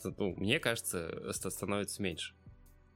ну, 0.04 0.36
мне 0.36 0.60
кажется, 0.60 1.32
ста- 1.34 1.50
становится 1.50 2.02
меньше. 2.02 2.36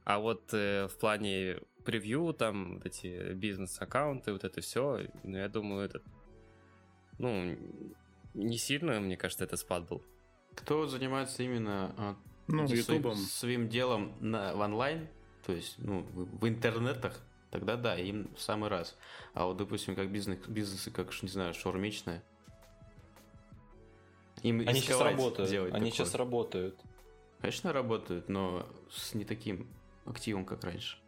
А 0.04 0.18
вот 0.18 0.52
э, 0.52 0.86
в 0.88 0.98
плане 0.98 1.58
превью, 1.84 2.32
там, 2.32 2.74
вот 2.74 2.86
эти 2.86 3.32
бизнес-аккаунты, 3.34 4.32
вот 4.32 4.44
это 4.44 4.60
все, 4.60 5.08
ну, 5.24 5.36
я 5.38 5.48
думаю, 5.48 5.84
это, 5.84 6.02
ну, 7.18 7.56
не 8.34 8.58
сильно, 8.58 9.00
мне 9.00 9.16
кажется, 9.16 9.44
это 9.44 9.56
спад 9.56 9.88
был. 9.88 10.02
Кто 10.54 10.86
занимается 10.86 11.42
именно 11.42 11.94
а, 11.96 12.16
Ну, 12.52 12.66
своим, 12.66 12.80
ютубом. 12.80 13.16
своим 13.16 13.68
делом 13.68 14.14
на, 14.20 14.54
в 14.54 14.60
онлайн, 14.60 15.08
то 15.46 15.52
есть 15.52 15.76
ну, 15.78 16.00
в, 16.00 16.40
в 16.40 16.48
интернетах, 16.48 17.20
тогда 17.50 17.76
да, 17.76 17.96
им 17.96 18.30
в 18.36 18.40
самый 18.40 18.68
раз. 18.68 18.96
А 19.34 19.46
вот, 19.46 19.56
допустим, 19.56 19.94
как 19.94 20.10
бизнес, 20.10 20.38
бизнесы, 20.46 20.90
как, 20.90 21.10
не 21.22 21.28
знаю, 21.28 21.54
шаурмичная, 21.54 22.22
им 24.42 24.60
Они 24.60 24.80
сейчас 24.80 25.00
работают. 25.00 25.50
делать 25.50 25.74
Они 25.74 25.90
такое. 25.90 26.06
сейчас 26.06 26.14
работают. 26.14 26.78
Конечно, 27.40 27.72
работают, 27.72 28.28
но 28.28 28.66
с 28.90 29.14
не 29.14 29.24
таким 29.24 29.66
активом, 30.04 30.44
как 30.44 30.64
раньше. 30.64 30.98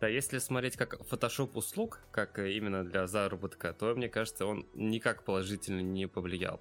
Да, 0.00 0.08
если 0.08 0.38
смотреть 0.38 0.76
как 0.76 1.00
Photoshop 1.00 1.50
услуг, 1.54 2.00
как 2.10 2.38
э, 2.38 2.52
именно 2.52 2.84
для 2.84 3.06
заработка, 3.06 3.72
то, 3.74 3.94
мне 3.94 4.08
кажется, 4.08 4.46
он 4.46 4.66
никак 4.74 5.24
положительно 5.24 5.80
не 5.80 6.06
повлиял. 6.06 6.60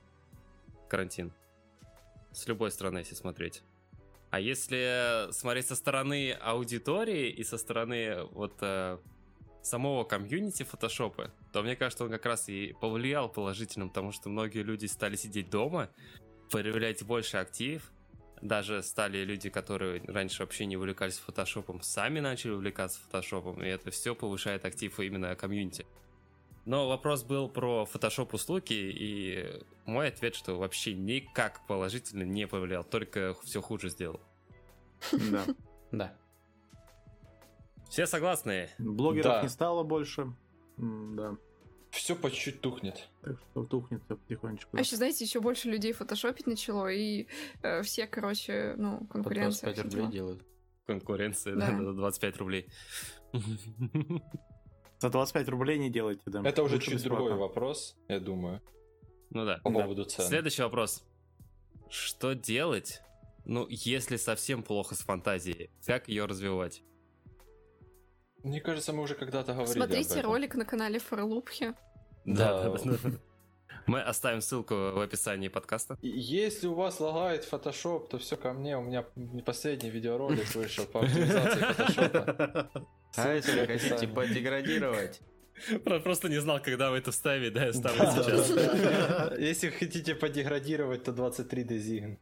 Карантин. 0.89 1.31
С 2.33 2.47
любой 2.47 2.69
стороны, 2.71 2.99
если 2.99 3.15
смотреть. 3.15 3.63
А 4.29 4.39
если 4.39 5.31
смотреть 5.31 5.67
со 5.67 5.75
стороны 5.75 6.33
аудитории 6.33 7.29
и 7.29 7.43
со 7.43 7.57
стороны 7.57 8.23
вот 8.31 8.53
э, 8.61 8.99
самого 9.63 10.03
комьюнити 10.03 10.63
фотошопа, 10.63 11.31
то 11.51 11.63
мне 11.63 11.75
кажется, 11.75 12.03
он 12.03 12.11
как 12.11 12.25
раз 12.25 12.47
и 12.47 12.75
повлиял 12.79 13.27
положительно, 13.29 13.87
потому 13.87 14.11
что 14.11 14.29
многие 14.29 14.61
люди 14.61 14.85
стали 14.85 15.15
сидеть 15.15 15.49
дома, 15.49 15.89
проявлять 16.51 17.03
больше 17.03 17.37
актив, 17.37 17.91
даже 18.41 18.83
стали 18.83 19.23
люди, 19.23 19.49
которые 19.49 20.01
раньше 20.05 20.43
вообще 20.43 20.65
не 20.65 20.77
увлекались 20.77 21.17
фотошопом, 21.17 21.81
сами 21.81 22.19
начали 22.19 22.51
увлекаться 22.51 22.99
фотошопом, 23.01 23.63
и 23.63 23.67
это 23.67 23.91
все 23.91 24.15
повышает 24.15 24.63
актив 24.63 24.97
именно 24.99 25.35
комьюнити. 25.35 25.85
Но 26.69 26.87
вопрос 26.87 27.23
был 27.23 27.49
про 27.49 27.85
фотошоп 27.85 28.35
услуги, 28.35 28.73
и 28.73 29.59
мой 29.85 30.09
ответ, 30.09 30.35
что 30.35 30.53
вообще 30.55 30.93
никак 30.93 31.65
положительно 31.65 32.21
не 32.21 32.45
повлиял, 32.45 32.83
только 32.83 33.35
все 33.43 33.59
хуже 33.59 33.89
сделал. 33.89 34.19
Да. 35.31 35.45
Да. 35.91 36.13
Все 37.89 38.05
согласны? 38.05 38.69
Блогеров 38.77 39.25
Да. 39.37 39.41
не 39.41 39.49
стало 39.49 39.81
больше. 39.81 40.31
М, 40.77 41.15
Да. 41.15 41.37
Все 41.89 42.15
по 42.15 42.29
чуть-чуть 42.29 42.61
тухнет. 42.61 43.09
Так 43.23 43.37
что 43.39 43.63
тухнет 43.65 44.03
всё 44.05 44.15
потихонечку. 44.17 44.77
А 44.77 44.79
еще, 44.81 44.95
знаете, 44.95 45.25
еще 45.25 45.39
больше 45.39 45.69
людей 45.71 45.91
фотошопить 45.91 46.45
начало, 46.45 46.87
и 46.93 47.25
э, 47.63 47.81
все, 47.81 48.05
короче, 48.05 48.75
ну, 48.77 48.99
По 49.07 49.13
конкуренция. 49.13 49.73
25 49.73 49.73
все 49.73 49.83
рублей 49.85 50.01
дела. 50.01 50.11
делают. 50.11 50.45
Конкуренция, 50.85 51.55
Да. 51.55 51.71
да, 51.71 51.83
за 51.83 51.93
25 51.93 52.37
рублей. 52.37 52.69
За 54.99 55.09
25 55.09 55.47
рублей 55.49 55.79
не 55.79 55.89
делайте, 55.89 56.21
да. 56.27 56.41
Это 56.43 56.61
уже 56.63 56.75
Лучше 56.75 56.91
чуть 56.91 57.03
другой 57.03 57.31
бесплатно. 57.31 57.45
вопрос, 57.47 57.95
я 58.07 58.19
думаю, 58.19 58.61
Ну 59.29 59.45
да. 59.45 59.59
по 59.63 59.69
Да. 59.71 59.79
поводу 59.81 60.03
цен. 60.05 60.25
Следующий 60.25 60.61
вопрос. 60.61 61.03
Что 61.89 62.33
делать, 62.35 63.01
ну, 63.45 63.65
если 63.69 64.17
совсем 64.17 64.61
плохо 64.61 64.95
с 64.95 64.99
фантазией? 64.99 65.69
Как 65.85 66.07
ее 66.09 66.25
развивать? 66.25 66.83
Мне 68.43 68.61
кажется, 68.61 68.93
мы 68.93 69.03
уже 69.03 69.15
когда-то 69.15 69.53
говорили 69.53 69.79
об 69.79 69.85
Смотрите 69.89 70.19
этом. 70.19 70.31
ролик 70.31 70.55
на 70.55 70.65
канале 70.65 70.99
Форлупхи. 70.99 71.73
Да. 72.25 72.73
Мы 73.89 74.01
оставим 74.01 74.41
ссылку 74.41 74.75
в 74.75 75.01
описании 75.01 75.47
подкаста. 75.47 75.97
Если 76.03 76.67
у 76.67 76.75
вас 76.75 76.99
лагает 76.99 77.47
Photoshop, 77.51 78.07
то 78.09 78.19
все 78.19 78.37
ко 78.37 78.53
мне. 78.53 78.77
У 78.77 78.83
меня 78.83 79.03
последний 79.43 79.89
видеоролик 79.89 80.53
вышел 80.53 80.85
по 80.85 80.99
оптимизации 80.99 81.61
Photoshop. 81.61 82.67
А 83.15 83.33
если 83.33 83.65
хотите 83.65 84.07
подеградировать, 84.07 85.19
Про- 85.83 85.99
Просто 85.99 86.29
не 86.29 86.39
знал, 86.39 86.61
когда 86.61 86.91
вы 86.91 86.97
это 86.97 87.11
вставить, 87.11 87.53
да, 87.53 87.65
я 87.65 87.73
ставлю 87.73 88.05
сейчас. 88.11 89.39
Если 89.39 89.71
хотите 89.71 90.13
подеградировать, 90.13 91.03
то 91.03 91.11
23 91.11 91.63
дезигн. 91.63 92.19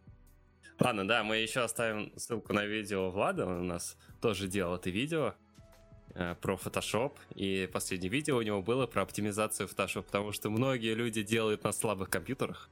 Ладно, 0.80 1.06
да, 1.06 1.24
мы 1.26 1.36
еще 1.36 1.60
оставим 1.60 2.14
ссылку 2.16 2.54
на 2.54 2.66
видео 2.66 3.12
Влада, 3.12 3.46
он 3.46 3.60
у 3.60 3.64
нас 3.64 3.98
тоже 4.22 4.48
делал 4.48 4.76
это 4.76 4.90
видео 4.90 5.34
про 6.42 6.56
Photoshop, 6.56 7.14
и 7.36 7.70
последнее 7.72 8.10
видео 8.10 8.38
у 8.38 8.42
него 8.42 8.62
было 8.62 8.88
про 8.88 9.04
оптимизацию 9.04 9.68
Photoshop, 9.68 10.04
потому 10.04 10.32
что 10.32 10.50
многие 10.50 10.94
люди 10.94 11.22
делают 11.22 11.64
на 11.64 11.72
слабых 11.72 12.10
компьютерах, 12.10 12.70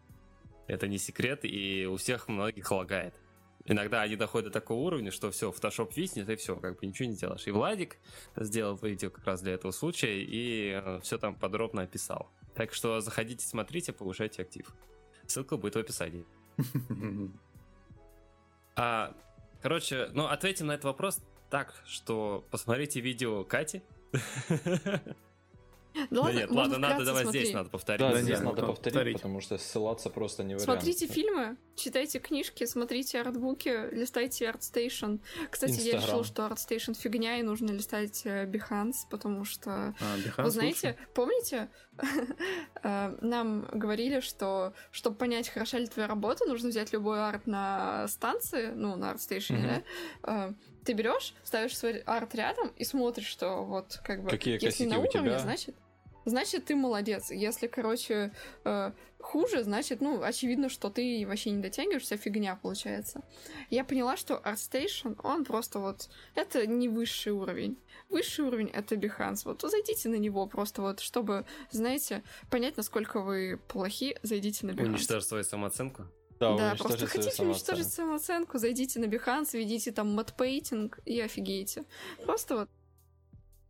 это 0.67 0.87
не 0.87 0.97
секрет, 0.97 1.41
и 1.43 1.85
у 1.85 1.97
всех 1.97 2.27
многих 2.27 2.71
лагает. 2.71 3.13
Иногда 3.67 4.03
они 4.03 4.15
доходят 4.15 4.51
до 4.51 4.59
такого 4.59 4.81
уровня, 4.81 5.11
что 5.11 5.31
все, 5.31 5.51
Photoshop 5.51 5.91
виснет, 5.95 6.29
и 6.29 6.35
все, 6.35 6.55
как 6.55 6.79
бы 6.79 6.85
ничего 6.85 7.09
не 7.09 7.15
делаешь. 7.15 7.47
И 7.47 7.51
Владик 7.51 7.97
сделал 8.35 8.75
видео 8.75 9.09
как 9.09 9.25
раз 9.25 9.41
для 9.41 9.53
этого 9.53 9.71
случая, 9.71 10.21
и 10.21 10.99
все 11.01 11.17
там 11.17 11.35
подробно 11.35 11.81
описал. 11.81 12.29
Так 12.53 12.73
что 12.73 12.99
заходите, 13.01 13.45
смотрите, 13.45 13.91
повышайте 13.91 14.43
актив. 14.43 14.71
Ссылка 15.25 15.57
будет 15.57 15.75
в 15.75 15.79
описании. 15.79 16.25
А, 18.77 19.15
короче, 19.61 20.09
ну, 20.11 20.25
ответим 20.25 20.67
на 20.67 20.73
этот 20.73 20.83
вопрос 20.83 21.21
так, 21.49 21.73
что 21.85 22.45
посмотрите 22.51 22.99
видео 22.99 23.43
Кати. 23.43 23.81
Да 24.11 25.01
Да 26.11 26.21
ладно, 26.23 26.39
нет, 26.39 26.51
ладно, 26.51 26.77
надо 26.77 27.05
давай 27.05 27.23
здесь 27.23 27.49
смотреть. 27.51 27.53
надо 27.53 27.69
повторить. 27.69 27.99
Да, 28.01 28.11
Да 28.11 28.21
здесь 28.21 28.35
нет, 28.35 28.43
надо 28.43 28.61
ну, 28.63 28.67
повторить, 28.67 28.93
повторить. 28.95 29.15
потому 29.15 29.39
что 29.39 29.57
ссылаться 29.57 30.09
просто 30.09 30.43
не 30.43 30.55
вариант. 30.55 30.63
Смотрите 30.65 31.07
фильмы, 31.07 31.55
читайте 31.77 32.19
книжки, 32.19 32.65
смотрите 32.65 33.21
артбуки, 33.21 33.93
листайте 33.93 34.43
ArtStation. 34.49 35.21
Кстати, 35.49 35.71
я 35.79 35.95
Инстаграм. 35.95 36.01
решила, 36.03 36.23
что 36.25 36.47
ArtStation 36.47 36.95
фигня, 36.97 37.37
и 37.39 37.43
нужно 37.43 37.71
листать 37.71 38.23
э, 38.25 38.45
Behance, 38.45 39.07
потому 39.09 39.45
что 39.45 39.95
А, 40.01 40.17
Behance 40.17 40.43
Вы 40.43 40.49
знаете, 40.51 40.87
лучше? 40.89 41.07
помните, 41.13 41.69
нам 42.83 43.67
говорили, 43.71 44.19
что 44.19 44.73
чтобы 44.91 45.15
понять, 45.15 45.49
хороша 45.49 45.77
ли 45.77 45.87
твоя 45.87 46.07
работа, 46.07 46.45
нужно 46.45 46.69
взять 46.69 46.93
любой 46.93 47.19
арт 47.25 47.47
на 47.47 48.07
станции, 48.07 48.71
ну, 48.75 48.95
на 48.95 49.11
арт-стейшене, 49.11 49.83
да? 50.23 50.47
Э, 50.49 50.53
Ты 50.83 50.93
берешь, 50.93 51.33
ставишь 51.43 51.77
свой 51.77 51.99
арт 51.99 52.35
рядом 52.35 52.69
и 52.75 52.83
смотришь, 52.83 53.27
что 53.27 53.63
вот 53.63 53.99
как 54.03 54.23
бы... 54.23 54.29
Какие 54.29 54.63
если 54.63 54.85
на 54.85 54.99
уровне, 54.99 55.29
тебя? 55.29 55.39
значит, 55.39 55.75
значит, 56.25 56.65
ты 56.65 56.75
молодец. 56.75 57.31
Если, 57.31 57.67
короче, 57.67 58.31
э, 58.63 58.91
хуже, 59.19 59.63
значит, 59.63 60.01
ну, 60.01 60.21
очевидно, 60.21 60.69
что 60.69 60.89
ты 60.89 61.25
вообще 61.27 61.51
не 61.51 61.61
дотягиваешь, 61.61 62.03
вся 62.03 62.17
фигня 62.17 62.55
получается. 62.61 63.21
Я 63.69 63.83
поняла, 63.83 64.17
что 64.17 64.41
ArtStation, 64.43 65.19
он 65.23 65.45
просто 65.45 65.79
вот... 65.79 66.09
Это 66.35 66.67
не 66.67 66.89
высший 66.89 67.31
уровень. 67.31 67.77
Высший 68.09 68.45
уровень— 68.45 68.69
это 68.73 68.95
Behance. 68.95 69.41
Вот 69.45 69.61
зайдите 69.61 70.09
на 70.09 70.15
него 70.15 70.45
просто 70.47 70.81
вот, 70.81 70.99
чтобы, 70.99 71.45
знаете, 71.71 72.23
понять, 72.51 72.77
насколько 72.77 73.21
вы 73.21 73.59
плохи, 73.67 74.17
зайдите 74.23 74.65
на 74.65 74.71
Behance. 74.71 74.85
Уничтожь 74.85 75.23
свою 75.23 75.43
самооценку. 75.43 76.05
Да, 76.39 76.57
Да, 76.57 76.75
просто 76.77 77.07
хотите 77.07 77.43
уничтожить 77.43 77.87
самооценку. 77.87 77.95
самооценку, 77.95 78.57
зайдите 78.57 78.99
на 78.99 79.05
Behance, 79.05 79.49
введите 79.53 79.91
там 79.91 80.13
матпейтинг 80.13 80.99
и 81.05 81.19
офигеете. 81.21 81.85
Просто 82.25 82.57
вот 82.57 82.69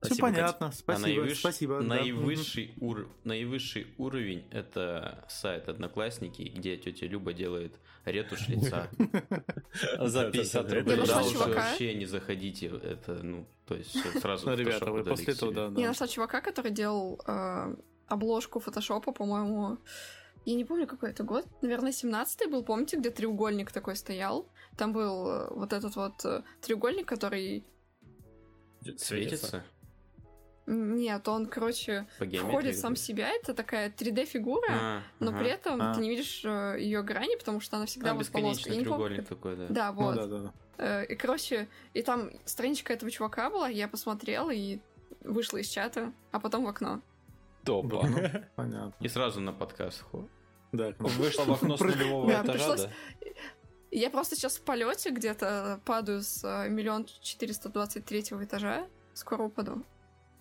Все 0.02 0.14
Спасибо, 0.16 0.28
Катя. 0.28 0.42
понятно, 0.42 0.68
А 0.68 0.72
спасибо, 0.72 1.08
наивысш- 1.26 1.36
спасибо. 1.36 1.80
да. 1.80 1.86
наивысший, 1.88 2.74
ур- 2.80 3.08
наивысший 3.24 3.88
уровень 3.98 4.46
это 4.52 5.26
сайт 5.30 5.68
Одноклассники, 5.70 6.44
где 6.44 6.78
тетя 6.78 7.08
Люба 7.08 7.34
делает 7.34 7.74
ретушь 8.04 8.48
лица. 8.50 8.90
За 10.00 10.30
50 10.30 10.70
Я 10.70 10.76
рублей. 10.76 10.98
Да, 11.08 11.24
чувака. 11.24 11.50
вообще 11.70 11.96
не 11.96 12.06
заходите. 12.06 12.68
Это, 12.68 13.14
ну, 13.24 13.48
то 13.66 13.76
есть 13.76 13.96
сразу 14.22 14.48
Ну, 14.50 14.56
ребята, 14.56 14.92
вы 14.92 15.04
после 15.04 15.34
этого, 15.34 15.52
да, 15.54 15.70
да. 15.70 15.82
Я 15.82 15.88
нашла 15.88 16.08
чувака, 16.08 16.42
который 16.42 16.72
делал 16.72 17.20
э, 17.26 17.76
обложку 18.08 18.60
фотошопа, 18.60 19.12
по-моему. 19.12 19.80
Я 20.46 20.54
не 20.56 20.66
помню, 20.66 20.86
какой 20.86 21.10
это 21.10 21.24
год. 21.24 21.48
Наверное, 21.64 21.92
17-й 21.92 22.48
был. 22.52 22.64
Помните, 22.64 22.98
где 22.98 23.10
треугольник 23.10 23.72
такой 23.72 23.96
стоял? 23.96 24.48
Там 24.78 24.94
был 24.94 25.28
э, 25.28 25.48
вот 25.56 25.74
этот 25.74 25.96
вот 25.96 26.24
э, 26.26 26.44
треугольник, 26.62 27.08
который... 27.08 27.66
Светится 28.98 29.64
Нет, 30.68 31.28
он, 31.28 31.46
короче, 31.46 32.08
входит 32.18 32.78
сам 32.78 32.96
себя. 32.96 33.30
Это 33.30 33.54
такая 33.54 33.90
3D-фигура, 33.92 34.68
А, 34.70 35.02
но 35.20 35.30
ага. 35.30 35.40
при 35.40 35.50
этом 35.50 35.82
А. 35.82 35.94
ты 35.94 36.02
не 36.02 36.10
видишь 36.10 36.44
ее 36.44 37.04
грани, 37.04 37.36
потому 37.38 37.60
что 37.60 37.78
она 37.78 37.86
всегда 37.86 38.12
А, 38.12 38.14
вот 38.16 38.28
полоска. 38.30 38.72
Треугольник 38.72 39.28
такой, 39.28 39.56
да. 39.56 39.68
Да, 39.70 39.92
Ну, 39.92 40.02
вот. 40.02 40.16
да, 40.16 40.26
да, 40.26 40.40
да. 40.40 40.54
Э, 40.78 41.06
И, 41.06 41.16
короче, 41.16 41.68
и 41.94 42.02
там 42.02 42.32
страничка 42.46 42.94
этого 42.94 43.12
чувака 43.12 43.50
была, 43.50 43.70
я 43.70 43.88
посмотрела 43.88 44.50
и 44.50 44.80
вышла 45.22 45.58
из 45.58 45.68
чата, 45.68 46.12
а 46.32 46.40
потом 46.40 46.66
в 46.66 46.68
окно. 46.68 47.02
Топа. 47.64 48.08
Ну, 48.08 48.18
Понятно. 48.56 48.94
И 49.00 49.08
сразу 49.08 49.42
на 49.42 49.54
подкаст. 49.54 50.02
Хо. 50.12 50.28
Да, 50.72 50.94
Вышла 51.00 51.44
в 51.46 51.52
окно 51.52 51.78
с 51.78 51.80
нулевого 51.80 52.28
Да, 52.28 52.44
этажа? 52.44 52.90
Я 53.92 54.10
просто 54.10 54.36
сейчас 54.36 54.58
в 54.58 54.62
полете 54.62 55.12
где-то 55.12 55.80
падаю 55.86 56.22
с 56.22 56.44
э, 56.44 56.70
миллион 56.70 57.06
четыреста 57.22 57.70
двадцать 57.70 58.06
третьего 58.06 58.44
этажа. 58.44 58.88
Скоро 59.14 59.44
упаду. 59.44 59.84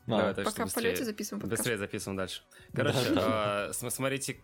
Давай, 0.07 0.30
А, 0.30 0.34
так 0.34 0.44
Пока 0.44 0.66
в 0.66 0.74
полете 0.74 0.90
быстрее, 0.90 1.05
записываем 1.07 1.40
подкаст. 1.40 1.61
быстрее 1.61 1.78
записываем 1.78 2.16
дальше. 2.18 2.42
Короче, 2.74 2.98
Да, 3.14 3.68
а, 3.68 3.72
см- 3.72 3.94
смотрите 3.94 4.36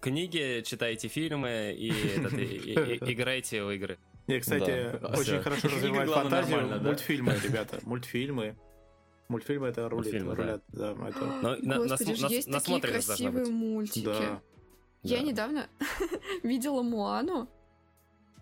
книги, 0.00 0.62
читайте 0.66 1.08
фильмы 1.08 1.72
и, 1.78 1.90
этот, 2.18 2.32
и- 2.34 2.44
и- 2.44 2.72
и- 2.96 3.12
играйте 3.14 3.62
в 3.62 3.70
игры. 3.70 3.98
Я, 4.26 4.40
кстати, 4.40 4.98
Да. 5.00 5.08
очень 5.08 5.22
Всё. 5.22 5.42
хорошо 5.42 5.68
развивает 5.68 6.10
фантазию. 6.10 6.68
да? 6.68 6.78
Мультфильмы, 6.78 7.36
ребята, 7.44 7.78
мультфильмы. 7.82 8.56
Мультфильмы 9.28 9.68
это 9.68 9.88
рулит, 9.88 10.04
Мультфильмы, 10.12 10.36
да. 10.36 10.42
рулят, 10.42 10.62
да, 10.68 10.90
это... 11.08 11.58
Но 11.62 11.84
Господи, 11.86 12.20
нас- 12.20 12.30
есть 12.30 12.50
такие 12.52 12.80
красивые 12.80 13.46
мультики. 13.46 14.04
Да. 14.04 14.42
Я 15.02 15.18
Да. 15.18 15.22
недавно 15.22 15.68
видела 16.42 16.82
Муану. 16.82 17.48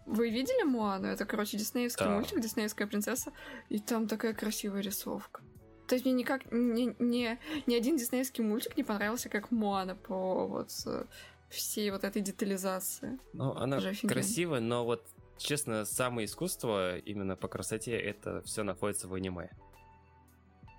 Вы 0.07 0.31
видели 0.31 0.65
Муану? 0.65 1.07
Это, 1.09 1.25
короче, 1.27 1.57
диснеевский 1.59 2.05
Да. 2.05 2.13
мультик, 2.13 2.41
диснеевская 2.41 2.87
принцесса. 2.89 3.33
И 3.69 3.79
там 3.79 4.09
такая 4.09 4.35
красивая 4.35 4.81
рисовка. 4.81 5.43
То 5.87 5.95
есть 5.95 6.05
мне 6.05 6.15
никак 6.15 6.51
ни, 6.51 6.95
ни, 6.99 7.39
ни 7.67 7.75
один 7.75 7.97
диснеевский 7.97 8.43
мультик 8.45 8.77
не 8.77 8.85
понравился, 8.85 9.29
как 9.29 9.51
Муана 9.51 9.95
по 9.95 10.47
вот 10.47 10.71
э, 10.87 11.05
всей 11.51 11.91
вот 11.91 12.05
этой 12.05 12.23
детализации. 12.23 13.19
Ну, 13.33 13.53
она 13.55 13.81
красивая, 14.07 14.61
но 14.61 14.85
вот, 14.85 15.07
честно, 15.39 15.85
самое 15.85 16.27
искусство 16.27 16.97
именно 16.99 17.37
по 17.37 17.49
красоте, 17.49 17.99
это 17.99 18.43
все 18.43 18.63
находится 18.63 19.09
в 19.09 19.15
аниме. 19.15 19.51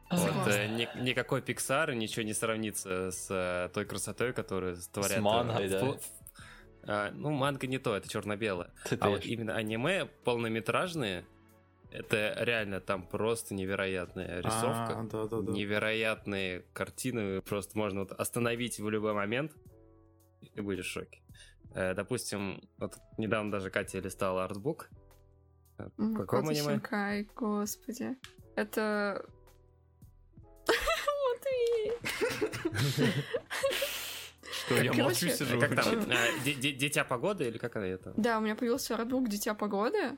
Вот, 0.09 0.19
Согласна. 0.19 0.51
э, 0.51 0.67
ни- 0.67 1.01
никакой 1.01 1.41
Pixar, 1.41 1.93
ничего 1.95 2.23
не 2.23 2.33
сравнится 2.33 3.11
с 3.11 3.27
э, 3.29 3.69
той 3.73 3.85
красотой, 3.85 4.33
которую 4.33 4.77
творят... 4.91 5.17
э, 5.17 5.21
мангой, 5.21 5.69
да? 5.69 5.85
в- 5.85 5.99
а, 6.85 7.11
ну, 7.11 7.31
манга 7.31 7.65
не 7.67 7.77
то, 7.77 7.95
это 7.95 8.09
черно-белое. 8.09 8.71
А 8.99 9.09
вот 9.09 9.25
именно 9.25 9.55
аниме 9.55 10.05
полнометражные, 10.23 11.25
это 11.93 12.35
реально 12.43 12.79
там 12.81 13.05
просто 13.07 13.53
невероятная 13.53 14.39
рисовка. 14.41 14.99
А, 14.99 15.03
да, 15.09 15.27
да, 15.27 15.41
да. 15.41 15.51
Невероятные 15.51 16.65
картины, 16.73 17.41
просто 17.41 17.77
можно 17.77 18.01
вот 18.01 18.11
остановить 18.11 18.79
в 18.79 18.89
любой 18.89 19.13
момент 19.13 19.51
и 20.55 20.61
будешь 20.61 20.85
в 20.87 20.91
шоке. 20.91 21.21
Э, 21.75 21.93
Допустим, 21.93 22.61
вот 22.77 22.97
недавно 23.17 23.51
даже 23.51 23.69
Катя 23.69 23.99
листала 23.99 24.43
артбук. 24.45 24.89
Э, 25.77 25.89
В 25.97 26.15
каком 26.17 26.49
аниме? 26.49 26.73
Синкай, 26.73 27.29
господи. 27.35 28.15
Это... 28.55 29.25
Матвей. 31.29 31.93
Что, 34.65 34.75
я 34.81 34.93
молчу 34.93 35.29
сижу. 35.29 35.59
Как 35.59 35.75
там? 35.75 35.99
э, 36.09 36.15
Ди- 36.45 36.53
ди- 36.53 36.73
Дитя 36.73 37.03
погоды 37.03 37.47
или 37.47 37.57
как 37.57 37.75
она 37.75 37.87
это? 37.87 38.13
Да, 38.17 38.37
у 38.37 38.41
меня 38.41 38.55
появился 38.55 38.95
артбук 38.95 39.27
«Дитя 39.29 39.53
погоды». 39.55 40.17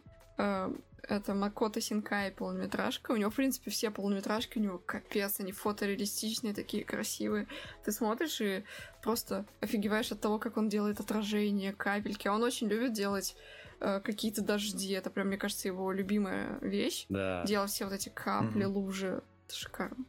Это 1.08 1.34
Макото 1.34 1.82
Синкай 1.82 2.32
полнометражка. 2.32 3.12
У 3.12 3.16
него, 3.16 3.30
в 3.30 3.36
принципе, 3.36 3.70
все 3.70 3.92
полнометражки, 3.92 4.58
у 4.58 4.62
него 4.62 4.80
капец, 4.80 5.40
они 5.40 5.52
фотореалистичные, 5.52 6.54
такие 6.54 6.84
красивые. 6.84 7.48
Ты 7.84 7.92
смотришь 7.92 8.42
и 8.42 8.64
просто 9.04 9.46
офигеваешь 9.62 10.12
от 10.12 10.20
того, 10.22 10.40
как 10.40 10.58
он 10.58 10.68
делает 10.70 11.00
отражение, 11.00 11.74
капельки. 11.74 12.28
А 12.28 12.34
он 12.34 12.42
очень 12.44 12.68
любит 12.68 12.94
делать 12.94 13.36
э, 13.82 14.00
какие-то 14.00 14.42
дожди. 14.42 14.94
Это 14.94 15.10
прям, 15.12 15.28
мне 15.28 15.38
кажется, 15.38 15.68
его 15.68 15.92
любимая 15.92 16.58
вещь. 16.62 17.06
Да. 17.10 17.44
Делать 17.46 17.70
все 17.72 17.86
вот 17.86 17.94
эти 17.94 18.10
капли, 18.10 18.64
Мгм. 18.66 18.74
лужи. 18.76 19.22
Это 19.48 19.56
шикарно. 19.56 20.06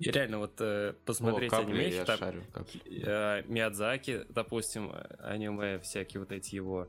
И 0.00 0.10
реально, 0.10 0.38
вот 0.38 0.60
э, 0.60 0.90
О, 0.90 0.92
посмотреть 1.04 1.50
капли, 1.50 1.70
аниме, 1.70 1.88
я 1.90 2.04
там, 2.04 2.18
шарю. 2.18 2.42
капли. 2.52 2.80
э, 3.06 3.42
Миядзаки, 3.46 4.26
допустим, 4.30 4.92
аниме, 5.20 5.78
всякие 5.78 6.18
вот 6.18 6.32
эти 6.32 6.56
его, 6.56 6.88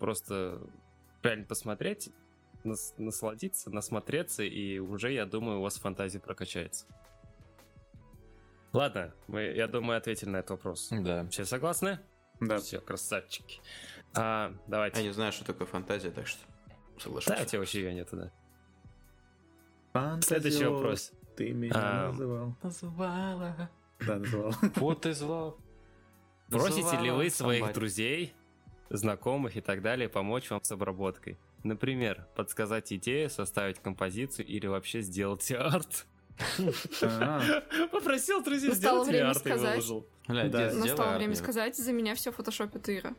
просто 0.00 0.60
реально 1.22 1.44
посмотреть, 1.46 2.10
нас- 2.64 2.94
насладиться, 2.98 3.70
насмотреться, 3.70 4.42
и 4.42 4.78
уже, 4.78 5.12
я 5.12 5.26
думаю, 5.26 5.58
у 5.58 5.62
вас 5.62 5.76
фантазия 5.76 6.20
прокачается. 6.20 6.86
Ладно, 8.72 9.14
мы, 9.26 9.42
я 9.44 9.66
думаю, 9.66 9.98
ответили 9.98 10.28
на 10.28 10.38
этот 10.38 10.50
вопрос. 10.50 10.88
Да. 10.90 11.26
Все 11.28 11.44
согласны? 11.44 12.00
Да. 12.40 12.58
Все, 12.58 12.80
красавчики. 12.80 13.60
А, 14.14 14.54
давайте. 14.66 15.00
Я 15.00 15.06
не 15.08 15.12
знаю, 15.12 15.32
что 15.32 15.44
такое 15.44 15.66
фантазия, 15.66 16.10
так 16.10 16.26
что 16.26 16.40
Да, 16.68 16.74
у 16.96 17.00
соглашусь. 17.00 17.46
тебя 17.46 17.58
вообще 17.60 17.82
ее 17.82 17.94
нету, 17.94 18.16
да. 18.16 18.32
Фантазио, 19.92 20.20
Следующий 20.40 20.64
вопрос. 20.66 21.12
Ты 21.36 21.52
меня 21.52 21.72
А, 21.74 22.08
называл. 22.08 22.56
Называла. 22.62 23.70
Да, 24.06 24.16
называл. 24.16 24.52
Вот 24.76 25.06
из 25.06 25.22
love. 25.22 25.56
Просите 26.50 26.96
ли 27.00 27.10
вы 27.10 27.30
своих 27.30 27.72
друзей, 27.72 28.34
знакомых 28.90 29.56
и 29.56 29.60
так 29.60 29.82
далее 29.82 30.08
помочь 30.08 30.50
вам 30.50 30.62
с 30.62 30.70
обработкой? 30.72 31.38
Например, 31.64 32.26
подсказать 32.36 32.92
идею, 32.92 33.28
составить 33.30 33.78
композицию 33.80 34.46
или 34.46 34.66
вообще 34.66 35.00
сделать 35.02 35.50
арт? 35.58 36.06
А, 37.02 37.40
Попросил 37.90 38.42
друзей 38.44 38.72
сделать 38.72 39.08
арт 39.12 39.36
и 39.36 39.40
сказать. 39.40 39.70
выложил. 39.84 40.06
Настало 40.28 41.16
время 41.16 41.34
сказать, 41.34 41.76
за 41.76 41.92
меня 41.92 42.14
все 42.14 42.30
фотошопит 42.32 42.88
Ира. 42.88 43.14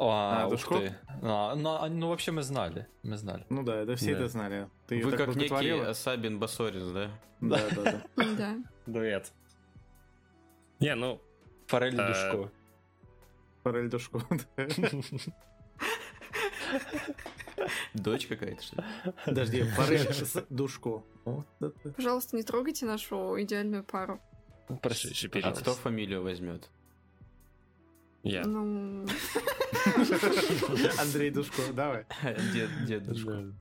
А, 0.00 0.44
А, 0.44 0.46
ух 0.46 0.64
ты. 0.68 0.94
А, 1.22 1.56
ну, 1.56 1.70
а, 1.70 1.88
ну, 1.88 2.08
вообще 2.10 2.30
мы 2.30 2.42
знали. 2.42 2.86
Мы 3.02 3.16
знали. 3.16 3.44
Ну 3.48 3.64
да, 3.64 3.82
это 3.82 3.96
все 3.96 4.12
Да. 4.12 4.18
это 4.20 4.28
знали. 4.28 4.68
Ты 4.86 5.04
Вы 5.04 5.16
как 5.16 5.34
некий. 5.34 5.92
Сабин 5.94 6.38
Басорис, 6.38 6.92
да? 6.92 7.10
Да, 7.40 7.58
да, 7.74 7.82
да. 7.82 8.02
Да. 8.36 8.56
Дуэт. 8.86 9.32
Не, 10.78 10.94
ну, 10.94 11.20
Форель 11.66 11.98
Э, 11.98 12.06
Душко. 12.06 12.52
Форель 13.64 13.88
Душко. 13.88 14.20
Дочь 17.94 18.26
какая-то, 18.26 18.62
что 18.62 18.76
ли? 18.76 19.12
Подожди, 19.24 19.62
Форель 19.76 20.12
с 20.12 20.44
Душко. 20.50 21.02
Пожалуйста, 21.96 22.36
не 22.36 22.42
трогайте 22.42 22.86
нашу 22.86 23.40
идеальную 23.42 23.84
пару. 23.84 24.20
Прошу. 24.82 25.08
А 25.42 25.52
кто 25.52 25.74
фамилию 25.74 26.22
возьмет? 26.22 26.68
Я. 28.22 28.44
Ну, 28.44 29.06
Андрей 30.98 31.30
Душко, 31.30 31.62
давай. 31.72 32.04
Дед, 32.52 32.70
дедушка. 32.84 33.52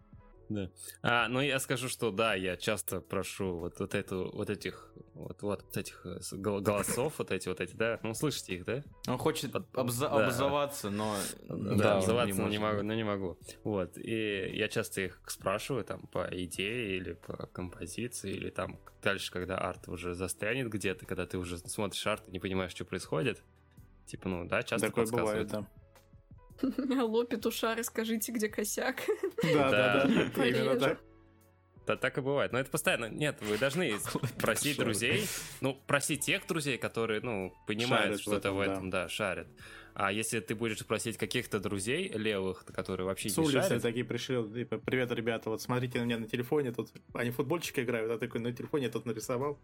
Да. 0.50 0.70
А, 1.02 1.28
ну 1.28 1.41
я 1.41 1.60
скажу, 1.60 1.89
что 1.89 2.12
да, 2.12 2.34
я 2.34 2.56
часто 2.56 3.02
прошу 3.02 3.58
вот, 3.58 3.80
вот 3.80 3.93
эту, 3.95 4.32
вот 4.34 4.50
этих, 4.50 4.91
вот, 5.14 5.41
вот 5.41 5.78
этих 5.78 6.06
э, 6.06 6.20
голосов, 6.38 7.16
вот 7.18 7.32
эти, 7.32 7.50
вот 7.50 7.60
эти, 7.60 7.76
да, 7.76 8.00
ну 8.04 8.14
слышите 8.14 8.56
их, 8.56 8.66
да? 8.66 8.84
Он 9.08 9.18
хочет 9.18 9.52
Под- 9.52 9.70
обза- 9.74 10.10
да. 10.10 10.28
обзаваться, 10.28 10.89
но... 10.89 11.16
Да, 11.50 11.95
он 11.95 11.98
обзываться, 11.98 12.41
но 12.41 12.48
не 12.50 12.58
могу, 12.60 12.84
но 12.84 12.93
не 12.93 13.04
могу. 13.04 13.38
Вот, 13.64 13.98
и 13.98 14.52
я 14.54 14.68
часто 14.70 15.02
их 15.02 15.22
спрашиваю 15.28 15.84
там 15.84 16.08
по 16.08 16.28
идее 16.32 16.98
или 16.98 17.14
по 17.14 17.48
композиции, 17.48 18.32
или 18.32 18.50
там 18.50 18.80
дальше, 19.02 19.32
когда 19.32 19.58
арт 19.58 19.88
уже 19.89 20.14
застрянет 20.16 20.70
где-то, 20.70 21.06
когда 21.06 21.26
ты 21.26 21.38
уже 21.38 21.58
смотришь 21.58 22.06
арт 22.08 22.28
и 22.28 22.32
не 22.32 22.39
понимаешь, 22.39 22.72
что 22.72 22.86
происходит. 22.86 23.43
Типа, 24.06 24.30
ну 24.30 24.45
да, 24.48 24.64
часто 24.64 24.88
Такое 24.88 25.06
бывает, 25.06 25.50
подсказывают. 25.50 25.52
да. 25.52 25.87
алло, 26.99 27.24
петушары, 27.24 27.84
скажите, 27.84 28.32
где 28.32 28.49
косяк? 28.49 29.01
Да, 29.43 29.72
да, 29.72 30.08
Да. 30.36 30.45
Именно 30.45 30.80
так. 30.80 30.99
Да, 31.88 31.95
так 31.95 32.18
и 32.18 32.22
бывает. 32.22 32.51
Но 32.51 32.60
это 32.60 32.70
постоянно. 32.70 33.05
Нет, 33.05 33.38
вы 33.41 33.58
должны 33.58 33.97
просить 34.39 34.78
друзей. 34.78 35.26
Ну, 35.62 35.74
просить 35.88 36.20
тех 36.26 36.45
друзей, 36.45 36.78
которые, 36.78 37.22
ну, 37.22 37.53
понимают 37.66 38.20
что-то 38.20 38.51
в 38.51 38.60
этом, 38.60 38.89
да. 38.89 39.08
шарят. 39.08 39.47
А 39.93 40.12
если 40.12 40.41
ты 40.41 40.53
будешь 40.53 40.86
просить 40.86 41.18
каких-то 41.18 41.60
друзей 41.60 42.10
левых, 42.10 42.66
которые 42.66 43.08
вообще 43.08 43.30
С 43.30 43.38
не 43.38 43.43
улицы 43.45 43.70
шарят, 43.70 43.82
такие 43.82 44.05
пришли, 44.05 44.43
типа, 44.43 44.78
привет, 44.78 45.12
ребята, 45.12 45.49
вот 45.49 45.62
смотрите 45.62 45.99
на 45.99 46.03
меня 46.03 46.20
на 46.20 46.28
телефоне, 46.28 46.72
тут 46.72 46.91
они 47.14 47.32
футбольчики 47.32 47.80
играют, 47.80 48.12
а 48.12 48.20
такой 48.20 48.41
на 48.41 48.51
телефоне 48.51 48.86
я 48.86 48.91
тут 48.91 49.08
нарисовал. 49.08 49.58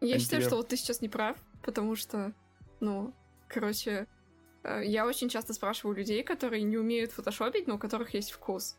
Я 0.00 0.18
считаю, 0.20 0.42
что 0.42 0.56
вот 0.56 0.68
ты 0.68 0.76
сейчас 0.76 1.00
не 1.00 1.08
прав, 1.08 1.36
потому 1.62 1.96
что, 1.96 2.32
ну, 2.78 3.12
короче, 3.48 4.06
я 4.64 5.06
очень 5.06 5.28
часто 5.28 5.52
спрашиваю 5.54 5.96
людей, 5.96 6.22
которые 6.22 6.62
не 6.62 6.76
умеют 6.76 7.12
фотошопить, 7.12 7.66
но 7.66 7.76
у 7.76 7.78
которых 7.78 8.14
есть 8.14 8.32
вкус. 8.32 8.76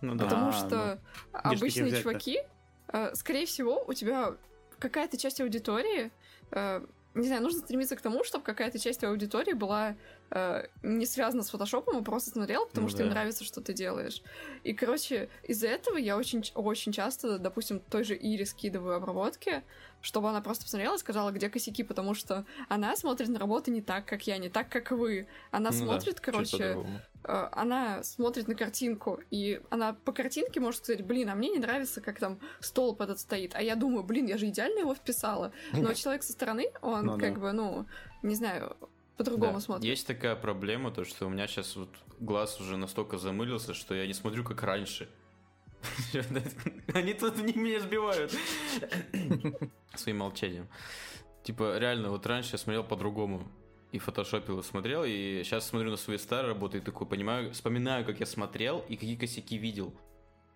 Ну 0.00 0.14
да. 0.14 0.24
Потому 0.24 0.48
А, 0.48 0.52
что 0.52 0.96
ж 0.96 0.98
обычные 1.32 2.02
чуваки, 2.02 2.40
э, 2.88 3.14
скорее 3.14 3.46
всего, 3.46 3.84
у 3.86 3.92
тебя 3.92 4.34
какая-то 4.78 5.16
часть 5.16 5.40
аудитории, 5.40 6.10
э, 6.50 6.84
не 7.14 7.26
знаю, 7.26 7.42
нужно 7.42 7.60
стремиться 7.60 7.96
к 7.96 8.00
тому, 8.00 8.24
чтобы 8.24 8.44
какая-то 8.44 8.78
часть 8.78 9.04
аудитории 9.04 9.52
была 9.52 9.96
э, 10.34 10.66
не 10.82 11.06
связана 11.06 11.42
с 11.42 11.50
фотошопом, 11.50 11.98
а 11.98 12.02
просто 12.02 12.30
смотрела, 12.30 12.64
потому 12.64 12.86
Ну 12.86 12.90
что 12.90 13.02
им 13.02 13.08
да. 13.08 13.14
нравится, 13.14 13.44
что 13.44 13.60
ты 13.60 13.72
делаешь. 13.74 14.22
И, 14.64 14.72
короче, 14.72 15.28
из-за 15.44 15.68
этого 15.68 15.96
я 15.98 16.16
очень, 16.16 16.42
очень 16.54 16.92
часто, 16.92 17.38
допустим, 17.38 17.80
той 17.80 18.04
же 18.04 18.14
Ире 18.16 18.46
скидываю 18.46 18.96
обработки, 18.96 19.62
чтобы 20.00 20.30
она 20.30 20.40
просто 20.40 20.64
посмотрела 20.64 20.96
и 20.96 20.98
сказала, 20.98 21.30
где 21.30 21.48
косяки, 21.48 21.84
потому 21.84 22.14
что 22.14 22.44
она 22.68 22.96
смотрит 22.96 23.28
на 23.28 23.38
работу 23.38 23.70
не 23.70 23.82
так, 23.82 24.06
как 24.06 24.26
я, 24.26 24.38
не 24.38 24.48
так, 24.48 24.68
как 24.68 24.90
вы. 24.90 25.28
Она 25.50 25.70
Ну 25.70 25.78
да, 25.78 25.84
смотрит, 25.84 26.14
чуть 26.14 26.20
короче, 26.20 26.78
э, 27.24 27.48
она 27.52 28.02
смотрит 28.02 28.48
на 28.48 28.54
картинку, 28.54 29.20
и 29.30 29.60
она 29.70 29.92
по 30.04 30.12
картинке 30.12 30.58
может 30.60 30.84
сказать, 30.84 31.04
блин, 31.04 31.28
а 31.28 31.34
мне 31.34 31.50
не 31.50 31.58
нравится, 31.58 32.00
как 32.00 32.18
там 32.18 32.40
столб 32.60 33.00
этот 33.00 33.20
стоит. 33.20 33.54
А 33.54 33.62
я 33.62 33.76
думаю, 33.76 34.02
блин, 34.02 34.26
я 34.26 34.38
же 34.38 34.46
идеально 34.48 34.80
его 34.80 34.94
вписала. 34.94 35.52
Но 35.72 35.92
человек 35.94 36.22
со 36.24 36.32
стороны, 36.32 36.72
он 36.80 37.06
Ну 37.06 37.16
да. 37.18 37.26
как 37.28 37.38
бы, 37.38 37.52
ну, 37.52 37.86
не 38.22 38.34
знаю, 38.34 38.76
по-другому 39.16 39.54
Да. 39.54 39.60
смотрит. 39.60 39.84
Есть 39.84 40.06
такая 40.06 40.36
проблема, 40.36 40.90
то 40.90 41.04
что 41.04 41.26
у 41.26 41.30
меня 41.30 41.46
сейчас 41.46 41.76
вот 41.76 41.90
глаз 42.18 42.60
уже 42.60 42.76
настолько 42.76 43.18
замылился, 43.18 43.74
что 43.74 43.94
я 43.94 44.06
не 44.06 44.14
смотрю 44.14 44.44
как 44.44 44.62
раньше. 44.62 45.08
Они 46.94 47.12
тут 47.14 47.36
не 47.38 47.52
меня 47.54 47.80
сбивают 47.80 48.32
своим 49.94 50.18
молчанием. 50.18 50.68
Типа, 51.42 51.78
реально, 51.78 52.10
вот 52.10 52.24
раньше 52.26 52.52
я 52.52 52.58
смотрел 52.58 52.84
по-другому. 52.84 53.48
И 53.90 53.98
фотошопил, 53.98 54.60
и 54.60 54.62
смотрел, 54.62 55.04
и 55.04 55.42
сейчас 55.44 55.68
смотрю 55.68 55.90
на 55.90 55.98
свои 55.98 56.16
старые 56.16 56.54
работы 56.54 56.78
и 56.78 56.80
такой 56.80 57.06
понимаю, 57.06 57.52
вспоминаю, 57.52 58.06
как 58.06 58.20
я 58.20 58.26
смотрел 58.26 58.78
и 58.88 58.96
какие 58.96 59.16
косяки 59.16 59.58
видел. 59.58 59.92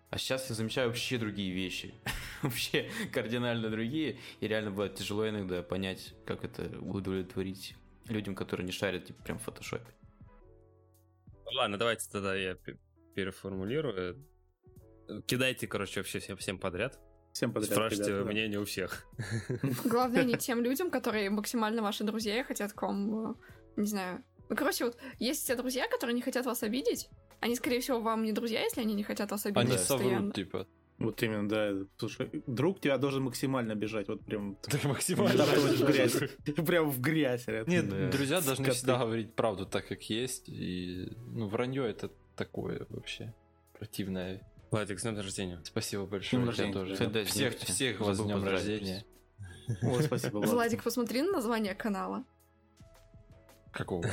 А 0.09 0.17
сейчас 0.17 0.49
я 0.49 0.55
замечаю 0.55 0.87
вообще 0.87 1.19
другие 1.19 1.51
вещи. 1.53 1.93
вообще 2.41 2.89
кардинально 3.11 3.69
другие. 3.69 4.17
И 4.39 4.47
реально 4.47 4.71
бывает 4.71 4.95
тяжело 4.95 5.29
иногда 5.29 5.61
понять, 5.61 6.15
как 6.25 6.43
это 6.45 6.79
удовлетворить 6.79 7.75
людям, 8.09 8.35
которые 8.35 8.65
не 8.65 8.71
шарят 8.71 9.05
типа, 9.05 9.23
прям 9.23 9.39
в 9.39 9.43
фотошопе. 9.43 9.93
Ладно, 11.55 11.77
давайте 11.77 12.09
тогда 12.11 12.35
я 12.35 12.55
пе- 12.55 12.77
переформулирую. 13.15 14.25
Кидайте, 15.25 15.67
короче, 15.67 16.01
вообще 16.01 16.19
всем, 16.19 16.37
всем 16.37 16.59
подряд. 16.59 16.99
Всем 17.33 17.53
подряд. 17.53 17.71
Спрашивайте 17.71 18.11
ребята, 18.11 18.25
да. 18.25 18.31
мнение 18.31 18.59
у 18.59 18.65
всех. 18.65 19.05
Главное, 19.85 20.23
не 20.23 20.35
тем 20.37 20.61
людям, 20.61 20.89
которые 20.91 21.29
максимально 21.29 21.81
ваши 21.81 22.03
друзья 22.03 22.39
и 22.39 22.43
хотят 22.43 22.73
к 22.73 22.81
вам, 22.81 23.31
э, 23.31 23.33
не 23.77 23.87
знаю. 23.87 24.23
Ну, 24.49 24.55
короче, 24.55 24.85
вот 24.85 24.97
есть 25.19 25.45
те 25.47 25.55
друзья, 25.55 25.87
которые 25.87 26.15
не 26.15 26.21
хотят 26.21 26.45
вас 26.45 26.63
обидеть. 26.63 27.09
Они, 27.39 27.55
скорее 27.55 27.79
всего, 27.79 28.01
вам 28.01 28.23
не 28.23 28.31
друзья, 28.31 28.61
если 28.61 28.81
они 28.81 28.95
не 28.95 29.03
хотят 29.03 29.29
вас 29.31 29.45
обидеть 29.45 29.69
Они 29.69 29.77
постоянно. 29.77 30.09
соврут, 30.17 30.35
типа. 30.35 30.67
Вот 30.97 31.21
именно, 31.21 31.47
да. 31.47 31.73
Слушай, 31.97 32.43
друг 32.47 32.79
тебя 32.81 32.97
должен 32.97 33.21
максимально 33.23 33.75
бежать, 33.75 34.07
вот 34.07 34.25
прям... 34.25 34.55
Так 34.63 34.83
максимально. 34.85 35.43
в 35.45 35.83
грязь. 35.85 36.17
Прям 36.65 36.89
в 36.89 36.99
грязь. 36.99 37.45
Нет, 37.67 37.87
Да. 37.89 38.09
друзья 38.09 38.41
должны 38.41 38.65
Скоты. 38.65 38.71
всегда 38.77 38.97
говорить 38.97 39.35
правду 39.35 39.67
так, 39.67 39.87
как 39.87 40.01
есть. 40.09 40.49
И, 40.49 41.15
ну, 41.27 41.47
вранье 41.47 41.87
это 41.87 42.09
такое 42.35 42.87
вообще 42.89 43.35
противное. 43.77 44.41
Владик, 44.71 44.99
с 44.99 45.03
днем 45.03 45.17
рождения. 45.17 45.61
Спасибо 45.63 46.07
большое. 46.07 46.39
Днем 46.41 46.47
рождения. 46.49 46.73
тоже. 46.73 47.07
Да, 47.07 47.23
всех, 47.25 47.55
всех 47.59 47.99
вас 47.99 48.17
с 48.17 48.19
днем 48.19 48.43
рождения. 48.43 49.05
О, 49.83 50.01
спасибо, 50.01 50.37
Влад. 50.37 50.49
Владик, 50.49 50.83
посмотри 50.83 51.21
на 51.21 51.31
название 51.33 51.75
канала. 51.75 52.23
Какого? 53.71 54.03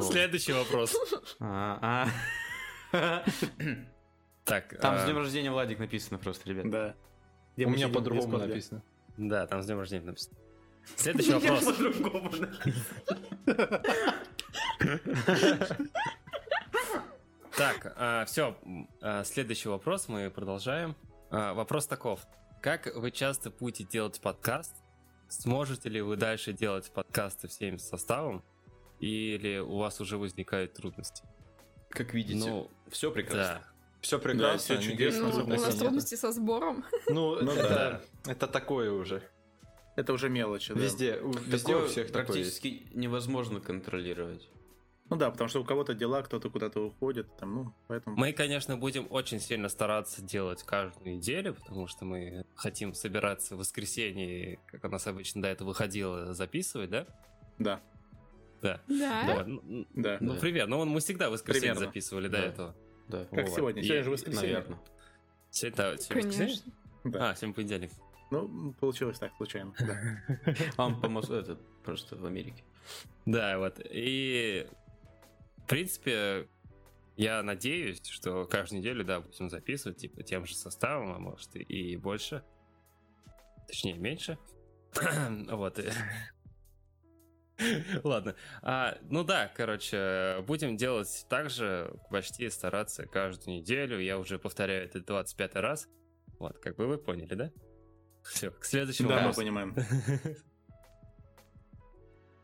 Следующий 0.00 0.52
вопрос. 0.52 0.96
А, 4.46 4.48
а. 4.48 4.60
Так, 4.60 4.80
Там 4.80 4.94
а, 4.94 4.98
с 4.98 5.04
днем 5.04 5.18
рождения 5.18 5.50
Владик 5.50 5.78
написано 5.78 6.18
просто, 6.18 6.48
ребят. 6.48 6.70
Да. 6.70 6.94
Где 7.56 7.66
У 7.66 7.70
меня 7.70 7.88
по-другому 7.88 8.38
написано. 8.38 8.82
Да, 9.16 9.46
там 9.46 9.62
с 9.62 9.66
днем 9.66 9.78
рождения 9.78 10.04
написано. 10.06 10.36
Следующий 10.96 11.32
вопрос. 11.32 11.64
По-другому. 11.64 12.30
Так, 17.56 18.26
все, 18.28 18.56
следующий 19.24 19.68
вопрос, 19.68 20.08
мы 20.08 20.30
продолжаем. 20.30 20.94
А, 21.30 21.54
Вопрос 21.54 21.86
таков. 21.86 22.20
Как 22.60 22.94
вы 22.94 23.10
часто 23.10 23.50
будете 23.50 23.84
делать 23.84 24.20
подкаст? 24.20 24.76
Сможете 25.28 25.88
ли 25.88 26.00
вы 26.00 26.16
дальше 26.16 26.52
делать 26.52 26.90
подкасты 26.92 27.48
всем 27.48 27.78
составом? 27.78 28.44
Или 29.00 29.58
у 29.58 29.78
вас 29.78 30.00
уже 30.00 30.18
возникают 30.18 30.74
трудности? 30.74 31.24
Как 31.90 32.14
видите, 32.14 32.38
Ну, 32.48 32.70
все 32.88 33.10
прекрасно. 33.10 33.62
да. 33.64 33.75
Все 34.06 34.18
Да, 34.18 34.22
прекрасно. 34.22 34.58
всё 34.58 34.74
никаких 34.74 34.92
чудесно, 35.14 35.28
Ну, 35.36 35.44
у 35.44 35.48
нас 35.48 35.74
трудности 35.74 36.14
со 36.14 36.30
сбором. 36.30 36.84
Ну, 37.08 37.40
Ну 37.42 37.50
это, 37.50 38.02
это 38.26 38.46
такое 38.46 38.92
уже. 38.92 39.20
Это 39.96 40.12
уже 40.12 40.28
мелочи, 40.28 40.72
да. 40.74 40.78
Везде, 40.80 41.16
у- 41.20 41.32
везде 41.32 41.58
Такое 41.72 41.84
у 41.84 41.86
всех 41.88 42.12
такое 42.12 42.36
есть. 42.38 42.60
практически 42.60 42.86
невозможно 42.96 43.60
контролировать. 43.60 44.48
Ну 45.10 45.16
да, 45.16 45.30
потому 45.30 45.48
что 45.48 45.60
у 45.60 45.64
кого-то 45.64 45.94
дела, 45.94 46.22
кто-то 46.22 46.50
куда-то 46.50 46.80
уходит, 46.86 47.26
там, 47.36 47.54
ну, 47.54 47.72
поэтому... 47.88 48.16
Мы, 48.16 48.32
конечно, 48.32 48.76
будем 48.76 49.06
очень 49.10 49.40
сильно 49.40 49.68
стараться 49.68 50.22
делать 50.22 50.62
каждую 50.62 51.16
неделю, 51.16 51.54
потому 51.54 51.86
что 51.88 52.04
мы 52.04 52.44
хотим 52.54 52.92
собираться 52.94 53.54
в 53.56 53.58
воскресенье, 53.58 54.58
как 54.66 54.84
у 54.84 54.88
нас 54.88 55.06
обычно 55.08 55.42
до 55.42 55.48
этого 55.48 55.68
выходило, 55.68 56.32
записывать, 56.34 56.90
да? 56.90 57.06
Да, 57.58 57.80
Да. 58.62 58.80
Да. 58.88 59.34
Вот, 59.36 59.46
ну, 59.46 59.86
да. 59.94 60.18
Ну, 60.20 60.34
Да. 60.34 60.40
привет. 60.40 60.68
Ну, 60.68 60.84
мы 60.84 61.00
всегда 61.00 61.28
в 61.28 61.32
воскресенье 61.32 61.70
Примерно. 61.72 61.86
записывали 61.86 62.28
до 62.28 62.38
Да. 62.38 62.44
этого. 62.44 62.76
Да. 63.08 63.24
Как 63.26 63.46
Вот. 63.48 63.54
сегодня. 63.56 63.82
И- 63.82 63.84
Сегодня 63.84 64.04
же 64.04 64.10
воскресенье. 64.10 64.54
Наверное. 64.54 64.78
Сегодня, 65.50 65.76
да, 65.76 65.96
сегодня 65.98 66.28
воскресенье? 66.28 66.72
Да. 67.04 67.30
А, 67.30 67.34
сегодня 67.34 67.54
понедельник. 67.54 67.90
Ну, 68.30 68.72
получилось 68.80 69.18
так, 69.18 69.32
случайно. 69.36 69.72
Да. 69.78 70.22
А 70.76 70.86
он 70.86 71.00
по 71.00 71.06
Мос- 71.06 71.32
этот, 71.32 71.60
просто 71.84 72.16
в 72.16 72.26
Америке. 72.26 72.64
Да, 73.24 73.58
вот. 73.58 73.80
И, 73.84 74.66
в 75.58 75.66
принципе, 75.68 76.48
я 77.16 77.42
надеюсь, 77.44 78.00
что 78.04 78.44
каждую 78.46 78.80
неделю, 78.80 79.04
да, 79.04 79.20
будем 79.20 79.48
записывать, 79.48 79.98
типа, 79.98 80.22
тем 80.24 80.44
же 80.46 80.54
составом, 80.56 81.12
а 81.12 81.18
может 81.18 81.54
и- 81.54 81.62
и 81.62 81.96
больше. 81.96 82.42
Точнее, 83.68 83.94
меньше. 83.94 84.38
Вот. 85.50 85.78
Ладно. 88.04 88.34
А, 88.62 88.98
ну 89.08 89.24
да, 89.24 89.50
короче, 89.54 90.42
будем 90.46 90.76
делать 90.76 91.26
так 91.28 91.48
же, 91.50 91.94
почти 92.10 92.50
стараться 92.50 93.06
каждую 93.06 93.58
неделю. 93.58 93.98
Я 93.98 94.18
уже 94.18 94.38
повторяю 94.38 94.84
это 94.84 95.00
25 95.00 95.54
раз. 95.56 95.88
Вот, 96.38 96.58
как 96.58 96.76
бы 96.76 96.86
вы 96.86 96.98
поняли, 96.98 97.34
да? 97.34 97.50
Все, 98.24 98.50
к 98.50 98.64
следующему 98.64 99.08
Да, 99.08 99.14
мы 99.14 99.20
вопросу. 99.20 99.40
понимаем. 99.40 99.74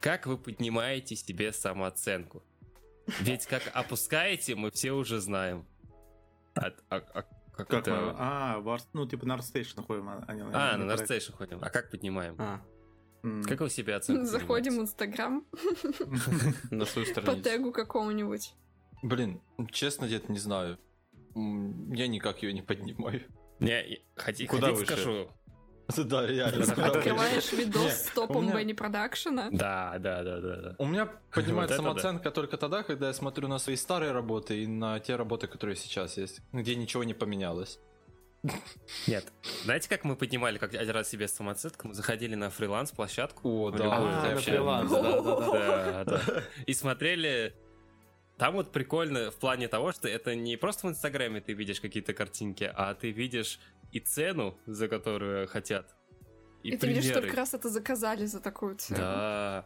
Как 0.00 0.26
вы 0.26 0.36
поднимаете 0.36 1.14
себе 1.14 1.52
самооценку? 1.52 2.42
Ведь 3.20 3.46
как 3.46 3.62
опускаете, 3.72 4.54
мы 4.56 4.70
все 4.70 4.92
уже 4.92 5.20
знаем. 5.20 5.66
А, 6.54 6.66
а- 6.88 6.96
а 6.96 7.22
как, 7.52 7.68
Как 7.68 7.70
мы? 7.72 7.78
это... 7.78 8.14
А, 8.18 8.58
в 8.58 8.68
Ар- 8.68 8.80
ну, 8.92 9.06
типа 9.06 9.26
на 9.26 9.34
Арстейшн 9.34 9.80
ходим. 9.82 10.08
А, 10.08 10.24
а 10.26 10.34
не- 10.34 10.42
А, 10.42 10.76
на. 10.76 10.92
Nurtstation 10.92 11.32
ходим. 11.32 11.58
А 11.62 11.70
как 11.70 11.90
поднимаем? 11.90 12.34
А. 12.38 12.60
Как 13.46 13.60
вы 13.60 13.70
себе 13.70 13.94
оценку 13.96 14.24
Заходим 14.24 14.78
в 14.78 14.82
Инстаграм 14.82 15.44
На 16.70 16.84
свою 16.86 17.06
по 17.06 17.20
страницу. 17.20 17.42
тегу 17.42 17.72
какому-нибудь. 17.72 18.54
Блин, 19.02 19.40
честно, 19.70 20.08
дед, 20.08 20.28
не 20.28 20.38
знаю. 20.38 20.78
Я 21.34 22.08
никак 22.08 22.42
ее 22.42 22.52
не 22.52 22.62
поднимаю. 22.62 23.22
Не, 23.60 23.82
и- 23.84 24.02
хоти- 24.16 24.46
Куда 24.46 24.68
хотите 24.68 24.80
выше? 24.80 25.02
скажу? 25.02 25.28
Да, 26.04 26.26
реально. 26.26 26.64
Открываешь 26.86 27.52
видос 27.52 27.92
с 27.92 28.10
топом 28.14 28.50
Бенни 28.50 28.72
Продакшена. 28.72 29.48
Да, 29.50 29.98
да, 29.98 30.22
да, 30.22 30.40
да. 30.40 30.76
У 30.78 30.86
меня 30.86 31.06
поднимается 31.30 31.76
самооценка 31.76 32.30
только 32.30 32.56
тогда, 32.56 32.82
когда 32.82 33.08
я 33.08 33.12
смотрю 33.12 33.48
на 33.48 33.58
свои 33.58 33.76
старые 33.76 34.12
работы 34.12 34.62
и 34.62 34.66
на 34.66 34.98
те 35.00 35.16
работы, 35.16 35.48
которые 35.48 35.76
сейчас 35.76 36.16
есть, 36.16 36.40
где 36.52 36.76
ничего 36.76 37.04
не 37.04 37.14
поменялось. 37.14 37.78
Нет. 39.06 39.32
Знаете, 39.64 39.88
как 39.88 40.04
мы 40.04 40.16
поднимали 40.16 40.58
как 40.58 40.74
один 40.74 40.90
раз 40.90 41.08
себе 41.08 41.28
самооценку? 41.28 41.88
Мы 41.88 41.94
заходили 41.94 42.34
на 42.34 42.50
фриланс-площадку. 42.50 43.48
О, 43.48 43.70
да, 43.70 43.84
А, 43.96 44.34
на 44.34 44.40
фриланс, 44.40 44.90
да, 44.90 45.20
да, 45.22 46.04
да. 46.04 46.44
И 46.66 46.74
смотрели... 46.74 47.54
Там 48.38 48.54
вот 48.54 48.72
прикольно 48.72 49.30
в 49.30 49.36
плане 49.36 49.68
того, 49.68 49.92
что 49.92 50.08
это 50.08 50.34
не 50.34 50.56
просто 50.56 50.88
в 50.88 50.90
Инстаграме 50.90 51.40
ты 51.40 51.52
видишь 51.52 51.80
какие-то 51.80 52.12
картинки, 52.12 52.68
а 52.74 52.94
ты 52.94 53.12
видишь 53.12 53.60
и 53.92 54.00
цену, 54.00 54.58
за 54.66 54.88
которую 54.88 55.46
хотят. 55.46 55.94
И, 56.64 56.70
И 56.70 56.76
ты 56.76 56.88
видишь, 56.88 57.04
что 57.04 57.20
как 57.22 57.34
раз 57.34 57.54
это 57.54 57.68
заказали 57.68 58.24
за 58.24 58.40
такую 58.40 58.76
цену. 58.76 58.98
Да. 58.98 59.64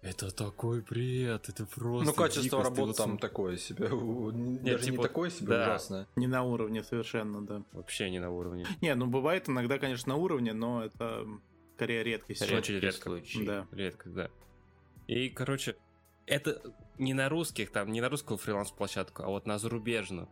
Это 0.00 0.30
такой 0.30 0.80
бред, 0.80 1.48
это 1.48 1.66
просто 1.66 2.06
Ну, 2.06 2.14
качество 2.14 2.62
работы 2.62 2.82
вот 2.82 2.96
там 2.96 3.06
см- 3.10 3.20
такое 3.20 3.56
себе. 3.56 3.88
у- 3.88 4.30
Даже 4.30 4.84
не 4.84 4.90
типа, 4.92 5.02
такое 5.02 5.28
себе 5.30 5.48
да. 5.48 5.62
ужасное. 5.64 6.06
Не 6.14 6.28
на 6.28 6.44
уровне 6.44 6.84
совершенно, 6.84 7.44
да. 7.44 7.62
Вообще 7.72 8.08
не 8.10 8.20
на 8.20 8.30
уровне. 8.30 8.64
Не, 8.80 8.94
ну 8.94 9.06
бывает 9.06 9.48
иногда, 9.48 9.78
конечно, 9.78 10.10
на 10.14 10.16
уровне, 10.16 10.52
но 10.52 10.84
это 10.84 11.26
скорее 11.74 12.04
редкость. 12.04 12.42
Редко. 12.42 12.54
Редкий 12.56 12.72
Очень 12.76 12.80
редко. 12.86 13.02
случай. 13.02 13.44
Да. 13.44 13.66
Редко, 13.72 14.08
да. 14.10 14.30
И, 15.08 15.30
короче, 15.30 15.74
это 16.26 16.62
не 16.98 17.12
на 17.14 17.28
русских, 17.28 17.72
там, 17.72 17.90
не 17.90 18.00
на 18.00 18.08
русскую 18.08 18.38
фриланс-площадку, 18.38 19.24
а 19.24 19.26
вот 19.28 19.46
на 19.46 19.58
зарубежную. 19.58 20.28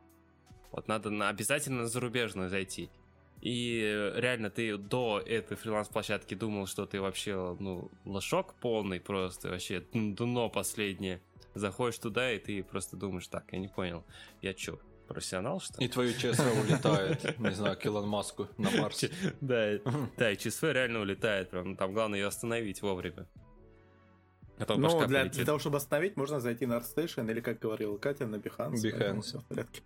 Вот 0.71 0.87
надо 0.87 1.11
на, 1.11 1.29
обязательно 1.29 1.83
на 1.83 1.89
зарубежную 1.89 2.51
зайти. 2.51 2.89
И 3.41 4.13
реально, 4.17 4.51
ты 4.51 4.77
до 4.77 5.23
этой 5.25 5.57
фриланс-площадки 5.57 6.35
думал, 6.35 6.67
что 6.67 6.87
ты 6.87 7.01
вообще, 7.01 7.57
ну, 7.61 7.91
лошок 8.05 8.55
полный 8.55 9.01
просто, 9.01 9.51
вообще 9.51 9.85
дно 9.93 10.49
последнее. 10.49 11.21
Заходишь 11.55 11.99
туда, 11.99 12.33
и 12.33 12.39
ты 12.39 12.63
просто 12.63 12.97
думаешь, 12.97 13.27
так, 13.29 13.45
я 13.53 13.59
не 13.59 13.69
понял, 13.69 14.05
я 14.43 14.53
чё, 14.53 14.79
профессионал, 15.07 15.61
что 15.61 15.81
ли? 15.81 15.87
И 15.87 15.89
твое 15.89 16.13
честно 16.15 16.51
улетает, 16.61 17.39
не 17.39 17.53
знаю, 17.53 17.79
к 17.79 17.87
Илон 17.87 18.09
Маску 18.09 18.49
на 18.59 18.71
Марс. 18.71 19.05
Да, 19.41 19.79
да, 20.17 20.33
и 20.33 20.37
ЧСВ 20.37 20.65
реально 20.65 21.01
улетает, 21.01 21.51
прям 21.51 21.77
там 21.77 21.93
главное 21.93 22.19
ее 22.19 22.27
остановить 22.27 22.83
вовремя. 22.83 23.27
А 24.59 24.75
Ну, 24.77 25.07
для, 25.07 25.27
для 25.27 25.45
того, 25.45 25.59
чтобы 25.59 25.77
остановить, 25.77 26.17
можно 26.17 26.41
зайти 26.41 26.67
на 26.67 26.79
ArtStation 26.79 27.31
или, 27.31 27.41
как 27.41 27.59
говорила 27.59 27.99
Катя, 27.99 28.27
на 28.27 28.37
Behance. 28.37 28.83
Behance. 28.83 29.21
всё 29.23 29.39
в 29.41 29.45
порядке. 29.45 29.83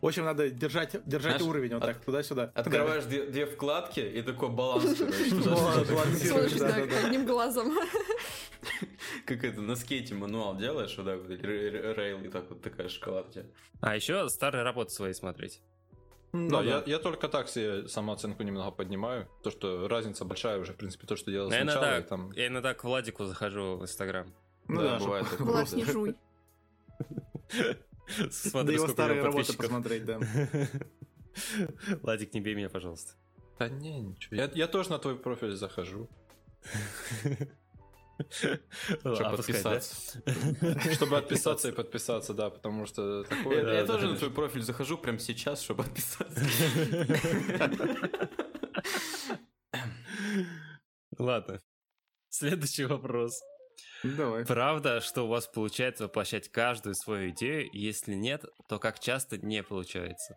В 0.00 0.06
общем, 0.06 0.24
надо 0.24 0.48
держать, 0.50 0.92
держать 1.06 1.36
Знаешь, 1.38 1.42
уровень 1.42 1.74
вот 1.74 1.82
от- 1.82 1.94
так, 1.94 2.04
туда-сюда. 2.04 2.50
Открываешь 2.54 3.04
две, 3.04 3.26
две 3.26 3.46
вкладки 3.46 4.00
и 4.00 4.22
такой 4.22 4.48
баланс, 4.50 4.98
Да. 4.98 5.84
балансируешь, 5.84 6.52
да, 6.52 6.76
одним 7.06 7.26
глазом. 7.26 7.72
Как 9.26 9.44
это, 9.44 9.60
на 9.60 9.76
скейте 9.76 10.14
мануал 10.14 10.56
делаешь, 10.56 10.94
вот 10.96 11.06
так 11.06 11.20
вот, 11.20 11.30
рейл, 11.30 12.20
и 12.22 12.28
так 12.28 12.48
вот 12.48 12.62
такая 12.62 12.88
шоколад 12.88 13.28
у 13.28 13.32
тебя. 13.32 13.44
А 13.80 13.96
еще 13.96 14.28
старые 14.28 14.62
работы 14.62 14.90
свои 14.90 15.12
смотреть. 15.12 15.60
Да, 16.32 16.38
Ну 16.38 16.62
я, 16.62 16.78
да. 16.80 16.84
я 16.86 16.98
только 16.98 17.28
так 17.28 17.48
себе 17.48 17.88
самооценку 17.88 18.42
немного 18.42 18.70
поднимаю. 18.70 19.28
То, 19.42 19.50
что 19.50 19.86
разница 19.88 20.24
большая 20.24 20.58
уже, 20.58 20.72
в 20.72 20.76
принципе, 20.76 21.06
то, 21.06 21.14
что 21.16 21.30
делал 21.30 21.50
Я 21.50 21.62
сначала. 21.62 21.82
иногда, 21.84 21.98
и 21.98 22.02
там... 22.08 22.32
я 22.32 22.46
иногда 22.46 22.72
к 22.74 22.84
Владику 22.84 23.24
захожу 23.26 23.76
в 23.76 23.82
Инстаграм. 23.82 24.32
Ну 24.68 24.80
Да, 24.80 24.98
да, 24.98 25.04
бывает. 25.04 25.26
Влад, 25.40 25.72
не 25.72 25.84
жуй. 25.84 26.14
Да 28.18 28.30
Смотрю, 28.30 28.74
его 28.74 28.88
старые 28.88 29.22
работы 29.22 29.52
посмотреть, 29.52 30.04
да. 30.04 30.20
Владик, 32.02 32.34
не 32.34 32.40
бей 32.40 32.54
меня, 32.54 32.68
пожалуйста. 32.68 33.12
Да 33.58 33.68
не, 33.68 34.00
ничего. 34.00 34.36
Я, 34.36 34.50
я 34.54 34.66
тоже 34.66 34.90
на 34.90 34.98
твой 34.98 35.16
профиль 35.16 35.54
захожу. 35.54 36.08
Чтобы 38.30 39.36
подписаться. 39.36 40.22
Чтобы 40.92 41.18
отписаться 41.18 41.68
и 41.68 41.72
подписаться, 41.72 42.34
да, 42.34 42.50
потому 42.50 42.86
что 42.86 43.18
Я, 43.18 43.24
такое... 43.24 43.74
я 43.74 43.86
тоже 43.86 44.08
на 44.08 44.16
твой 44.16 44.30
профиль 44.30 44.62
захожу 44.62 44.98
прямо 44.98 45.18
сейчас, 45.18 45.62
чтобы 45.62 45.84
отписаться. 45.84 46.44
Ладно. 51.18 51.60
Следующий 52.28 52.84
вопрос. 52.84 53.42
Давай. 54.02 54.44
Правда, 54.44 55.00
что 55.00 55.22
у 55.24 55.28
вас 55.28 55.46
получается 55.46 56.04
воплощать 56.04 56.48
каждую 56.48 56.94
свою 56.94 57.30
идею? 57.30 57.68
Если 57.72 58.14
нет, 58.14 58.44
то 58.68 58.78
как 58.78 58.98
часто 59.00 59.38
не 59.38 59.62
получается? 59.62 60.36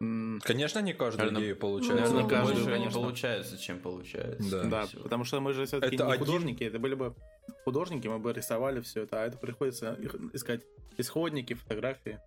Конечно, 0.00 0.78
не 0.80 0.94
каждую 0.94 1.18
Наверное, 1.32 1.40
идею 1.42 1.54
Ну, 1.56 1.60
получается. 1.60 2.02
Наверное, 2.04 2.22
не 2.22 2.28
каждую, 2.30 2.54
больше 2.54 2.70
не 2.70 2.76
конечно. 2.78 3.00
получается, 3.00 3.58
чем 3.58 3.80
получается. 3.80 4.62
Да. 4.62 4.84
Да, 4.84 4.86
потому 5.02 5.24
что 5.24 5.40
мы 5.40 5.52
же 5.52 5.66
все-таки 5.66 5.96
Это 5.96 6.04
не 6.06 6.12
один- 6.12 6.24
художники, 6.26 6.62
это 6.64 6.78
были 6.78 6.94
бы 6.94 7.14
художники, 7.64 8.06
мы 8.06 8.18
бы 8.20 8.32
рисовали 8.32 8.80
все 8.80 9.02
это, 9.02 9.22
а 9.22 9.26
это 9.26 9.38
приходится 9.38 9.94
их- 9.94 10.14
искать 10.32 10.62
исходники, 10.98 11.54
фотографии. 11.54 12.20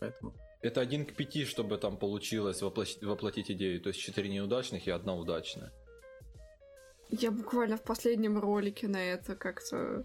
Поэтому. 0.00 0.34
Это 0.60 0.80
один 0.82 1.06
к 1.06 1.14
пяти, 1.14 1.44
чтобы 1.46 1.78
там 1.78 1.96
получилось 1.96 2.60
воплощ- 2.60 3.02
воплотить 3.04 3.50
идею. 3.50 3.80
То 3.80 3.88
есть 3.88 4.00
четыре 4.00 4.28
неудачных 4.28 4.86
и 4.86 4.90
одна 4.90 5.14
удачная. 5.14 5.72
Я 7.08 7.30
буквально 7.30 7.76
в 7.76 7.82
последнем 7.82 8.38
ролике 8.38 8.88
на 8.88 8.96
это 8.96 9.36
как-то 9.36 10.04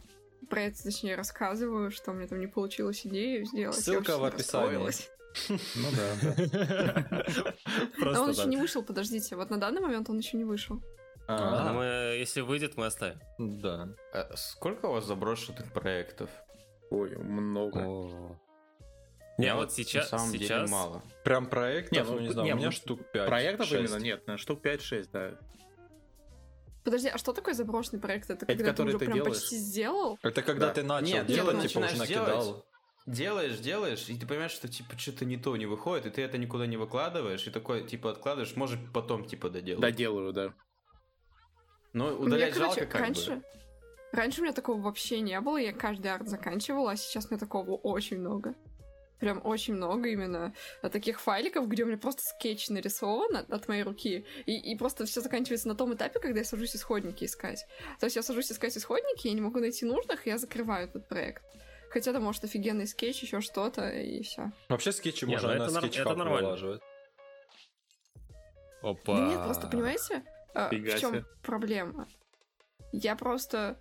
про 0.50 0.64
это, 0.64 0.84
точнее, 0.84 1.16
рассказываю, 1.16 1.92
что 1.92 2.12
мне 2.14 2.28
там 2.28 2.40
не 2.40 2.48
получилось 2.48 3.06
идею 3.06 3.46
сделать. 3.46 3.78
Я 3.78 3.82
Ссылка 3.82 4.18
в 4.18 4.24
описании. 4.24 4.90
Ну 5.76 5.88
да, 5.96 6.46
да. 6.52 7.26
А 8.14 8.22
он 8.22 8.32
еще 8.32 8.46
не 8.46 8.58
вышел, 8.58 8.84
подождите. 8.84 9.36
Вот 9.36 9.50
на 9.50 9.58
данный 9.58 9.82
момент 9.82 10.10
он 10.10 10.18
еще 10.18 10.38
не 10.38 10.44
вышел. 10.44 10.82
А, 11.28 11.72
Ну, 11.72 11.80
мы- 11.80 12.18
Если 12.20 12.42
выйдет, 12.42 12.76
мы 12.76 12.88
оставим. 12.88 13.20
Да. 13.38 13.90
А 14.14 14.36
сколько 14.36 14.88
у 14.88 14.94
вас 14.94 15.06
заброшенных 15.06 15.72
проектов? 15.72 16.30
Ой, 16.90 17.16
много. 17.16 17.80
О. 17.80 18.36
Не, 19.38 19.56
вот 19.56 19.72
сейчас, 19.72 20.12
На 20.12 20.18
самом 20.20 20.34
деле 20.34 20.46
сейчас 20.46 20.70
мало. 20.70 21.02
Прям 21.24 21.46
проектов, 21.48 21.92
Не, 21.94 22.04
ну, 22.04 22.14
ну, 22.16 22.20
не 22.20 22.30
знаю, 22.30 22.54
у 22.54 22.58
меня 22.58 22.66
ну, 22.68 22.72
штук 22.72 23.00
5 23.12 23.28
Проектов 23.28 23.72
именно 23.72 23.96
нет, 23.96 24.20
наверное, 24.28 24.38
штук 24.38 24.62
5-6, 24.62 25.10
да. 25.12 25.40
Подожди, 26.84 27.10
а 27.10 27.18
что 27.18 27.32
такое 27.34 27.54
заброшенный 27.54 28.00
проект? 28.00 28.30
Это 28.30 28.46
Это 28.46 28.56
когда 28.56 28.74
ты 28.74 28.84
уже 28.84 28.98
ты 28.98 29.06
прям 29.06 29.18
делаешь. 29.18 29.36
почти 29.40 29.58
сделал? 29.58 30.18
Это 30.24 30.42
когда 30.42 30.68
Да. 30.68 30.74
ты 30.74 30.84
начал 30.84 31.14
Нет, 31.14 31.28
делать, 31.28 31.56
нет, 31.58 31.68
типа 31.68 31.80
уже 31.80 31.88
начинаешь 31.88 32.00
накидал. 32.10 32.44
делать. 32.44 32.64
Делаешь, 33.08 33.58
делаешь, 33.60 34.10
и 34.10 34.18
ты 34.18 34.28
понимаешь, 34.28 34.52
что 34.52 34.68
типа 34.68 34.98
что-то 34.98 35.26
не 35.26 35.38
то 35.38 35.56
не 35.58 35.66
выходит, 35.66 36.06
и 36.06 36.10
ты 36.12 36.22
это 36.22 36.38
никуда 36.38 36.68
не 36.68 36.78
выкладываешь, 36.78 37.46
и 37.48 37.50
такой 37.52 37.84
типа 37.88 38.12
откладываешь, 38.12 38.56
может 38.56 38.80
потом 38.94 39.26
типа 39.26 39.50
доделать. 39.50 39.82
Доделаю, 39.82 40.34
да. 40.34 40.54
Но 41.94 42.06
Мне, 42.12 42.16
удалять 42.18 42.54
короче, 42.54 42.82
жалко 42.82 42.92
как 42.92 43.02
раньше... 43.02 43.36
бы. 43.38 43.44
Раньше 44.12 44.42
у 44.42 44.44
меня 44.44 44.54
такого 44.54 44.82
вообще 44.82 45.20
не 45.22 45.40
было, 45.40 45.58
я 45.58 45.72
каждый 45.74 46.12
арт 46.12 46.28
заканчивала, 46.28 46.92
а 46.92 46.96
сейчас 46.96 47.26
у 47.26 47.30
меня 47.30 47.40
такого 47.40 47.72
очень 47.76 48.20
много. 48.20 48.56
Прям 49.22 49.40
очень 49.46 49.76
много 49.76 50.10
именно 50.10 50.54
таких 50.82 51.22
файликов, 51.22 51.68
где 51.68 51.84
у 51.84 51.86
меня 51.86 52.00
просто 52.00 52.24
скетч 52.24 52.70
нарисован 52.70 53.36
от, 53.36 53.52
от 53.52 53.68
моей 53.68 53.84
руки, 53.84 54.26
и, 54.48 54.58
и 54.58 54.76
просто 54.76 55.06
все 55.06 55.22
заканчивается 55.22 55.68
на 55.68 55.76
том 55.76 55.94
этапе, 55.94 56.20
когда 56.20 56.40
я 56.40 56.46
сажусь 56.46 56.76
исходники 56.76 57.26
искать. 57.26 57.68
То 58.00 58.08
есть 58.08 58.16
я 58.16 58.24
сажусь 58.24 58.52
искать 58.52 58.76
исходники, 58.76 59.28
я 59.28 59.34
не 59.34 59.42
могу 59.42 59.60
найти 59.60 59.86
нужных, 59.86 60.26
и 60.26 60.32
я 60.32 60.40
закрываю 60.40 60.88
этот 60.88 61.08
проект. 61.08 61.44
Хотя 61.92 62.14
там 62.14 62.24
может 62.24 62.44
офигенный 62.44 62.88
скетч, 62.88 63.22
еще 63.22 63.42
что-то, 63.42 63.90
и 63.90 64.24
все. 64.24 64.52
Вообще 64.70 64.92
скетчи 64.92 65.26
можно 65.26 65.50
ну 65.50 65.60
на 65.60 65.64
это 65.66 65.72
SketchHub 65.72 66.08
это 66.08 66.16
нормально. 66.16 66.48
вылаживать. 66.48 66.82
Опа. 68.82 69.18
Да 69.18 69.28
нет, 69.28 69.44
просто 69.44 69.68
понимаете, 69.68 70.24
а, 70.56 70.70
Фига 70.70 70.96
в 70.96 71.00
чем 71.00 71.12
себе. 71.12 71.26
проблема? 71.44 72.08
Я 72.92 73.16
просто 73.16 73.80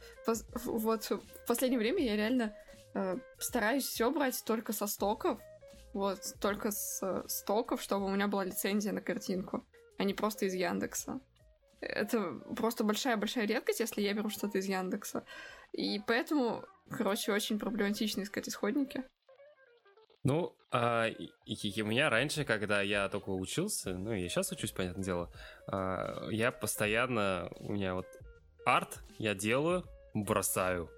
вот 0.66 1.08
в 1.08 1.46
последнее 1.46 1.78
время 1.78 2.04
я 2.04 2.16
реально 2.16 2.54
стараюсь 3.38 3.84
все 3.84 4.10
брать 4.10 4.42
только 4.44 4.72
со 4.72 4.86
стоков, 4.86 5.40
вот 5.92 6.20
только 6.40 6.70
с 6.70 7.00
э, 7.02 7.24
стоков, 7.28 7.82
чтобы 7.82 8.06
у 8.06 8.10
меня 8.10 8.28
была 8.28 8.44
лицензия 8.44 8.92
на 8.92 9.00
картинку, 9.00 9.66
а 9.98 10.04
не 10.04 10.14
просто 10.14 10.46
из 10.46 10.54
Яндекса. 10.54 11.20
Это 11.80 12.34
просто 12.56 12.84
большая-большая 12.84 13.46
редкость, 13.46 13.80
если 13.80 14.02
я 14.02 14.12
беру 14.12 14.28
что-то 14.28 14.58
из 14.58 14.66
Яндекса. 14.66 15.24
И 15.72 15.98
поэтому, 16.06 16.64
короче, 16.90 17.32
очень 17.32 17.58
проблематично 17.58 18.22
искать 18.22 18.48
исходники. 18.48 19.04
Ну, 20.22 20.54
а, 20.70 21.06
и- 21.06 21.30
и 21.46 21.82
у 21.82 21.86
меня 21.86 22.10
раньше, 22.10 22.44
когда 22.44 22.82
я 22.82 23.08
только 23.08 23.30
учился, 23.30 23.94
ну, 23.96 24.12
я 24.12 24.28
сейчас 24.28 24.52
учусь, 24.52 24.72
понятное 24.72 25.02
дело, 25.04 25.32
а, 25.66 26.28
я 26.30 26.52
постоянно, 26.52 27.50
у 27.56 27.72
меня 27.72 27.94
вот 27.94 28.06
арт 28.66 29.00
я 29.18 29.34
делаю, 29.34 29.84
бросаю. 30.12 30.90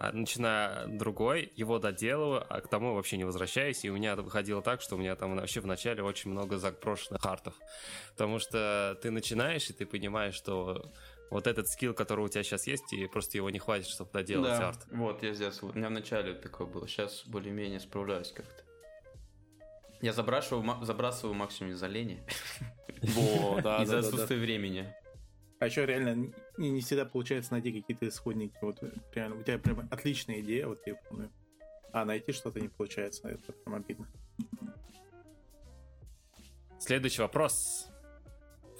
А 0.00 0.12
начиная 0.12 0.86
другой, 0.86 1.52
его 1.56 1.78
доделываю, 1.78 2.42
а 2.48 2.62
к 2.62 2.68
тому 2.68 2.94
вообще 2.94 3.18
не 3.18 3.24
возвращаюсь. 3.24 3.84
И 3.84 3.90
у 3.90 3.94
меня 3.94 4.16
выходило 4.16 4.62
так, 4.62 4.80
что 4.80 4.96
у 4.96 4.98
меня 4.98 5.14
там 5.14 5.36
вообще 5.36 5.60
в 5.60 5.66
начале 5.66 6.02
очень 6.02 6.30
много 6.30 6.56
заброшенных 6.56 7.22
артов. 7.26 7.54
Потому 8.12 8.38
что 8.38 8.98
ты 9.02 9.10
начинаешь, 9.10 9.68
и 9.68 9.74
ты 9.74 9.84
понимаешь, 9.84 10.34
что 10.34 10.90
вот 11.28 11.46
этот 11.46 11.68
скилл, 11.68 11.92
который 11.92 12.24
у 12.24 12.28
тебя 12.28 12.42
сейчас 12.42 12.66
есть, 12.66 12.90
и 12.94 13.06
просто 13.08 13.36
его 13.36 13.50
не 13.50 13.58
хватит, 13.58 13.88
чтобы 13.88 14.10
доделать 14.10 14.58
да, 14.58 14.68
арт. 14.68 14.86
вот, 14.90 15.22
я 15.22 15.34
здесь, 15.34 15.62
у 15.62 15.70
меня 15.74 15.88
вначале 15.88 16.32
такое 16.32 16.66
было, 16.66 16.88
сейчас 16.88 17.26
более-менее 17.26 17.78
справляюсь 17.78 18.32
как-то. 18.32 18.64
Я 20.00 20.14
забрасываю, 20.14 20.82
забрасываю 20.82 21.34
максимум 21.34 21.72
из-за 21.72 21.88
лени, 21.88 22.26
Во, 23.02 23.60
да, 23.60 23.76
из-за 23.82 23.98
отсутствия 23.98 24.38
времени. 24.38 24.94
А 25.60 25.66
еще 25.66 25.84
реально 25.84 26.32
не, 26.56 26.70
не 26.70 26.80
всегда 26.80 27.04
получается 27.04 27.52
найти 27.52 27.70
какие-то 27.70 28.08
исходники. 28.08 28.56
Вот 28.62 28.82
реально, 29.14 29.36
у 29.36 29.42
тебя 29.42 29.58
прям 29.58 29.86
отличная 29.90 30.40
идея, 30.40 30.66
вот 30.66 30.80
я 30.86 30.94
помню. 30.94 31.30
А 31.92 32.06
найти 32.06 32.32
что-то 32.32 32.60
не 32.60 32.68
получается, 32.68 33.28
это 33.28 33.52
прям 33.52 33.74
обидно. 33.74 34.08
Следующий 36.78 37.20
вопрос. 37.20 37.90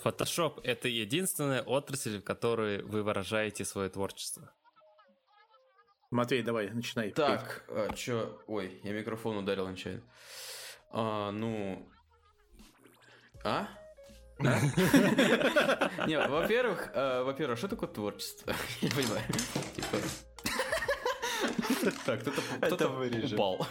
Photoshop— 0.02 0.62
это 0.64 0.88
единственная 0.88 1.62
отрасль, 1.62 2.18
в 2.18 2.24
которой 2.24 2.82
вы 2.82 3.02
выражаете 3.02 3.66
свое 3.66 3.90
творчество. 3.90 4.50
Матвей, 6.10 6.42
давай, 6.42 6.70
начинай. 6.70 7.10
Так, 7.10 7.62
а, 7.68 7.92
чё, 7.94 8.40
ой, 8.46 8.80
я 8.82 8.92
микрофон 8.92 9.36
ударил 9.36 9.68
нечаянно. 9.68 10.02
А, 10.90 11.30
ну... 11.30 11.86
А? 13.44 13.68
Не, 16.06 16.18
во-первых, 16.18 16.90
а, 16.94 17.24
во-первых, 17.24 17.58
что 17.58 17.68
такое 17.68 17.88
творчество? 17.88 18.54
Я 18.80 18.88
не 18.88 18.94
понимаю. 18.94 19.22
Типа... 19.76 19.98
Так, 22.04 22.20
кто-то 22.20 22.90
упал. 23.32 23.66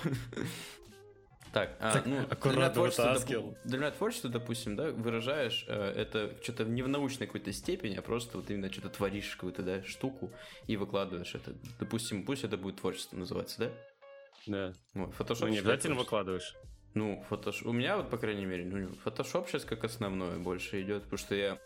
Так, 1.51 1.75
а, 1.79 1.95
ну, 1.95 2.01
для 2.03 2.11
меня 2.11 2.27
аккуратно 2.29 2.69
творчество, 2.73 3.03
вытаскивал. 3.07 3.43
допу- 3.49 3.57
для 3.63 3.77
меня 3.79 3.91
творчество, 3.91 4.29
допустим, 4.29 4.75
да, 4.75 4.91
выражаешь 4.91 5.65
э, 5.67 5.93
это 5.95 6.37
что-то 6.43 6.63
не 6.65 6.83
в 6.83 6.87
научной 6.87 7.25
какой-то 7.25 7.51
степени, 7.53 7.95
а 7.95 8.03
просто 8.03 8.37
вот 8.37 8.51
именно 8.51 8.71
что-то 8.71 8.89
творишь 8.89 9.35
какую-то, 9.35 9.63
да, 9.63 9.83
штуку 9.83 10.31
и 10.67 10.77
выкладываешь 10.77 11.33
это. 11.33 11.55
Допустим, 11.79 12.23
пусть 12.23 12.43
это 12.43 12.55
будет 12.55 12.75
творчество 12.75 13.17
называться, 13.17 13.57
да? 13.61 13.71
Да. 14.45 14.73
Вот, 14.93 15.09
Photoshop 15.15 15.37
Ну, 15.41 15.47
не 15.47 15.57
обязательно 15.57 15.95
творчеством. 15.95 15.97
выкладываешь. 15.97 16.53
Ну, 16.93 17.23
фотош... 17.29 17.63
у 17.63 17.71
меня 17.71 17.97
вот, 17.97 18.09
по 18.09 18.17
крайней 18.17 18.45
мере, 18.45 18.65
ну, 18.65 18.89
Photoshop 19.05 19.47
сейчас 19.47 19.63
как 19.65 19.83
основное 19.83 20.37
больше 20.37 20.81
идет, 20.81 21.03
потому 21.03 21.17
что 21.17 21.35
я 21.35 21.59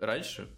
раньше 0.00 0.48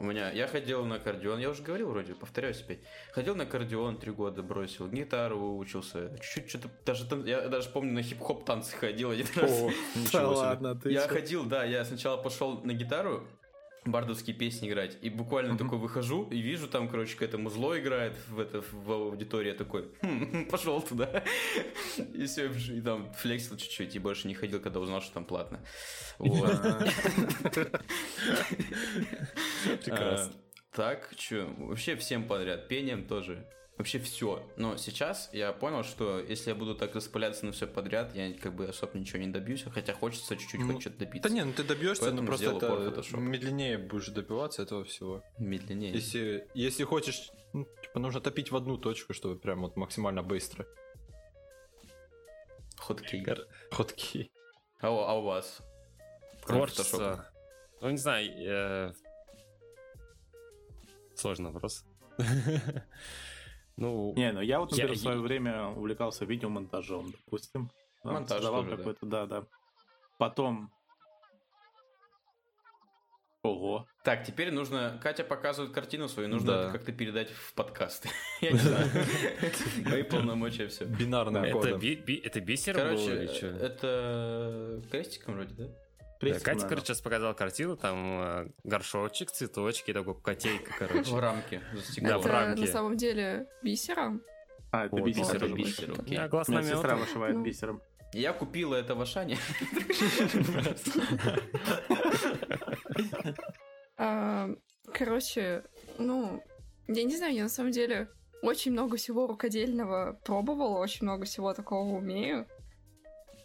у 0.00 0.04
меня, 0.04 0.30
я 0.30 0.46
ходил 0.46 0.86
на 0.86 0.94
аккордеон, 0.96 1.38
я 1.40 1.50
уже 1.50 1.62
говорил 1.62 1.90
вроде, 1.90 2.14
повторяюсь 2.14 2.62
опять, 2.62 2.78
ходил 3.12 3.36
на 3.36 3.44
аккордеон 3.44 3.98
три 3.98 4.12
года, 4.12 4.42
бросил, 4.42 4.88
гитару 4.88 5.38
выучился, 5.38 6.16
чуть-чуть 6.22 6.48
что-то, 6.48 6.70
даже 6.86 7.06
там, 7.06 7.26
я 7.26 7.48
даже 7.48 7.68
помню, 7.68 7.92
на 7.92 8.02
хип-хоп 8.02 8.46
танцы 8.46 8.74
ходил 8.74 9.10
один 9.10 9.26
раз. 9.36 9.50
О, 9.50 9.70
Да 10.10 10.28
ладно, 10.28 10.74
ты 10.74 10.90
Я 10.90 11.06
ходил, 11.06 11.44
да, 11.44 11.64
я 11.64 11.84
сначала 11.84 12.16
пошел 12.16 12.62
на 12.62 12.72
гитару, 12.72 13.28
бардовские 13.84 14.36
песни 14.36 14.68
играть, 14.68 14.98
и 15.00 15.08
буквально 15.08 15.56
такой 15.56 15.78
выхожу 15.78 16.28
и 16.30 16.38
вижу 16.38 16.68
там, 16.68 16.88
короче, 16.88 17.14
какое-то 17.14 17.38
музло 17.38 17.78
играет 17.78 18.14
в, 18.28 18.38
это, 18.38 18.62
в 18.72 18.92
аудитории, 18.92 19.48
я 19.48 19.54
такой, 19.54 19.88
«Хм, 20.02 20.44
пошел 20.50 20.82
туда, 20.82 21.24
и 21.96 22.26
все, 22.26 22.50
и 22.50 22.80
там 22.80 23.12
флексил 23.14 23.56
чуть-чуть, 23.56 23.96
и 23.96 23.98
больше 23.98 24.28
не 24.28 24.34
ходил, 24.34 24.60
когда 24.60 24.80
узнал, 24.80 25.00
что 25.00 25.14
там 25.14 25.24
платно. 25.24 25.60
Прекрасно. 29.84 30.32
А, 30.34 30.76
Так, 30.76 31.10
что, 31.16 31.52
вообще 31.58 31.96
всем 31.96 32.26
подряд, 32.26 32.68
пением 32.68 33.06
тоже. 33.06 33.46
Вообще 33.80 33.98
все. 33.98 34.46
Но 34.56 34.76
сейчас 34.76 35.30
я 35.32 35.54
понял, 35.54 35.84
что 35.84 36.20
если 36.20 36.50
я 36.50 36.54
буду 36.54 36.74
так 36.74 36.94
распыляться 36.94 37.46
на 37.46 37.52
все 37.52 37.66
подряд, 37.66 38.14
я 38.14 38.30
как 38.34 38.54
бы 38.54 38.66
особо 38.68 38.98
ничего 38.98 39.20
не 39.20 39.28
добьюсь, 39.28 39.64
хотя 39.72 39.94
хочется 39.94 40.36
чуть-чуть 40.36 40.60
Ну, 40.60 40.66
хоть 40.74 40.82
что-то 40.82 40.98
добиться. 40.98 41.26
Да 41.26 41.34
не, 41.34 41.42
ну 41.42 41.54
ты 41.54 41.64
добьешься, 41.64 42.02
но 42.02 42.08
Поэтому 42.10 42.26
просто 42.26 42.44
сделал 42.44 42.58
упор 42.58 42.80
это 42.82 43.16
медленнее 43.16 43.78
будешь 43.78 44.08
добиваться 44.08 44.60
этого 44.64 44.84
всего. 44.84 45.22
Медленнее. 45.38 45.94
Если, 45.94 46.46
если 46.52 46.84
хочешь, 46.84 47.30
ну, 47.54 47.66
типа 47.82 48.00
нужно 48.00 48.20
топить 48.20 48.50
в 48.50 48.56
одну 48.56 48.76
точку, 48.76 49.14
чтобы 49.14 49.38
прям 49.38 49.62
вот 49.62 49.76
максимально 49.76 50.22
быстро. 50.22 50.66
Кор- 52.76 53.48
Ходки. 53.72 54.30
А, 54.80 54.90
у- 54.90 54.98
а 54.98 55.14
у 55.14 55.22
вас? 55.22 55.62
Творчество. 56.44 57.24
Ну, 57.80 57.88
не 57.88 57.96
знаю. 57.96 58.30
э, 58.46 58.92
Сложный 61.14 61.50
вопрос. 61.50 61.86
Ну, 63.80 64.12
Не, 64.14 64.30
ну 64.32 64.40
я 64.42 64.60
вот, 64.60 64.70
например, 64.70 64.92
Я- 64.92 64.96
в 64.96 65.00
свое 65.00 65.18
время 65.20 65.68
увлекался 65.68 66.24
видеомонтажом, 66.26 67.10
допустим. 67.12 67.70
Монтаж 68.04 68.36
создавал 68.38 68.62
тоже, 68.62 68.70
да. 68.70 68.76
какой-то, 68.76 69.06
да, 69.06 69.26
да. 69.26 69.44
Потом... 70.18 70.70
Ого. 73.42 73.86
Так, 74.04 74.24
теперь 74.26 74.50
нужно... 74.52 74.98
Катя 75.02 75.24
показывает 75.24 75.72
картину 75.72 76.08
свою, 76.08 76.28
нужно 76.28 76.46
Да. 76.52 76.62
это 76.64 76.72
как-то 76.72 76.92
передать 76.92 77.30
в 77.30 77.54
подкаст. 77.54 78.06
Я 78.42 78.52
не 78.52 78.58
знаю. 78.58 78.86
Мои 79.86 80.02
полномочия, 80.02 80.68
все. 80.68 80.84
Бинарным 80.84 81.42
это, 81.42 81.52
кодом. 81.54 81.80
бисер 81.80 82.74
был 82.74 82.82
Короче, 82.82 83.16
или 83.24 83.26
чё? 83.28 83.46
это 83.48 84.82
крестиком 84.90 85.34
вроде, 85.36 85.54
да? 85.54 85.68
Катя, 86.20 86.44
наверное. 86.46 86.68
короче, 86.68 86.86
сейчас 86.86 87.00
показал 87.00 87.34
картину, 87.34 87.76
там 87.76 88.20
э, 88.20 88.46
горшочек, 88.64 89.30
цветочки, 89.30 89.92
такой 89.92 90.20
котейка, 90.20 90.72
короче. 90.78 91.10
В 91.14 91.18
рамке 91.18 91.62
Да, 92.02 92.18
в 92.18 92.20
Это 92.26 92.28
рамке. 92.32 92.60
на 92.60 92.66
самом 92.66 92.96
деле 92.96 93.46
бисером. 93.62 94.22
А, 94.72 94.86
это 94.86 94.96
Вот, 94.96 95.04
бисер. 95.06 95.42
окей. 95.44 96.18
Меня 96.18 96.28
сестра 96.62 96.96
вышивает 96.96 97.36
Ну. 97.36 97.42
бисером. 97.42 97.82
Я 98.12 98.32
купила 98.32 98.74
это 98.74 98.94
в 98.94 99.00
Ашане. 99.00 99.38
А, 103.96 104.48
Короче, 104.92 105.62
ну, 105.98 106.42
я 106.88 107.04
не 107.04 107.16
знаю, 107.16 107.34
я 107.34 107.42
на 107.44 107.48
самом 107.48 107.70
деле 107.70 108.08
очень 108.42 108.72
много 108.72 108.96
всего 108.96 109.26
рукодельного 109.26 110.18
пробовала, 110.24 110.78
очень 110.78 111.04
много 111.06 111.26
всего 111.26 111.54
такого 111.54 111.96
умею. 111.96 112.46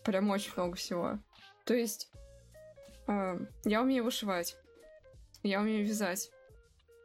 Прям 0.03 0.30
очень 0.30 0.51
много 0.55 0.76
всего. 0.76 1.19
То 1.65 1.73
есть, 1.76 2.09
я 3.07 3.81
умею 3.81 4.03
вышивать, 4.03 4.57
я 5.43 5.59
умею 5.59 5.85
вязать, 5.85 6.31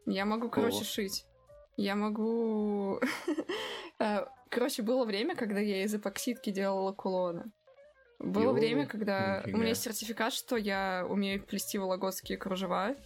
я 0.07 0.24
могу, 0.24 0.48
короче, 0.48 0.82
О. 0.82 0.84
шить, 0.84 1.26
я 1.76 1.94
могу... 1.94 3.01
А, 3.98 4.28
Короче, 4.51 4.82
было 4.82 5.05
время, 5.05 5.36
когда 5.36 5.61
я 5.61 5.84
из 5.84 5.94
эпоксидки 5.94 6.51
делала 6.51 6.92
кулоны. 6.92 7.53
Было 8.18 8.44
Йоу, 8.44 8.53
время, 8.53 8.86
когда 8.86 9.42
у 9.46 9.57
меня 9.57 9.68
есть 9.68 9.82
сертификат, 9.82 10.32
что 10.32 10.57
я 10.57 11.07
умею 11.09 11.42
плести 11.42 11.78
вологодские 11.78 12.36
кружева. 12.36 12.96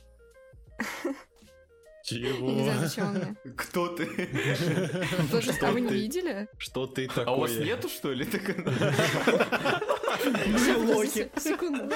Я 2.06 2.32
не 2.32 2.64
знаю, 2.64 2.80
зачем 2.80 3.06
он 3.06 3.14
мне. 3.14 3.36
Кто 3.56 3.88
ты? 3.88 4.06
Же- 4.06 5.52
а 5.62 5.70
вы 5.70 5.82
не 5.82 5.92
видели? 5.92 6.48
Что 6.58 6.86
ты 6.86 7.06
такое? 7.06 7.26
А 7.26 7.32
у 7.32 7.40
вас 7.40 7.54
нету, 7.56 7.88
что 7.88 8.12
ли? 8.12 8.26
Сейчас, 10.22 10.76
подождите, 10.78 11.30
Секунду. 11.40 11.94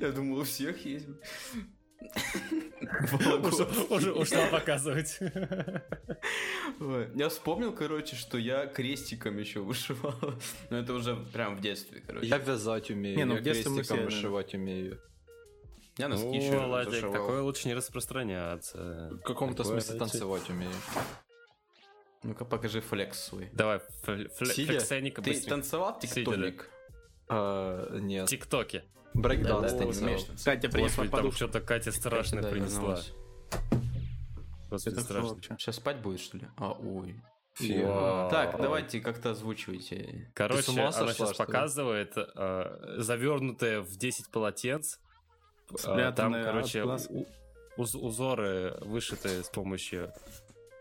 Я 0.00 0.12
думал, 0.12 0.38
у 0.38 0.44
всех 0.44 0.84
есть. 0.84 1.06
Уже- 3.90 4.12
Ушла 4.12 4.46
показывать. 4.46 5.18
Я 7.14 7.28
вспомнил, 7.28 7.72
короче, 7.72 8.16
что 8.16 8.38
я 8.38 8.66
крестиком 8.66 9.36
еще 9.38 9.60
вышивал. 9.60 10.14
Но 10.70 10.78
это 10.78 10.94
уже 10.94 11.16
прям 11.32 11.56
в 11.56 11.60
детстве, 11.60 12.02
короче. 12.06 12.26
Я 12.26 12.38
вязать 12.38 12.90
умею, 12.90 13.16
Не, 13.16 13.24
ну, 13.24 13.34
я 13.34 13.40
в 13.40 13.42
детстве 13.42 13.70
мы 13.70 13.76
крестиком 13.78 13.98
все, 13.98 14.04
вышивать 14.16 14.54
умею. 14.54 15.00
Я 15.98 16.08
носки 16.08 16.24
Ну, 16.26 16.34
еще 16.34 16.58
Владик, 16.58 16.92
зашивал. 16.92 17.12
такое 17.12 17.42
лучше 17.42 17.68
не 17.68 17.74
распространяться. 17.74 19.10
В 19.12 19.20
каком-то 19.20 19.64
смысле 19.64 19.98
танцевать 19.98 20.48
умею. 20.48 20.72
Ну-ка, 22.22 22.44
покажи 22.44 22.80
флекс 22.80 23.18
свой. 23.24 23.48
Давай, 23.52 23.80
флексеника 24.04 25.22
Ты 25.22 25.40
танцевал 25.40 25.98
Сидя, 26.00 26.14
тектоник? 26.14 26.70
А, 27.30 27.98
нет. 27.98 28.28
Тиктоке. 28.28 28.84
Брейкданс 29.14 29.72
Да, 29.72 29.78
да, 29.78 29.78
ты 29.78 29.84
не 29.86 29.92
танцевал. 29.92 30.36
Катя 30.44 30.68
принесла 30.68 31.04
Господи, 31.04 31.22
там 31.22 31.32
что-то 31.32 31.60
Катя 31.60 31.92
страшное 31.92 32.42
Да, 32.42 32.48
принесла. 32.50 33.00
Господи, 34.70 34.94
Это 34.94 35.00
страшно. 35.04 35.36
Сейчас 35.58 35.76
спать 35.76 35.98
будет, 35.98 36.20
что 36.20 36.38
ли? 36.38 36.46
А, 36.56 36.72
ой. 36.72 37.20
Так, 38.30 38.56
давайте 38.60 39.00
как-то 39.00 39.30
озвучивайте. 39.32 40.30
Короче, 40.34 40.62
Ты 40.62 40.66
с 40.66 40.68
ума 40.70 40.82
она 40.84 40.92
сошла, 40.92 41.12
сейчас 41.12 41.36
показывает 41.36 42.12
э, 42.16 42.94
завернутое 42.98 43.80
в 43.82 43.96
10 43.96 44.30
полотенц. 44.30 44.96
Э, 44.96 44.98
Там, 45.68 45.78
Спрятанное 45.78 46.44
короче, 46.44 46.84
у- 46.84 47.26
уз- 47.76 47.94
узоры 47.94 48.78
вышитые 48.80 49.42
с 49.44 49.48
помощью 49.48 50.12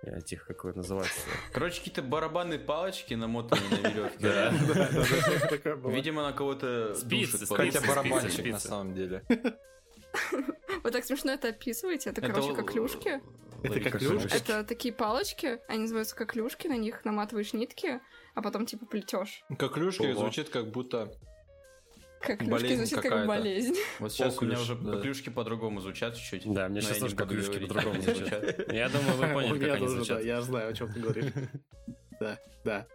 этих, 0.02 0.46
как 0.46 0.66
это 0.66 0.78
называется? 0.78 1.20
Короче, 1.52 1.80
какие-то 1.80 2.02
барабанные 2.02 2.60
палочки 2.60 3.14
намотанные 3.14 3.82
на 3.82 3.88
веревке. 3.88 5.90
Видимо, 5.90 6.26
она 6.26 6.34
кого-то 6.34 6.96
Спицы, 6.96 7.46
Хотя 7.46 7.82
барабанщик 7.82 8.46
на 8.46 8.60
самом 8.60 8.94
деле. 8.94 9.24
Вы 10.84 10.92
так 10.92 11.06
смешно 11.06 11.34
это 11.34 11.50
описываете. 11.50 12.10
Это, 12.10 12.22
короче, 12.22 12.50
л- 12.50 12.56
коклюшки. 12.56 13.22
Это 13.64 13.80
коклюшки? 13.80 14.36
Это 14.36 14.64
такие 14.64 14.94
палочки, 14.94 15.60
они 15.68 15.82
называются 15.82 16.16
коклюшки, 16.16 16.68
на 16.68 16.78
них 16.78 17.04
наматываешь 17.04 17.54
нитки, 17.54 18.00
а 18.34 18.42
потом 18.42 18.66
типа 18.66 18.86
плетешь. 18.86 19.44
Коклюшки 19.58 20.06
Ого. 20.06 20.22
звучит 20.22 20.50
как 20.50 20.72
будто 20.72 21.12
Как 22.20 22.40
клюшки 22.40 22.52
Болезнь 22.52 22.86
звучит 22.86 23.10
как 23.10 23.28
болезнь. 23.28 23.76
Вот 24.00 24.12
сейчас 24.12 24.38
у 24.42 24.46
меня 24.46 24.60
уже 24.60 24.76
да. 24.76 25.00
клюшки 25.00 25.30
по-другому 25.30 25.80
звучат 25.80 26.16
чуть-чуть. 26.16 26.54
Да, 26.54 26.68
мне 26.68 26.82
сейчас 26.82 26.98
тоже 26.98 27.16
буду 27.16 27.30
клюшки 27.30 27.52
говорить, 27.52 27.68
по-другому 27.70 28.02
звучат. 28.02 28.74
Я 28.74 28.90
думаю, 28.90 29.14
вы 29.18 29.28
поняли, 29.28 29.60
как 29.66 29.76
они 29.78 29.88
звучат. 29.88 30.24
я 30.24 30.42
знаю, 30.42 30.70
о 30.70 30.74
чем 30.74 30.92
ты 30.92 31.00
говоришь. 31.00 31.32
Да, 32.20 32.38
да. 32.66 32.88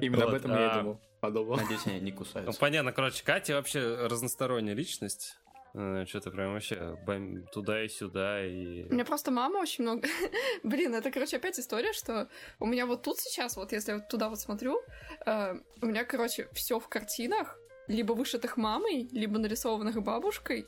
Именно 0.00 0.24
об 0.24 0.34
этом 0.34 0.50
я 0.50 0.60
и 0.60 0.68
а- 0.70 0.78
думал. 0.78 1.00
Подумал. 1.20 1.56
Надеюсь, 1.56 1.86
они 1.86 2.00
не 2.00 2.12
Ну, 2.12 2.18
кусаются. 2.18 2.58
понятно, 2.60 2.92
короче, 2.92 3.22
Катя 3.22 3.54
вообще 3.54 4.06
разносторонняя 4.06 4.74
личность. 4.74 5.36
Что-то 5.72 6.30
прям 6.30 6.52
вообще 6.52 6.96
бам- 7.06 7.46
туда 7.52 7.84
и 7.84 7.88
сюда, 7.88 8.44
и... 8.44 8.84
У 8.88 8.92
меня 8.92 9.04
просто 9.04 9.30
мама 9.30 9.58
очень 9.58 9.84
много... 9.84 10.08
Блин, 10.64 10.94
это, 10.94 11.10
короче, 11.10 11.36
опять 11.36 11.58
история, 11.60 11.92
что 11.92 12.28
у 12.58 12.66
меня 12.66 12.86
вот 12.86 13.02
тут 13.02 13.18
сейчас, 13.18 13.56
вот 13.56 13.72
если 13.72 13.92
я 13.92 13.98
вот 13.98 14.08
туда 14.08 14.28
вот 14.28 14.40
смотрю, 14.40 14.82
э, 15.26 15.54
у 15.80 15.86
меня, 15.86 16.04
короче, 16.04 16.48
все 16.52 16.80
в 16.80 16.88
картинах, 16.88 17.56
либо 17.86 18.12
вышитых 18.14 18.56
мамой, 18.56 19.08
либо 19.12 19.38
нарисованных 19.38 20.02
бабушкой. 20.02 20.66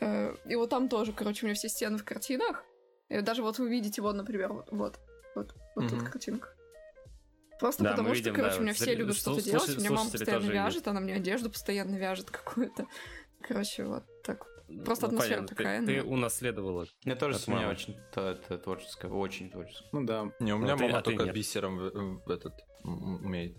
Э, 0.00 0.34
и 0.46 0.56
вот 0.56 0.70
там 0.70 0.88
тоже, 0.88 1.12
короче, 1.12 1.44
у 1.44 1.46
меня 1.46 1.54
все 1.54 1.68
стены 1.68 1.98
в 1.98 2.04
картинах. 2.04 2.64
И 3.10 3.20
даже 3.20 3.42
вот 3.42 3.58
вы 3.58 3.68
видите, 3.68 4.00
вот, 4.00 4.14
например, 4.14 4.52
вот, 4.52 4.68
вот, 4.70 4.98
вот, 5.34 5.54
вот 5.74 5.88
тут 5.90 6.00
Мгм. 6.00 6.10
картинка. 6.10 6.48
Просто 7.60 7.84
Да, 7.84 7.90
потому 7.90 8.08
мы 8.08 8.14
что, 8.14 8.24
видим, 8.24 8.34
короче, 8.34 8.54
да, 8.54 8.58
у 8.58 8.62
меня 8.62 8.72
вот 8.72 8.80
все 8.80 8.94
любят 8.94 9.16
что-то 9.16 9.42
делать. 9.42 9.76
У 9.76 9.80
меня 9.80 9.90
мама 9.90 10.10
постоянно 10.10 10.50
вяжет, 10.50 10.88
она 10.88 11.00
мне 11.00 11.14
одежду 11.14 11.50
постоянно 11.50 11.94
вяжет 11.96 12.30
какую-то. 12.30 12.86
Короче, 13.46 13.84
вот 13.84 14.04
так. 14.22 14.46
Просто 14.84 15.06
Ну, 15.06 15.12
атмосфера 15.12 15.36
понятно, 15.36 15.48
ты- 15.48 15.54
такая, 15.54 15.84
Ты 15.86 16.02
ну. 16.02 16.10
унаследовала. 16.12 16.86
Мне 17.04 17.14
тоже 17.16 17.38
с 17.38 17.46
меня 17.48 17.68
очень 17.68 17.94
это 18.14 18.58
творческое, 18.58 19.08
очень 19.10 19.50
творческое. 19.50 19.88
Ну 19.92 20.04
да. 20.04 20.32
Не, 20.40 20.54
у 20.54 20.58
меня 20.58 20.72
Ну, 20.72 20.78
ты- 20.78 20.84
мама 20.84 20.98
а 20.98 21.02
ты 21.02 21.10
только 21.10 21.24
нет. 21.26 21.34
бисером 21.34 21.76
в, 21.78 22.24
в 22.24 22.30
этот 22.30 22.54
умеет 22.82 23.58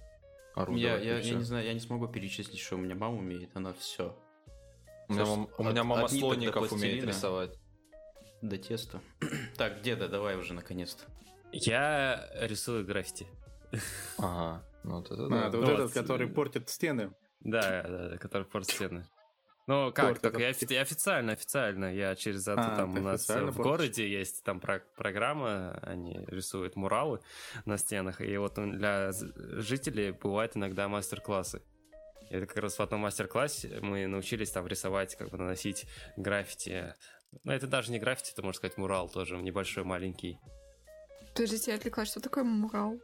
орудовать. 0.56 0.82
Я, 0.82 0.98
я, 0.98 1.20
я 1.20 1.36
не 1.36 1.44
знаю, 1.44 1.66
я 1.66 1.74
не 1.74 1.80
смогу 1.80 2.08
перечислить, 2.08 2.60
что 2.60 2.76
у 2.76 2.80
меня 2.80 2.96
мама 2.96 3.18
умеет, 3.18 3.52
она 3.56 3.74
все. 3.74 4.18
У 5.08 5.14
меня, 5.14 5.26
мам- 5.26 5.50
у 5.58 5.62
от- 5.64 5.72
меня 5.72 5.84
мама 5.84 6.06
от 6.06 6.12
слоников 6.12 6.72
умеет 6.72 7.06
рисовать. 7.06 7.56
До 8.42 8.58
теста. 8.58 9.00
Так, 9.58 9.82
деда, 9.82 10.10
давай 10.10 10.36
уже 10.38 10.54
наконец-то. 10.56 11.04
Я 11.52 12.28
рисую 12.42 12.84
граффити. 12.86 13.28
Ага. 14.18 14.64
Ну, 14.84 14.98
вот 14.98 15.12
это 15.12 15.26
А, 15.26 15.30
да. 15.30 15.48
это 15.48 15.58
Ну 15.58 15.62
вот 15.62 15.70
вот, 15.72 15.80
этот, 15.80 15.94
который 15.94 16.28
портит 16.28 16.70
стены. 16.70 17.14
Да, 17.42 17.84
да, 17.84 18.10
да, 18.10 18.18
который 18.18 18.44
портит 18.46 18.72
стены. 18.76 19.06
Ну, 19.68 19.92
как, 19.92 20.24
это- 20.24 20.38
я 20.40 20.50
офи- 20.52 20.76
официально, 20.80 21.32
официально, 21.34 21.94
я 21.94 22.16
через 22.16 22.48
это, 22.48 22.74
А, 22.74 22.78
там 22.78 22.96
у 22.98 23.02
нас 23.02 23.28
в 23.28 23.58
городе 23.58 24.08
есть 24.08 24.44
там 24.44 24.60
про- 24.60 24.84
программа, 24.96 25.80
они 25.82 26.24
рисуют 26.28 26.76
муралы 26.76 27.20
на 27.66 27.78
стенах, 27.78 28.22
и 28.22 28.38
вот 28.38 28.54
для 28.56 29.12
жителей 29.12 30.12
бывают 30.12 30.56
иногда 30.56 30.88
мастер-классы. 30.88 31.64
И 32.30 32.36
это 32.36 32.46
как 32.46 32.58
раз 32.58 32.78
в 32.78 32.82
одном 32.82 33.02
мастер-классе 33.02 33.80
мы 33.82 34.06
научились 34.08 34.52
там 34.52 34.68
рисовать, 34.68 35.16
как 35.16 35.30
бы 35.30 35.38
наносить 35.40 35.88
граффити. 36.16 36.94
Ну, 37.44 37.52
это 37.52 37.66
даже 37.66 37.92
не 37.92 37.98
граффити, 38.00 38.34
это, 38.34 38.44
можно 38.44 38.58
сказать, 38.58 38.78
мурал 38.78 39.10
тоже, 39.10 39.36
небольшой, 39.38 39.84
маленький. 39.84 40.40
Подождите, 41.34 41.72
я 41.72 41.78
отвлеклась, 41.78 42.10
что 42.10 42.20
такое 42.22 42.44
мурал? 42.44 43.00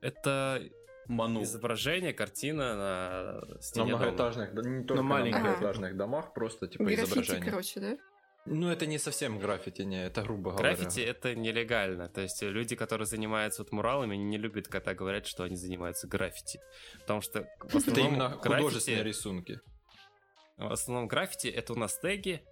Это 0.00 0.62
Ману. 1.08 1.42
изображение, 1.42 2.12
картина 2.12 2.74
на 2.76 3.40
На 3.56 3.60
стене 3.62 3.86
дома. 3.92 3.98
многоэтажных, 3.98 4.54
да, 4.54 4.62
не 4.62 4.84
только 4.84 5.02
на 5.02 5.08
маленьких. 5.08 5.40
многоэтажных 5.40 5.96
домах, 5.96 6.34
просто 6.34 6.68
типа 6.68 6.84
Граффити, 6.84 7.04
изображение. 7.06 7.50
короче, 7.50 7.80
да? 7.80 7.98
Ну, 8.46 8.70
это 8.70 8.86
не 8.86 8.98
совсем 8.98 9.38
граффити, 9.38 9.82
не, 9.82 10.06
это 10.06 10.22
грубо 10.22 10.52
говоря. 10.52 10.74
Граффити 10.74 11.00
это 11.00 11.34
нелегально. 11.34 12.08
То 12.08 12.22
есть 12.22 12.42
люди, 12.42 12.76
которые 12.76 13.06
занимаются 13.06 13.62
вот 13.62 13.72
муралами, 13.72 14.14
они 14.14 14.24
не 14.24 14.38
любят, 14.38 14.68
когда 14.68 14.94
говорят, 14.94 15.26
что 15.26 15.42
они 15.44 15.56
занимаются 15.56 16.06
граффити. 16.08 16.60
Потому 17.00 17.20
что 17.20 17.42
в 17.60 17.66
Это 17.66 17.76
основном 17.78 18.06
именно 18.08 18.30
художественные 18.30 19.02
граффити, 19.02 19.02
рисунки. 19.02 19.60
в 20.56 20.72
основном 20.72 21.08
граффити 21.08 21.48
это 21.48 21.72
у 21.74 21.76
нас 21.76 21.98
теги, 21.98 22.42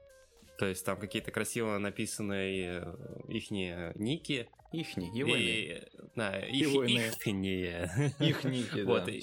то 0.59 0.67
есть 0.67 0.85
там 0.85 0.99
какие-то 0.99 1.31
красиво 1.31 1.79
написанные 1.79 2.95
их 3.29 3.51
ники. 3.51 4.49
Ихни, 4.73 5.07
его. 5.17 5.35
И, 5.37 5.83
да, 6.15 6.39
их, 6.41 6.69
Егойные. 6.69 7.09
ихние. 7.09 8.13
Их 8.19 8.45
ники, 8.45 8.81
Вот, 8.83 9.05
да. 9.05 9.13
и-. 9.13 9.23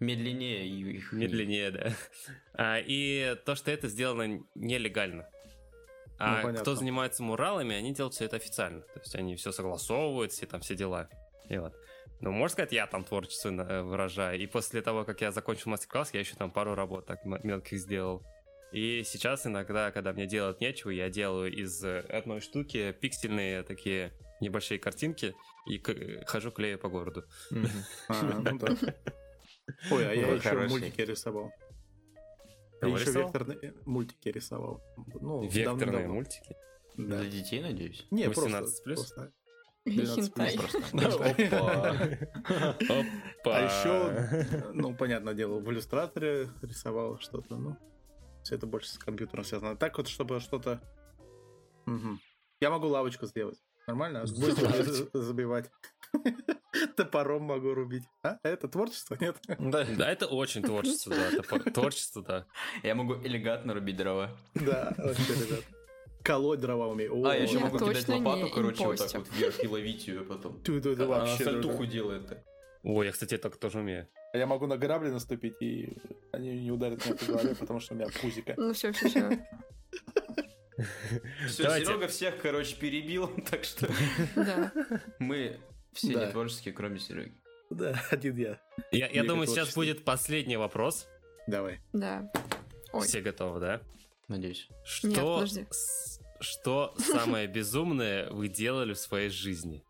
Медленнее 0.00 0.66
их. 0.66 1.12
Медленнее, 1.12 1.70
да. 1.70 1.92
А, 2.54 2.78
и 2.78 3.36
то, 3.44 3.54
что 3.54 3.70
это 3.70 3.88
сделано 3.88 4.40
нелегально. 4.54 5.28
А 6.18 6.36
Ну, 6.36 6.42
понятно. 6.42 6.60
кто 6.62 6.74
занимается 6.74 7.22
муралами, 7.22 7.74
они 7.74 7.94
делают 7.94 8.14
все 8.14 8.24
это 8.26 8.36
официально. 8.36 8.80
То 8.80 9.00
есть 9.00 9.14
они 9.14 9.36
все 9.36 9.52
согласовывают, 9.52 10.32
все 10.32 10.46
там 10.46 10.60
все 10.60 10.74
дела. 10.74 11.08
И 11.48 11.56
вот. 11.58 11.74
Ну, 12.20 12.30
можно 12.32 12.52
сказать, 12.52 12.72
я 12.72 12.86
там 12.86 13.04
творчество 13.04 13.50
выражаю. 13.82 14.38
И 14.38 14.46
после 14.46 14.82
того, 14.82 15.04
как 15.04 15.20
я 15.22 15.32
закончил 15.32 15.70
мастер-класс, 15.70 16.12
я 16.12 16.20
еще 16.20 16.34
там 16.34 16.50
пару 16.50 16.74
работ 16.74 17.06
так 17.06 17.24
мелких 17.24 17.78
сделал. 17.78 18.22
И 18.72 19.02
сейчас 19.04 19.46
иногда, 19.46 19.90
когда 19.90 20.12
мне 20.12 20.26
делать 20.26 20.60
нечего, 20.60 20.90
я 20.90 21.08
делаю 21.10 21.50
из 21.52 21.82
одной 21.82 22.40
штуки 22.40 22.92
пиксельные 23.00 23.62
такие 23.62 24.12
небольшие 24.40 24.78
картинки 24.78 25.34
и 25.66 25.78
к- 25.78 26.26
хожу 26.26 26.50
клею 26.50 26.78
по 26.78 26.88
городу. 26.88 27.24
А, 28.08 28.22
ну 28.40 28.58
да. 28.58 28.76
Ой, 29.90 30.08
а 30.10 30.14
я 30.14 30.28
еще 30.34 30.68
мультики 30.68 31.00
рисовал. 31.02 31.52
Я 32.82 32.88
еще 32.88 33.04
рисовал? 33.04 33.28
векторные 33.28 33.74
мультики 33.84 34.28
рисовал. 34.28 34.82
Ну, 35.20 35.48
Векторные 35.48 36.08
мультики. 36.08 36.56
Для 36.96 37.24
детей, 37.24 37.62
надеюсь. 37.62 38.06
Не, 38.10 38.26
18 38.28 38.82
просто, 38.82 38.82
плюс? 38.82 39.12
просто 39.12 39.32
12 39.84 40.34
плюс 40.34 41.16
просто. 41.16 41.30
Опа. 42.88 43.56
А 43.56 43.60
еще, 43.62 44.72
ну, 44.72 44.94
понятное 44.94 45.34
дело, 45.34 45.60
в 45.60 45.70
иллюстраторе 45.70 46.50
рисовал 46.62 47.18
что-то, 47.18 47.56
ну, 47.56 47.76
все 48.42 48.56
это 48.56 48.66
больше 48.66 48.90
с 48.90 48.98
компьютером 48.98 49.44
связано. 49.44 49.76
Так 49.76 49.96
вот, 49.98 50.08
чтобы 50.08 50.40
что-то... 50.40 50.80
Я 52.60 52.70
могу 52.70 52.88
лавочку 52.88 53.26
сделать. 53.26 53.58
Нормально? 53.90 54.26
За- 54.26 55.08
забивать. 55.20 55.70
Топором 56.96 57.42
могу 57.42 57.74
рубить. 57.74 58.04
А? 58.22 58.38
Это 58.42 58.68
творчество? 58.68 59.16
Нет? 59.20 59.36
Да. 59.58 59.84
Да, 59.98 60.10
это 60.10 60.26
очень 60.26 60.62
творчество, 60.62 61.14
да. 61.14 61.28
это 61.28 61.42
по- 61.42 61.70
Творчество, 61.70 62.22
да. 62.22 62.46
Я 62.82 62.94
могу 62.94 63.14
элегантно 63.14 63.74
рубить 63.74 63.96
дрова. 63.96 64.30
Да, 64.54 64.94
вообще, 64.96 65.34
ребят. 65.34 65.64
Колоть 66.22 66.60
дрова 66.60 66.88
умею. 66.88 67.14
О, 67.16 67.28
А, 67.28 67.34
я 67.34 67.42
еще 67.42 67.58
могу 67.58 67.78
кидать 67.78 68.08
лопату, 68.08 68.48
короче, 68.54 68.84
вот 68.84 68.98
так 68.98 69.12
вот 69.14 69.28
вверх 69.32 69.64
и 69.64 69.66
ловить 69.66 70.06
ее 70.06 70.20
потом. 70.20 70.60
Ту- 70.62 70.80
ту, 70.80 70.92
Она 70.92 71.06
вообще, 71.06 71.44
сальтуху 71.44 71.84
да. 71.84 71.90
делает 71.90 72.28
так. 72.28 72.38
Ой, 72.82 73.06
я, 73.06 73.12
кстати, 73.12 73.36
так 73.38 73.56
тоже 73.56 73.80
умею. 73.80 74.06
А 74.32 74.38
Я 74.38 74.46
могу 74.46 74.66
на 74.66 74.76
грабли 74.78 75.10
наступить, 75.10 75.54
и 75.60 75.96
они 76.32 76.60
не 76.62 76.70
ударят 76.70 77.04
меня 77.04 77.14
по 77.16 77.24
голове, 77.26 77.54
потому 77.54 77.80
что 77.80 77.94
у 77.94 77.96
меня 77.96 78.08
пузика. 78.22 78.54
Ну 78.56 78.72
все, 78.72 78.92
все, 78.92 79.08
все. 79.08 79.46
Все, 81.48 81.62
Давайте. 81.64 81.86
Серега 81.86 82.08
всех, 82.08 82.40
короче, 82.40 82.76
перебил, 82.76 83.28
так 83.50 83.64
что 83.64 83.88
мы 85.18 85.58
все 85.92 86.14
Да. 86.14 86.26
не 86.26 86.32
творческие, 86.32 86.74
кроме 86.74 86.98
Сереги. 86.98 87.34
Да, 87.70 88.00
один 88.10 88.36
я. 88.36 88.60
Я, 88.90 89.08
я 89.08 89.24
думаю, 89.24 89.46
сейчас 89.46 89.74
будет 89.74 90.04
последний 90.04 90.56
вопрос. 90.56 91.06
Давай. 91.46 91.80
Да. 91.92 92.30
Ой. 92.92 93.06
Все 93.06 93.20
готовы, 93.20 93.60
да? 93.60 93.80
Надеюсь. 94.28 94.68
Что, 94.84 95.08
Нет, 95.08 95.18
подожди. 95.20 95.66
с- 95.70 96.20
что 96.40 96.94
самое 96.98 97.46
безумное 97.46 98.28
вы 98.30 98.48
делали 98.48 98.94
в 98.94 98.98
своей 98.98 99.28
жизни? 99.30 99.84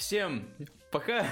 Всем 0.00 0.48
пока. 0.90 1.26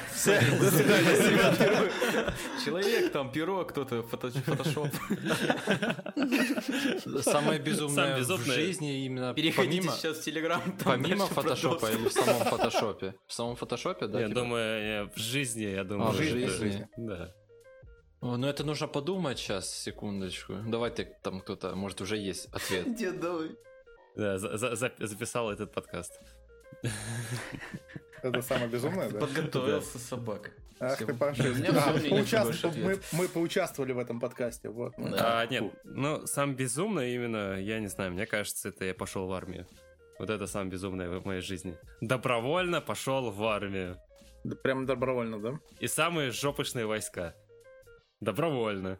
Человек, 2.64 3.10
там, 3.12 3.32
перо, 3.32 3.64
кто-то, 3.64 4.02
фото- 4.02 4.30
фотошоп. 4.30 4.88
Самое 7.22 7.58
безумное 7.58 8.22
в 8.22 8.44
жизни 8.44 9.06
именно 9.06 9.32
Переходите 9.32 9.88
сейчас 9.88 10.18
в 10.18 10.22
Телеграм. 10.22 10.60
помимо 10.84 11.24
фотошопа 11.26 11.86
или 11.86 12.08
в 12.08 12.12
самом 12.12 12.44
фотошопе? 12.44 13.14
В 13.26 13.32
самом 13.32 13.56
фотошопе, 13.56 14.06
да? 14.06 14.20
я 14.20 14.28
типа? 14.28 14.40
думаю, 14.40 15.10
в 15.14 15.18
жизни, 15.18 15.64
я 15.64 15.84
думаю. 15.84 16.10
А, 16.10 16.12
в 16.12 16.16
жизни. 16.16 16.86
Да. 16.98 17.32
Ну 18.20 18.46
это 18.46 18.64
нужно 18.64 18.86
подумать 18.86 19.38
сейчас, 19.38 19.70
секундочку. 19.74 20.56
Давай 20.66 20.90
ты 20.90 21.08
там 21.22 21.40
кто-то, 21.40 21.74
может 21.74 22.02
уже 22.02 22.18
есть 22.18 22.48
ответ. 22.52 22.94
Дед, 22.96 23.18
давай. 23.18 23.50
Да, 24.14 24.36
за- 24.38 24.58
за- 24.58 24.76
за- 24.76 24.92
записал 24.98 25.50
этот 25.50 25.72
подкаст. 25.72 26.20
Это 28.22 28.42
самое 28.42 28.68
безумное, 28.68 29.08
да? 29.10 29.18
Подготовился 29.20 29.98
собака. 29.98 30.50
Ах 30.80 30.98
ты 30.98 31.06
Поучаствовал- 31.12 32.74
больше 32.74 33.02
мы, 33.12 33.28
поучаствовали 33.28 33.92
в 33.92 33.98
этом 33.98 34.20
подкасте. 34.20 34.70
А, 35.18 35.46
нет, 35.46 35.72
ну, 35.84 36.24
сам 36.26 36.54
безумное 36.54 37.08
именно, 37.08 37.60
я 37.60 37.80
не 37.80 37.88
знаю, 37.88 38.12
мне 38.12 38.26
кажется, 38.26 38.68
это 38.68 38.84
я 38.84 38.94
пошел 38.94 39.26
в 39.26 39.32
армию. 39.32 39.66
Вот 40.18 40.30
это 40.30 40.46
самое 40.46 40.70
безумное 40.70 41.08
в 41.08 41.24
моей 41.26 41.40
жизни. 41.40 41.76
Добровольно 42.00 42.80
пошел 42.80 43.30
в 43.30 43.44
армию. 43.44 43.96
Да 44.44 44.56
Прям 44.56 44.86
добровольно, 44.86 45.40
да? 45.40 45.58
И 45.80 45.88
самые 45.88 46.30
жопышные 46.30 46.86
войска. 46.86 47.34
Добровольно. 48.20 48.98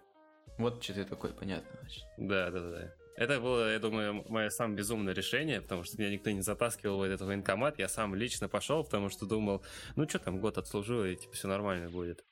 Вот 0.59 0.83
что 0.83 0.95
ты 0.95 1.05
такой, 1.05 1.33
понятно. 1.33 1.71
значит. 1.81 2.05
Да, 2.16 2.51
да, 2.51 2.61
да. 2.61 2.95
Это 3.19 3.41
было, 3.41 3.73
я 3.73 3.81
думаю, 3.81 4.25
мое 4.29 4.49
самое 4.49 4.77
безумное 4.77 5.12
решение, 5.12 5.61
потому 5.61 5.83
что 5.83 5.99
меня 5.99 6.09
никто 6.09 6.31
не 6.31 6.41
затаскивал 6.41 6.99
в 6.99 7.03
этот 7.03 7.21
военкомат. 7.23 7.77
Я 7.81 7.89
сам 7.89 8.14
лично 8.14 8.49
пошел, 8.49 8.85
потому 8.85 9.09
что 9.09 9.27
думал, 9.27 9.64
ну 9.97 10.09
что 10.09 10.21
там, 10.21 10.39
год 10.39 10.57
отслужу, 10.57 11.05
и 11.05 11.16
типа 11.16 11.33
все 11.35 11.49
нормально 11.49 11.91
будет. 11.91 12.25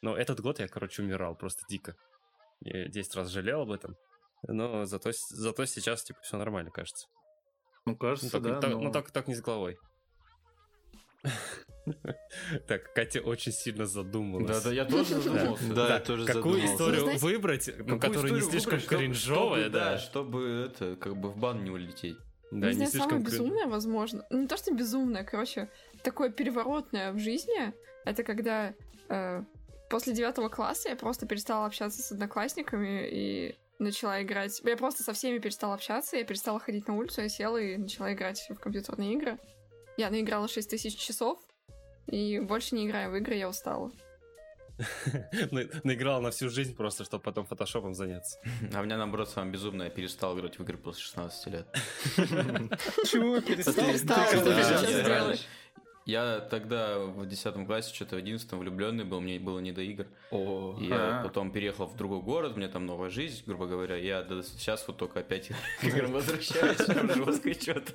Но 0.00 0.16
этот 0.16 0.40
год 0.40 0.58
я, 0.58 0.66
короче, 0.66 1.02
умирал 1.02 1.36
просто 1.36 1.60
дико. 1.68 1.94
Я 2.60 2.88
10 2.88 3.16
раз 3.16 3.28
жалел 3.28 3.60
об 3.60 3.70
этом. 3.70 3.96
Но 4.48 4.86
зато, 4.86 5.10
зато 5.12 5.66
сейчас, 5.66 6.04
типа, 6.04 6.20
все 6.22 6.38
нормально, 6.38 6.70
кажется. 6.70 7.06
Ну, 7.84 7.94
кажется, 7.94 8.38
ну, 8.38 8.42
только, 8.42 8.60
да. 8.60 8.68
но... 8.68 8.80
Ну, 8.80 8.92
только, 8.92 9.12
только 9.12 9.30
не 9.30 9.36
с 9.36 9.42
головой. 9.42 9.76
Так, 12.68 12.92
Катя 12.94 13.20
очень 13.20 13.52
сильно 13.52 13.86
задумалась. 13.86 14.62
Да, 14.62 14.70
да, 14.70 14.72
я 14.72 14.84
тоже 14.84 15.14
задумался. 15.20 15.74
Да, 15.74 15.94
я 15.94 16.00
тоже 16.00 16.26
Какую 16.26 16.64
историю 16.64 17.18
выбрать, 17.18 17.70
ну, 17.84 17.98
которая 17.98 18.32
не 18.32 18.40
слишком 18.40 18.80
кринжовая, 18.80 19.68
да. 19.68 19.98
чтобы 19.98 20.70
это, 20.70 20.96
как 20.96 21.16
бы 21.16 21.30
в 21.30 21.36
бан 21.36 21.64
не 21.64 21.70
улететь. 21.70 22.16
Да, 22.50 22.72
не 22.72 22.80
не 22.80 22.86
знаю, 22.86 22.90
самое 22.90 23.08
слишком 23.08 23.22
безумное, 23.22 23.66
возможно. 23.66 24.24
Ну, 24.30 24.42
не 24.42 24.46
то, 24.48 24.56
что 24.56 24.74
безумное, 24.74 25.24
короче, 25.24 25.68
такое 26.02 26.30
переворотное 26.30 27.12
в 27.12 27.18
жизни, 27.18 27.72
это 28.04 28.24
когда 28.24 28.74
э, 29.08 29.44
после 29.88 30.12
девятого 30.14 30.48
класса 30.48 30.88
я 30.88 30.96
просто 30.96 31.26
перестала 31.26 31.66
общаться 31.66 32.02
с 32.02 32.10
одноклассниками 32.10 33.08
и 33.08 33.56
начала 33.78 34.22
играть. 34.22 34.60
Я 34.64 34.76
просто 34.76 35.02
со 35.02 35.12
всеми 35.12 35.38
перестала 35.38 35.74
общаться, 35.74 36.16
я 36.16 36.24
перестала 36.24 36.58
ходить 36.58 36.88
на 36.88 36.96
улицу, 36.96 37.22
я 37.22 37.28
села 37.28 37.56
и 37.56 37.76
начала 37.76 38.12
играть 38.12 38.44
в 38.48 38.56
компьютерные 38.56 39.14
игры. 39.14 39.38
Я 39.96 40.10
наиграла 40.10 40.48
6 40.48 40.70
тысяч 40.70 40.96
часов, 40.96 41.38
и 42.06 42.38
больше 42.40 42.74
не 42.74 42.86
играю 42.86 43.10
в 43.10 43.16
игры, 43.16 43.34
я 43.36 43.48
устала. 43.48 43.90
На- 45.50 45.68
Наиграл 45.84 46.22
на 46.22 46.30
всю 46.30 46.48
жизнь 46.48 46.74
просто, 46.74 47.04
чтобы 47.04 47.22
потом 47.22 47.44
фотошопом 47.44 47.94
заняться. 47.94 48.38
А 48.74 48.80
у 48.80 48.84
меня, 48.84 48.96
наоборот, 48.96 49.28
самое 49.28 49.52
безумное, 49.52 49.86
я 49.86 49.90
перестал 49.92 50.38
играть 50.38 50.58
в 50.58 50.62
игры 50.62 50.78
после 50.78 51.02
16 51.02 51.46
лет. 51.52 51.66
Чего 53.06 53.40
перестал? 53.40 53.74
Перестала, 53.74 55.36
Я, 56.06 56.40
тогда 56.40 56.98
в 56.98 57.26
10 57.26 57.66
классе, 57.66 57.94
что-то 57.94 58.16
в 58.16 58.18
11 58.18 58.50
влюбленный 58.52 59.04
был, 59.04 59.20
мне 59.20 59.38
было 59.38 59.58
не 59.60 59.70
до 59.70 59.82
игр. 59.82 60.06
О, 60.30 60.76
я 60.80 61.20
А. 61.20 61.22
потом 61.22 61.52
переехал 61.52 61.86
в 61.86 61.96
другой 61.96 62.20
город, 62.20 62.56
меня 62.56 62.68
там 62.68 62.86
новая 62.86 63.10
жизнь, 63.10 63.42
грубо 63.46 63.66
говоря. 63.66 63.96
Я 63.96 64.22
до- 64.22 64.42
сейчас 64.42 64.86
вот 64.88 64.96
только 64.96 65.20
опять 65.20 65.48
к 65.80 65.84
играм 65.84 66.12
возвращаюсь, 66.12 66.78
жестко 66.78 67.52
что-то. 67.54 67.92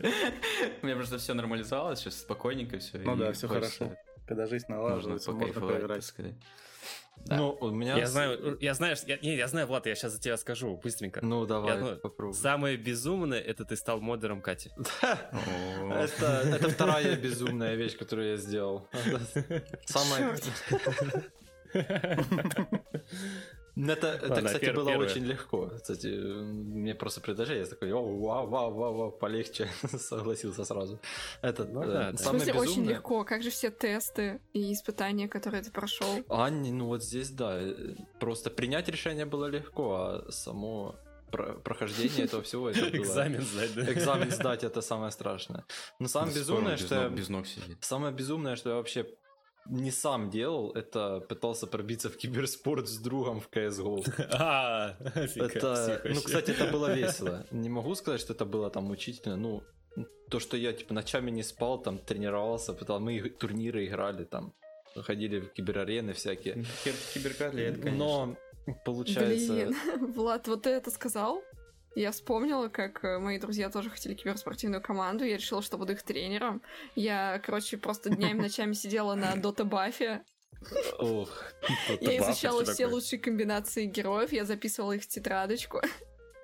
У 0.81 0.85
меня 0.85 0.95
просто 0.95 1.17
все 1.17 1.33
нормализовалось, 1.33 1.99
сейчас 1.99 2.19
спокойненько 2.21 2.77
все. 2.79 2.99
Ну 2.99 3.15
да, 3.15 3.31
все 3.33 3.47
хорошо. 3.47 3.91
Когда 4.27 4.45
жизнь 4.45 4.65
налаживается, 4.69 5.31
можно 5.31 5.61
поиграть. 5.61 6.13
Да. 7.25 7.37
Ну, 7.37 7.57
у 7.59 7.71
меня... 7.71 7.97
Я 7.97 8.07
знаю, 8.07 8.57
я 8.61 8.73
знаю, 8.73 8.95
я, 9.07 9.17
не, 9.17 9.35
я 9.35 9.47
знаю, 9.47 9.65
Влад, 9.67 9.87
я 9.87 9.95
сейчас 9.95 10.13
за 10.13 10.19
тебя 10.19 10.37
скажу, 10.37 10.79
быстренько. 10.83 11.25
Ну, 11.25 11.45
давай, 11.45 11.73
Я, 11.73 11.79
ну, 11.79 11.95
попробуй. 11.95 12.35
Самое 12.35 12.77
безумное, 12.77 13.39
это 13.39 13.65
ты 13.65 13.75
стал 13.75 13.99
модером 13.99 14.41
Кати. 14.41 14.71
Это 15.01 16.69
вторая 16.69 17.15
безумная 17.15 17.75
вещь, 17.75 17.97
которую 17.97 18.31
я 18.31 18.37
сделал. 18.37 18.87
Самая... 19.85 20.37
Это, 23.75 24.07
это 24.07 24.29
Ладно, 24.29 24.47
кстати, 24.47 24.65
пер- 24.65 24.73
было 24.75 24.89
первое. 24.89 25.07
очень 25.07 25.25
легко. 25.25 25.69
Кстати, 25.75 26.07
мне 26.07 26.95
просто 26.95 27.19
предложили, 27.21 27.59
я 27.59 27.65
такой, 27.65 27.91
о, 27.91 28.01
вау, 28.01 28.47
вау, 28.47 28.73
вау, 28.73 28.93
вау, 28.95 29.11
полегче, 29.11 29.67
согласился 29.99 30.63
сразу. 30.65 30.99
Это 31.41 31.65
Ну 31.65 31.83
э, 31.83 31.87
да, 31.87 32.11
да. 32.11 32.17
В 32.17 32.19
самое 32.19 32.43
смысле, 32.45 32.59
очень 32.61 32.71
безумное- 32.83 32.93
легко. 32.95 33.23
Как 33.25 33.43
же 33.43 33.49
все 33.49 33.69
тесты 33.71 34.39
и 34.53 34.71
испытания, 34.73 35.27
которые 35.27 35.61
ты 35.61 35.71
прошел? 35.71 36.07
А, 36.29 36.49
не, 36.49 36.71
ну 36.71 36.87
вот 36.87 37.03
здесь, 37.03 37.31
да, 37.31 37.57
э, 37.59 37.95
просто 38.19 38.49
принять 38.49 38.87
решение 38.87 39.25
было 39.25 39.47
легко, 39.47 39.95
а 39.95 40.31
само 40.31 40.95
про- 41.31 41.55
прохождение 41.55 42.25
этого 42.25 42.43
всего, 42.43 42.69
это 42.69 42.79
было... 42.91 42.95
Экзамен 43.03 43.41
сдать, 43.41 43.73
да? 43.75 43.91
Экзамен 43.91 44.31
сдать, 44.31 44.63
это 44.63 44.81
самое 44.81 45.11
страшное. 45.11 45.65
Но 45.99 46.07
самое 46.07 46.33
безумное, 46.33 46.73
без 46.77 46.85
что 46.85 46.95
я... 46.95 47.09
без 47.09 47.27
ног 47.29 47.45
сидит. 47.45 47.77
Самое 47.81 48.13
безумное, 48.13 48.55
что 48.55 48.69
я 48.69 48.75
вообще 48.77 49.05
не 49.65 49.91
сам 49.91 50.29
делал, 50.29 50.71
это 50.71 51.19
пытался 51.21 51.67
пробиться 51.67 52.09
в 52.09 52.17
киберспорт 52.17 52.87
с 52.87 52.97
другом 52.97 53.39
в 53.39 53.49
CSGO. 53.49 54.03
А, 54.31 54.95
Это, 55.35 56.01
ну, 56.05 56.21
кстати, 56.21 56.51
это 56.51 56.71
было 56.71 56.93
весело. 56.93 57.45
Не 57.51 57.69
могу 57.69 57.95
сказать, 57.95 58.21
что 58.21 58.33
это 58.33 58.45
было 58.45 58.69
там 58.69 58.85
мучительно. 58.85 59.35
Ну, 59.35 59.63
то, 60.29 60.39
что 60.39 60.57
я, 60.57 60.73
типа, 60.73 60.93
ночами 60.93 61.31
не 61.31 61.43
спал, 61.43 61.81
там, 61.81 61.97
тренировался, 61.97 62.73
пытал, 62.73 62.99
мы 62.99 63.19
турниры 63.29 63.85
играли, 63.85 64.23
там, 64.23 64.53
ходили 64.95 65.39
в 65.39 65.53
киберарены 65.53 66.13
всякие. 66.13 66.65
Киберкотлет, 67.13 67.79
конечно. 67.81 67.97
Но, 67.97 68.35
получается... 68.85 69.53
Блин, 69.53 69.75
Влад, 70.13 70.47
вот 70.47 70.63
ты 70.63 70.69
это 70.69 70.91
сказал? 70.91 71.43
Я 71.95 72.11
вспомнила, 72.11 72.67
как 72.67 73.03
э, 73.05 73.19
мои 73.19 73.39
друзья 73.39 73.69
тоже 73.69 73.89
хотели 73.89 74.13
киберспортивную 74.13 74.81
команду. 74.81 75.23
Я 75.23 75.37
решила, 75.37 75.61
что 75.61 75.77
буду 75.77 75.93
их 75.93 76.03
тренером. 76.03 76.61
Я, 76.95 77.39
короче, 77.43 77.77
просто 77.77 78.09
днями 78.09 78.41
ночами 78.41 78.73
сидела 78.73 79.15
на 79.15 79.35
Дота 79.37 79.63
Бафе. 79.63 80.21
Ох, 80.99 81.29
Я 82.01 82.17
изучала 82.19 82.65
все 82.65 82.87
лучшие 82.87 83.19
комбинации 83.19 83.85
героев. 83.85 84.33
Я 84.33 84.45
записывала 84.45 84.93
их 84.93 85.03
в 85.03 85.07
тетрадочку. 85.07 85.81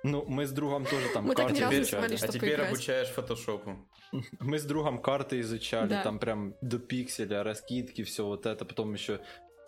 ну, 0.02 0.24
мы 0.26 0.46
с 0.46 0.52
другом 0.52 0.84
тоже 0.86 1.08
там 1.12 1.26
Мы 1.26 1.34
карты 1.34 1.54
изучали. 1.54 1.82
собрались, 1.84 2.22
А 2.22 2.28
теперь 2.28 2.60
обучаешь 2.60 3.08
фотошопу. 3.08 3.88
Мы 4.40 4.58
с 4.58 4.64
другом 4.64 5.00
карты 5.00 5.40
изучали, 5.40 5.88
Да. 5.88 6.02
там 6.02 6.18
прям 6.18 6.54
до 6.60 6.78
пикселя, 6.78 7.42
раскидки, 7.42 8.04
все 8.04 8.26
вот 8.26 8.46
это. 8.46 8.64
Потом 8.64 8.92
еще... 8.92 9.20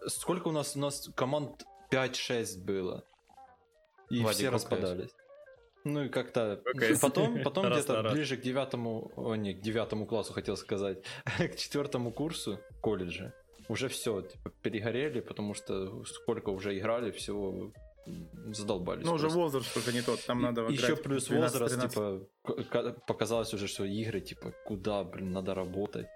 Сколько 0.07 0.49
у 0.49 0.53
нас? 0.53 0.77
У 0.77 0.81
нас 0.81 1.09
команд 1.15 1.65
5-6 1.91 2.59
было. 2.63 3.05
И 4.11 4.21
Владик, 4.21 4.39
все 4.39 4.51
распадались. 4.51 5.11
Ну 5.85 6.05
и 6.05 6.09
как-то... 6.09 6.61
Какая? 6.65 6.99
Потом, 7.01 7.43
потом 7.43 7.67
Раз 7.67 7.85
где-то 7.85 8.11
ближе 8.11 8.37
к 8.37 8.41
девятому... 8.41 9.13
О, 9.17 9.35
не, 9.35 9.53
к 9.55 9.61
девятому 9.61 10.07
классу 10.07 10.33
хотел 10.33 10.57
сказать. 10.57 11.05
к 11.39 11.57
четвертому 11.57 12.11
курсу 12.13 12.59
колледжа. 12.81 13.33
Уже 13.69 13.89
все, 13.89 14.23
типа, 14.23 14.51
перегорели, 14.63 15.21
потому 15.21 15.55
что 15.55 16.05
сколько 16.05 16.51
уже 16.51 16.79
играли, 16.79 17.11
всего 17.11 17.73
задолбались. 18.53 19.05
Ну, 19.07 19.15
уже 19.15 19.29
возраст 19.29 19.73
только 19.73 19.93
не 19.93 20.03
тот, 20.03 20.21
там 20.27 20.43
надо 20.43 20.63
Еще 20.63 20.87
играть 20.87 21.03
плюс 21.03 21.31
12-13. 21.31 21.41
возраст, 21.41 21.81
типа, 21.89 22.27
к- 22.43 22.65
к- 22.65 23.07
показалось 23.07 23.55
уже, 23.55 23.67
что 23.67 23.85
игры, 23.85 24.21
типа, 24.21 24.53
куда, 24.67 25.05
блин, 25.05 25.33
надо 25.33 25.55
работать. 25.55 26.07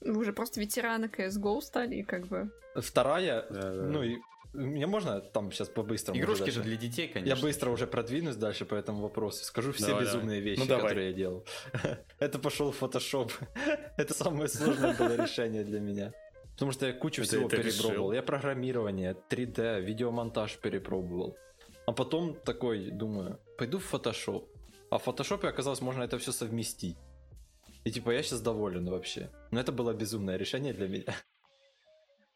Вы 0.00 0.18
уже 0.18 0.32
просто 0.32 0.60
ветераны 0.60 1.06
CSGO 1.06 1.60
стали, 1.60 2.02
как 2.02 2.26
бы... 2.26 2.50
Вторая, 2.76 3.46
Да, 3.50 3.74
да. 3.74 3.82
ну 3.82 4.02
и 4.02 4.18
мне 4.54 4.86
можно 4.86 5.20
там 5.20 5.52
сейчас 5.52 5.68
по-быстрому 5.68 6.18
Игрушки 6.18 6.50
же 6.50 6.62
для 6.62 6.76
детей, 6.76 7.06
Я 7.08 7.12
конечно. 7.12 7.42
быстро 7.46 7.70
уже 7.70 7.86
продвинусь 7.86 8.36
дальше 8.36 8.64
по 8.64 8.74
этому 8.74 9.02
вопросу. 9.02 9.44
Скажу 9.44 9.72
все 9.72 9.88
Давай, 9.88 10.04
безумные 10.04 10.40
вещи, 10.40 10.60
Ну, 10.60 10.66
давай. 10.66 10.82
которые 10.82 11.08
я 11.08 11.12
делал. 11.12 11.44
Это 12.18 12.38
пошел 12.38 12.70
в 12.72 12.82
Photoshop. 12.82 13.32
Это 13.96 14.14
самое 14.14 14.48
сложное 14.48 14.94
было 14.94 15.16
решение 15.16 15.64
для 15.64 15.80
меня. 15.80 16.12
Потому 16.52 16.72
что 16.72 16.86
я 16.86 16.92
кучу 16.92 17.22
Это 17.22 17.28
всего 17.30 17.48
ты 17.48 17.56
перепробовал. 17.56 17.90
решил? 17.92 18.12
Я 18.12 18.22
программирование, 18.22 19.16
3D, 19.28 19.80
видеомонтаж 19.82 20.58
перепробовал. 20.58 21.36
А 21.86 21.92
потом 21.92 22.34
такой, 22.34 22.90
думаю, 22.90 23.40
пойду 23.58 23.78
в 23.78 23.92
Photoshop. 23.92 24.46
А 24.90 24.98
в 24.98 25.02
фотошопе 25.02 25.48
оказалось, 25.48 25.80
можно 25.80 26.04
это 26.04 26.18
все 26.18 26.30
совместить. 26.32 26.96
И 27.84 27.90
типа 27.90 28.12
я 28.12 28.22
сейчас 28.22 28.40
доволен 28.40 28.88
вообще. 28.88 29.30
Но 29.50 29.60
это 29.60 29.72
было 29.72 29.92
безумное 29.92 30.36
решение 30.36 30.72
для 30.72 30.88
меня. 30.88 31.04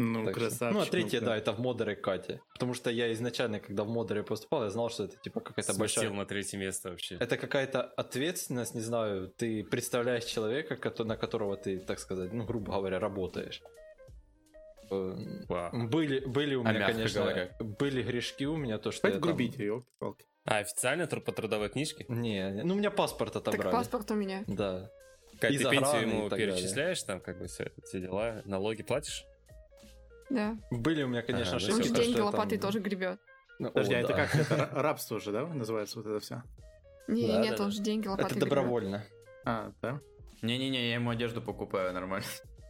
Ну, 0.00 0.24
Так 0.26 0.34
что- 0.34 0.40
красавчик. 0.40 0.74
Ну, 0.76 0.80
а 0.80 0.86
третье, 0.86 1.20
ну, 1.20 1.26
да, 1.26 1.36
это 1.36 1.52
в 1.52 1.58
модере 1.58 1.96
Кате. 1.96 2.40
Потому 2.52 2.74
что 2.74 2.88
я 2.90 3.12
изначально, 3.12 3.58
когда 3.58 3.82
в 3.82 3.88
модере 3.88 4.22
поступал, 4.22 4.62
я 4.62 4.70
знал, 4.70 4.90
что 4.90 5.04
это 5.04 5.16
типа 5.16 5.40
какая-то 5.40 5.72
Сместил 5.72 6.02
большая... 6.02 6.16
на 6.16 6.24
третье 6.24 6.56
место 6.58 6.90
вообще. 6.90 7.16
Это 7.16 7.36
какая-то 7.36 7.82
ответственность, 7.82 8.74
не 8.74 8.80
знаю, 8.80 9.28
ты 9.36 9.64
представляешь 9.64 10.24
человека, 10.24 10.76
на 11.04 11.16
которого 11.16 11.56
ты, 11.56 11.80
так 11.80 11.98
сказать, 11.98 12.32
ну, 12.32 12.44
грубо 12.44 12.72
говоря, 12.74 13.00
работаешь. 13.00 13.60
Э, 14.90 15.16
Вау. 15.48 15.88
Были, 15.88 16.20
были 16.24 16.54
у 16.54 16.60
А 16.64 16.70
меня, 16.70 16.78
мягко 16.80 16.92
конечно, 16.94 17.20
говоря? 17.22 17.56
были 17.60 18.02
грешки 18.02 18.46
у 18.46 18.56
меня, 18.56 18.78
то, 18.78 18.90
что 18.92 19.00
Хватит 19.02 19.16
я 19.16 19.20
там- 19.20 19.28
грубить, 19.28 19.56
елки-палки. 19.58 20.24
А, 20.44 20.58
официально 20.58 21.06
по 21.06 21.32
трудовой 21.32 21.68
книжке? 21.68 22.06
Не, 22.08 22.50
не, 22.52 22.62
ну, 22.62 22.74
у 22.74 22.78
меня 22.78 22.90
паспорт 22.90 23.36
отобрали. 23.36 23.62
Так 23.64 23.72
паспорт 23.72 24.10
у 24.12 24.14
меня. 24.14 24.44
Да. 24.46 24.90
Из 25.42 25.58
ты 25.62 25.70
пенсию 25.70 26.00
ему 26.02 26.30
перечисляешь, 26.30 27.02
там, 27.02 27.20
как 27.20 27.38
бы, 27.38 27.46
все, 27.48 27.70
все 27.84 28.00
дела, 28.00 28.42
налоги 28.46 28.82
платишь? 28.82 29.24
Да. 30.30 30.56
Были 30.70 31.02
у 31.02 31.08
меня, 31.08 31.22
конечно, 31.22 31.56
Ага, 31.56 31.66
ну 31.68 31.74
Он 31.74 31.80
ошибки. 31.80 31.88
же 31.88 31.94
то, 31.94 32.00
деньги 32.02 32.10
что 32.12 32.18
я 32.20 32.24
лопатой 32.26 32.58
там- 32.58 32.68
тоже 32.68 32.80
гребет. 32.80 33.18
Ну, 33.58 33.68
Подожди, 33.70 33.94
о, 33.94 33.98
а 33.98 34.00
это 34.00 34.12
как? 34.12 34.34
Это 34.34 34.54
ра- 34.56 34.74
рабство 34.82 35.18
же, 35.20 35.32
да, 35.32 35.46
называется 35.46 35.98
вот 35.98 36.06
это 36.06 36.20
все? 36.20 36.42
Не, 37.08 37.26
Да, 37.26 37.40
нет, 37.40 37.56
да, 37.56 37.64
он 37.64 37.70
же 37.70 37.80
деньги 37.82 38.06
лопатой 38.06 38.26
Это 38.26 38.34
гребет. 38.40 38.48
добровольно. 38.50 39.04
А, 39.44 39.72
да? 39.82 40.00
Не-не-не, 40.42 40.88
я 40.90 40.94
ему 40.94 41.10
одежду 41.10 41.40
покупаю 41.42 41.92
нормально. 41.92 42.26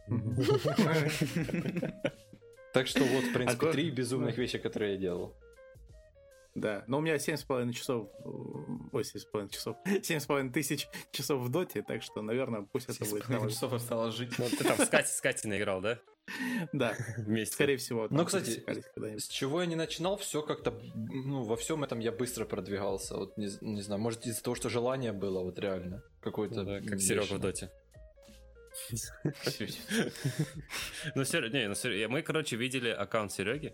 Так 2.73 2.85
что 2.87 3.03
вот, 3.03 3.23
в 3.23 3.33
принципе, 3.33 3.67
А 3.69 3.71
три 3.71 3.89
безумных 3.89 4.37
вещи, 4.37 4.59
которые 4.59 4.93
я 4.93 4.97
делал. 4.99 5.35
Да, 6.55 6.83
но 6.87 6.97
у 6.97 7.01
меня 7.01 7.15
7,5 7.15 7.73
часов, 7.73 8.09
ой, 8.91 9.03
7,5 9.03 9.49
часов, 9.49 9.75
7,5 9.85 10.51
тысяч 10.51 10.87
часов 11.11 11.41
в 11.41 11.49
доте, 11.49 11.81
так 11.81 12.03
что, 12.03 12.21
наверное, 12.21 12.61
пусть 12.61 12.89
это 12.89 13.09
будет. 13.09 13.25
Половину 13.25 13.49
часов 13.49 13.73
осталось 13.73 14.13
жить. 14.15 14.33
Ну, 14.37 14.45
ты 14.49 14.63
там 14.63 14.77
с 14.77 14.87
Катей, 14.87 15.07
с 15.11 15.21
Катей 15.21 15.49
наиграл, 15.49 15.81
да? 15.81 15.99
Да, 16.73 16.95
Вместе. 17.17 17.53
скорее 17.53 17.77
всего. 17.77 18.07
Ну, 18.09 18.25
кстати. 18.25 18.63
С 19.17 19.27
чего 19.27 19.61
я 19.61 19.67
не 19.67 19.75
начинал, 19.75 20.17
все 20.17 20.41
как-то, 20.41 20.73
ну, 20.95 21.43
во 21.43 21.55
всем 21.55 21.83
этом 21.83 21.99
я 21.99 22.11
быстро 22.11 22.45
продвигался. 22.45 23.15
Вот 23.17 23.37
не, 23.37 23.49
не 23.61 23.81
знаю, 23.81 24.01
может 24.01 24.25
из-за 24.25 24.41
того, 24.43 24.55
что 24.55 24.69
желание 24.69 25.11
было, 25.11 25.41
вот 25.43 25.57
реально. 25.59 26.03
Какое-то. 26.21 26.55
Ну 26.55 26.63
да, 26.65 26.81
как 26.81 26.99
Серега 27.01 27.33
в 27.35 27.39
доте. 27.39 27.69
Ну, 31.15 31.23
Сер- 31.25 31.51
не, 31.51 31.67
ну, 31.67 31.75
Сер- 31.75 32.07
мы, 32.09 32.21
короче, 32.21 32.55
видели 32.55 32.89
аккаунт 32.89 33.31
Сереги. 33.31 33.73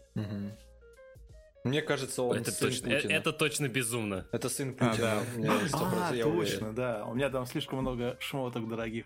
Мне 1.64 1.82
кажется, 1.82 2.22
он 2.22 2.38
Это 2.38 2.51
сын 2.51 2.70
точно, 2.70 2.89
э- 2.89 2.95
Путина. 3.01 3.12
это 3.14 3.34
точно 3.34 3.68
безумно. 3.68 4.28
Это 4.32 4.49
сын 4.49 4.76
А, 4.80 4.89
Путина. 4.91 5.24
да. 5.38 6.10
А, 6.10 6.14
я 6.16 6.28
уверен. 6.28 6.45
точно, 6.51 6.74
да. 6.74 7.06
У 7.06 7.16
меня 7.16 7.30
там 7.32 7.47
слишком 7.47 7.80
много 7.80 8.18
шмоток 8.20 8.70
дорогих 8.70 9.06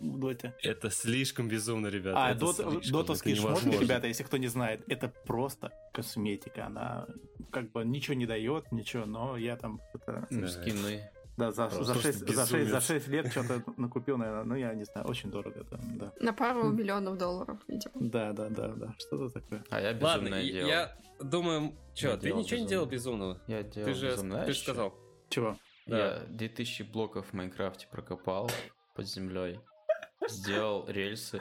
в 0.00 0.18
доте. 0.18 0.54
Это 0.62 0.90
слишком 0.90 1.48
безумно, 1.48 1.88
ребята. 1.88 2.16
А, 2.26 2.30
это 2.30 2.40
дот- 2.40 2.56
слишком, 2.56 2.92
дотовские 2.92 3.34
это 3.34 3.42
шмотки, 3.42 3.60
невозможно. 3.64 3.84
ребята, 3.84 4.06
если 4.06 4.22
кто 4.24 4.36
не 4.38 4.48
знает, 4.48 4.82
это 4.88 5.08
просто 5.26 5.72
косметика. 5.92 6.66
Она 6.66 7.06
как 7.52 7.70
бы 7.72 7.84
ничего 7.84 8.14
не 8.14 8.26
дает, 8.26 8.70
ничего, 8.72 9.06
но 9.06 9.36
я 9.36 9.56
там 9.56 9.80
это, 9.94 10.26
Ну, 10.30 10.40
Да. 10.42 10.48
скины. 10.48 11.10
да, 11.36 11.52
за, 11.52 11.66
Просто 11.68 11.84
за, 11.84 11.94
6, 12.00 12.18
за, 12.18 12.26
6, 12.26 12.34
за 12.50 12.56
безумец. 12.58 12.84
6 12.86 13.08
лет 13.08 13.26
что-то 13.30 13.62
накупил, 13.76 14.16
наверное, 14.18 14.44
ну 14.44 14.54
я 14.54 14.74
не 14.74 14.84
знаю, 14.84 15.06
очень 15.06 15.30
дорого 15.30 15.64
там, 15.64 15.80
да. 15.98 16.12
На 16.20 16.32
пару 16.32 16.70
миллионов 16.70 17.16
долларов, 17.18 17.58
видимо. 17.68 17.92
Да, 17.96 18.32
да, 18.32 18.48
да, 18.48 18.68
да, 18.68 18.94
что-то 18.98 19.28
такое. 19.40 19.64
А 19.70 19.80
я 19.80 19.88
Ладно, 20.00 20.06
безумное 20.24 20.42
и- 20.42 20.52
делал. 20.52 20.68
я 20.68 20.96
думаю... 21.20 21.72
Че, 21.94 22.08
Я 22.10 22.16
ты 22.16 22.26
делал 22.28 22.40
ничего 22.40 22.56
не 22.58 22.62
безумно. 22.64 22.68
делал 22.68 22.86
безумного? 22.86 23.42
Я 23.46 23.62
делал 23.62 23.88
Ты 23.88 23.94
же, 23.94 24.06
безумное, 24.10 24.44
ты 24.46 24.52
же 24.52 24.58
сказал. 24.60 24.94
Чего? 25.28 25.56
Да. 25.86 25.98
Я 25.98 26.18
2000 26.28 26.82
блоков 26.84 27.26
в 27.28 27.32
Майнкрафте 27.32 27.88
прокопал 27.90 28.50
под 28.94 29.08
землей. 29.08 29.58
Сделал 30.30 30.86
рельсы. 30.88 31.40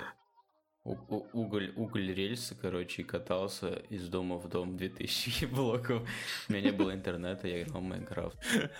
у- 0.86 0.96
у- 1.10 1.28
уголь, 1.34 1.72
уголь 1.76 2.12
рельсы, 2.14 2.56
короче, 2.60 3.02
и 3.02 3.06
катался 3.06 3.68
из 3.90 4.08
дома 4.08 4.38
в 4.38 4.48
дом 4.50 4.76
2000 4.78 5.46
блоков. 5.54 6.08
У 6.48 6.52
меня 6.54 6.62
не 6.62 6.72
было 6.72 6.94
интернета, 6.94 7.48
я 7.48 7.62
играл 7.64 7.82
в 7.82 7.84
Майнкрафт. 7.84 8.38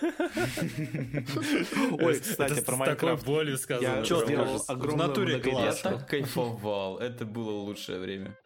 Ой, 2.00 2.20
кстати, 2.20 2.54
с 2.54 2.62
про 2.64 2.72
такой 2.72 2.76
Майнкрафт. 2.78 3.26
болью 3.26 3.56
сказано. 3.58 3.96
Я 3.98 4.02
Чё 4.02 4.20
ты 4.20 4.26
сделал? 4.26 4.58
В 4.58 4.70
огромную 4.70 5.08
натуре 5.08 5.32
Я 5.34 5.38
многоэтажку. 5.38 5.88
так 5.88 6.08
кайфовал, 6.08 6.98
это 6.98 7.24
было 7.24 7.50
лучшее 7.50 7.98
время. 8.00 8.36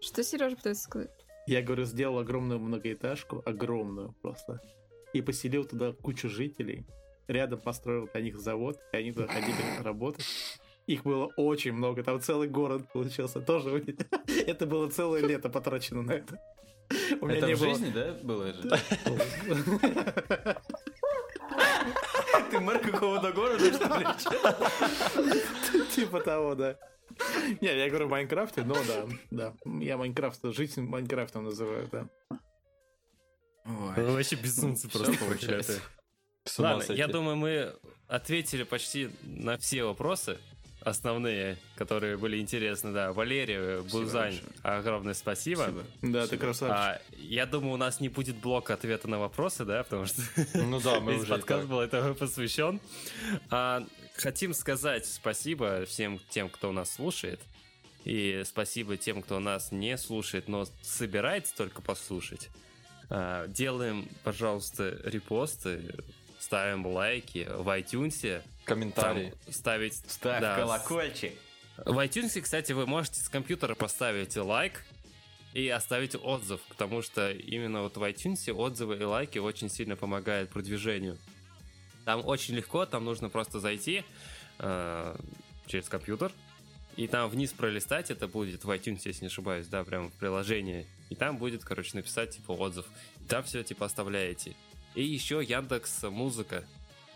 Что 0.00 0.22
Сережа 0.22 0.56
пытается 0.56 0.82
сказать? 0.84 1.10
Я 1.46 1.62
говорю, 1.62 1.84
сделал 1.84 2.18
огромную 2.18 2.60
многоэтажку, 2.60 3.42
огромную 3.44 4.14
просто, 4.22 4.60
и 5.12 5.20
поселил 5.22 5.64
туда 5.64 5.92
кучу 5.92 6.28
жителей. 6.28 6.86
Рядом 7.28 7.60
построил 7.60 8.08
для 8.12 8.20
них 8.20 8.38
завод, 8.38 8.78
и 8.92 8.96
они 8.98 9.12
туда 9.12 9.26
ходили 9.28 9.82
работать. 9.82 10.26
Их 10.86 11.02
было 11.02 11.32
очень 11.36 11.72
много, 11.72 12.02
там 12.02 12.20
целый 12.20 12.48
город 12.48 12.86
получился. 12.92 13.40
Тоже 13.40 13.82
это 14.46 14.66
было 14.66 14.88
целое 14.90 15.22
лето 15.22 15.48
потрачено 15.48 16.02
на 16.02 16.12
это. 16.12 16.38
У 17.20 17.26
меня 17.26 17.38
Это 17.38 17.46
не 17.46 17.54
в 17.54 17.60
было- 17.60 17.68
жизни, 17.70 17.90
да, 17.90 18.12
было 18.22 18.52
же? 18.52 18.62
Ты 22.50 22.60
мэр 22.60 22.78
какого-то 22.78 23.32
города, 23.32 23.72
что 23.72 23.98
ли? 23.98 25.86
Типа 25.94 26.20
того, 26.20 26.54
да. 26.54 26.76
Не, 27.60 27.76
я 27.76 27.88
говорю 27.88 28.06
в 28.06 28.10
Майнкрафте, 28.10 28.62
но 28.64 28.74
да, 28.74 29.06
да. 29.30 29.54
Я 29.80 29.96
Minecraft, 29.96 30.40
жизнь 30.54 30.82
Майнкрафтом 30.82 31.44
называю, 31.44 31.88
да. 31.90 32.06
Ой. 33.64 34.12
Вообще 34.12 34.36
безумцы 34.36 34.88
просто 34.90 35.16
получается. 35.18 35.80
Ладно, 36.58 36.92
я 36.92 37.08
думаю, 37.08 37.36
мы 37.36 37.74
ответили 38.08 38.64
почти 38.64 39.08
на 39.22 39.56
все 39.56 39.84
вопросы 39.84 40.38
основные, 40.84 41.56
которые 41.76 42.16
были 42.16 42.38
интересны. 42.38 42.92
Да, 42.92 43.12
Валерий, 43.12 43.80
Бузань, 43.82 44.34
большое. 44.34 44.52
огромное 44.62 45.14
спасибо. 45.14 45.62
Спасибо. 45.62 45.84
Да, 46.02 46.26
ты 46.26 46.36
красавчик. 46.36 46.76
А, 46.76 47.00
я 47.16 47.46
думаю, 47.46 47.74
у 47.74 47.76
нас 47.76 48.00
не 48.00 48.08
будет 48.08 48.36
блока 48.36 48.74
ответа 48.74 49.08
на 49.08 49.18
вопросы, 49.18 49.64
да, 49.64 49.82
потому 49.82 50.06
что 50.06 50.22
Ну 50.54 50.80
да, 50.80 51.00
мы 51.00 51.14
весь 51.14 51.26
подкаст 51.26 51.66
был 51.66 51.80
этому 51.80 52.14
посвящен. 52.14 52.80
А, 53.50 53.84
хотим 54.16 54.54
сказать 54.54 55.06
спасибо 55.06 55.84
всем 55.86 56.20
тем, 56.28 56.48
кто 56.48 56.70
нас 56.72 56.92
слушает. 56.92 57.40
И 58.04 58.42
спасибо 58.44 58.98
тем, 58.98 59.22
кто 59.22 59.40
нас 59.40 59.72
не 59.72 59.96
слушает, 59.96 60.46
но 60.46 60.66
собирается 60.82 61.56
только 61.56 61.80
послушать. 61.80 62.50
А, 63.08 63.48
делаем, 63.48 64.08
пожалуйста, 64.22 65.00
репосты, 65.04 65.94
ставим 66.38 66.86
лайки 66.86 67.48
в 67.50 67.66
iTunes. 67.68 68.42
Там 68.64 68.78
Комментарий. 68.80 69.32
ставить... 69.50 69.94
Ставь 70.10 70.40
да, 70.40 70.56
колокольчик. 70.56 71.32
в 71.78 71.98
iTunes, 72.04 72.40
кстати, 72.40 72.72
вы 72.72 72.86
можете 72.86 73.20
с 73.20 73.28
компьютера 73.28 73.74
поставить 73.74 74.36
лайк 74.36 74.84
и 75.52 75.68
оставить 75.68 76.16
отзыв, 76.16 76.60
потому 76.68 77.02
что 77.02 77.30
именно 77.30 77.82
вот 77.82 77.96
в 77.96 78.02
iTunes 78.02 78.50
отзывы 78.52 78.96
и 78.96 79.04
лайки 79.04 79.38
очень 79.38 79.68
сильно 79.68 79.96
помогают 79.96 80.50
продвижению. 80.50 81.18
Там 82.04 82.26
очень 82.26 82.54
легко, 82.54 82.86
там 82.86 83.04
нужно 83.04 83.28
просто 83.28 83.60
зайти 83.60 84.04
э, 84.58 85.16
через 85.66 85.88
компьютер, 85.88 86.32
и 86.96 87.08
там 87.08 87.28
вниз 87.28 87.52
пролистать, 87.52 88.10
это 88.10 88.28
будет 88.28 88.64
в 88.64 88.70
iTunes, 88.70 89.00
если 89.04 89.22
не 89.22 89.26
ошибаюсь, 89.26 89.66
да, 89.66 89.82
прям 89.84 90.10
в 90.10 90.14
приложении. 90.14 90.86
И 91.10 91.16
там 91.16 91.38
будет, 91.38 91.64
короче, 91.64 91.96
написать, 91.96 92.30
типа, 92.30 92.52
отзыв. 92.52 92.86
И 93.20 93.24
там 93.24 93.42
все, 93.42 93.62
типа, 93.64 93.86
оставляете. 93.86 94.54
И 94.94 95.02
еще 95.02 95.42
Яндекс 95.42 96.04
Музыка. 96.04 96.64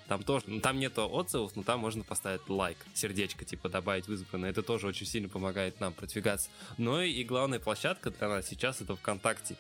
Там 0.09 0.23
тоже, 0.23 0.47
ну, 0.49 0.61
там 0.61 0.79
нету 0.79 1.07
отзывов, 1.07 1.55
но 1.55 1.63
там 1.63 1.81
можно 1.81 2.03
поставить 2.03 2.49
лайк, 2.49 2.79
сердечко, 2.95 3.45
типа, 3.45 3.69
добавить 3.69 4.09
в 4.09 4.13
избранное. 4.13 4.51
Это 4.51 4.63
тоже 4.63 4.87
очень 4.87 5.07
сильно 5.07 5.29
помогает 5.29 5.81
нам 5.81 5.93
продвигаться. 5.93 6.49
Но 6.79 7.03
и 7.03 7.23
главная 7.25 7.59
площадка 7.59 8.11
для 8.11 8.29
нас 8.29 8.47
сейчас 8.47 8.81
это 8.81 8.97
ВКонтакте. 8.97 9.57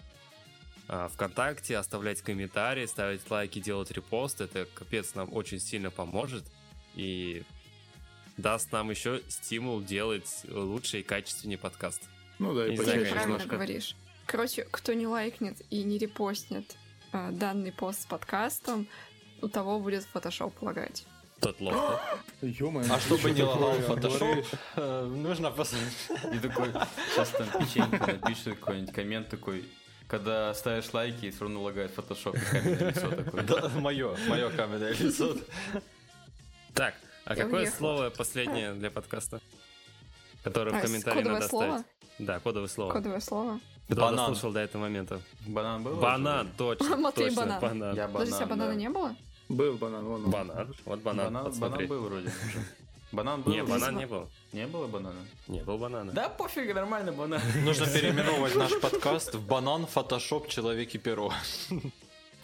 А, 0.88 1.08
ВКонтакте 1.08 1.76
оставлять 1.76 2.22
комментарии, 2.22 2.86
ставить 2.86 3.30
лайки, 3.30 3.58
делать 3.60 3.90
репосты. 3.90 4.44
Это 4.44 4.64
капец 4.74 5.14
нам 5.14 5.30
очень 5.34 5.60
сильно 5.60 5.90
поможет. 5.90 6.44
И 6.94 7.42
даст 8.38 8.72
нам 8.72 8.88
еще 8.90 9.20
стимул 9.28 9.82
делать 9.82 10.44
лучше 10.48 11.00
и 11.00 11.02
качественнее 11.02 11.58
подкаст. 11.58 12.02
Ну 12.38 12.54
да, 12.54 12.66
и 12.66 12.74
Ты 12.74 12.84
правильно 12.84 13.20
немножко. 13.22 13.48
говоришь. 13.48 13.96
Короче, 14.24 14.66
кто 14.70 14.94
не 14.94 15.06
лайкнет 15.06 15.60
и 15.68 15.82
не 15.82 15.98
репостнет 15.98 16.76
э, 17.12 17.32
данный 17.32 17.72
пост 17.72 18.02
с 18.02 18.06
подкастом, 18.06 18.88
у 19.42 19.48
того 19.48 19.78
будет 19.80 20.04
фотошоп 20.04 20.60
лагать. 20.62 21.04
Тот 21.40 21.60
лох. 21.60 21.74
да? 21.74 22.00
Ё-моё, 22.48 22.92
А 22.92 22.98
чтобы 22.98 23.30
не 23.30 23.42
лагал 23.42 23.72
фотошоп, 23.74 24.44
нужно 24.76 25.50
посмотреть. 25.52 25.94
И 26.34 26.38
такой, 26.40 26.72
сейчас 27.12 27.28
там 27.30 27.46
печенька 27.60 28.12
напишет 28.14 28.58
какой-нибудь 28.58 28.92
коммент 28.92 29.28
такой, 29.28 29.64
когда 30.08 30.52
ставишь 30.54 30.92
лайки, 30.92 31.26
и 31.26 31.30
все 31.30 31.42
равно 31.42 31.62
лагает 31.62 31.92
фотошоп, 31.92 32.34
и 32.36 32.40
каменное 32.40 32.88
лицо 32.90 33.10
такое. 33.10 33.42
Да, 33.44 33.68
мое, 33.80 34.16
мое 34.28 34.50
каменное 34.50 34.92
лицо. 34.94 35.36
Так, 36.74 36.94
а 37.24 37.34
Я 37.36 37.44
какое 37.44 37.60
уехала. 37.62 37.76
слово 37.78 38.10
последнее 38.10 38.72
для 38.74 38.90
подкаста? 38.90 39.40
Которое 40.42 40.72
А, 40.74 40.78
в 40.78 40.80
с- 40.80 40.86
комментарии 40.86 41.22
надо 41.22 41.48
слово? 41.48 41.64
оставить. 41.76 41.86
Да, 42.18 42.40
кодовое 42.40 42.68
слово. 42.68 42.92
Кодовое 42.92 43.20
слово. 43.20 43.60
Кто 43.86 43.96
Банан. 44.00 44.16
дослушал 44.16 44.52
до 44.52 44.60
этого 44.60 44.82
момента? 44.82 45.20
Банан 45.46 45.82
был? 45.82 45.96
Банан, 45.96 46.50
точно. 46.56 46.96
Матвей 46.96 47.26
точно, 47.28 47.42
банан. 47.42 47.60
банан. 47.60 47.96
Я 47.96 48.08
Подожди, 48.08 48.34
а 48.34 48.38
банан, 48.40 48.48
банана 48.50 48.70
да. 48.72 48.74
не 48.80 48.88
было? 48.90 49.16
Был 49.48 49.76
банан, 49.76 50.04
вон 50.04 50.24
он. 50.24 50.30
Банан. 50.30 50.74
Вот 50.84 51.00
банан, 51.00 51.26
Банан, 51.26 51.44
подсмотри. 51.46 51.86
банан 51.86 51.88
был 51.88 52.08
вроде 52.08 52.28
уже. 52.28 52.64
Банан 53.12 53.40
был? 53.40 53.52
Не, 53.52 53.64
банан 53.64 53.96
не 53.96 54.06
был. 54.06 54.28
Не 54.52 54.66
было 54.66 54.86
банана? 54.86 55.20
Не 55.46 55.62
был 55.62 55.78
банана. 55.78 56.12
Да 56.12 56.28
пофиг, 56.28 56.74
нормально 56.74 57.10
банан. 57.12 57.40
Нужно 57.64 57.86
переименовывать 57.86 58.54
наш 58.54 58.78
подкаст 58.82 59.34
в 59.34 59.46
банан, 59.46 59.86
фотошоп, 59.86 60.48
человек 60.48 60.94
и 60.94 60.98
перо. 60.98 61.32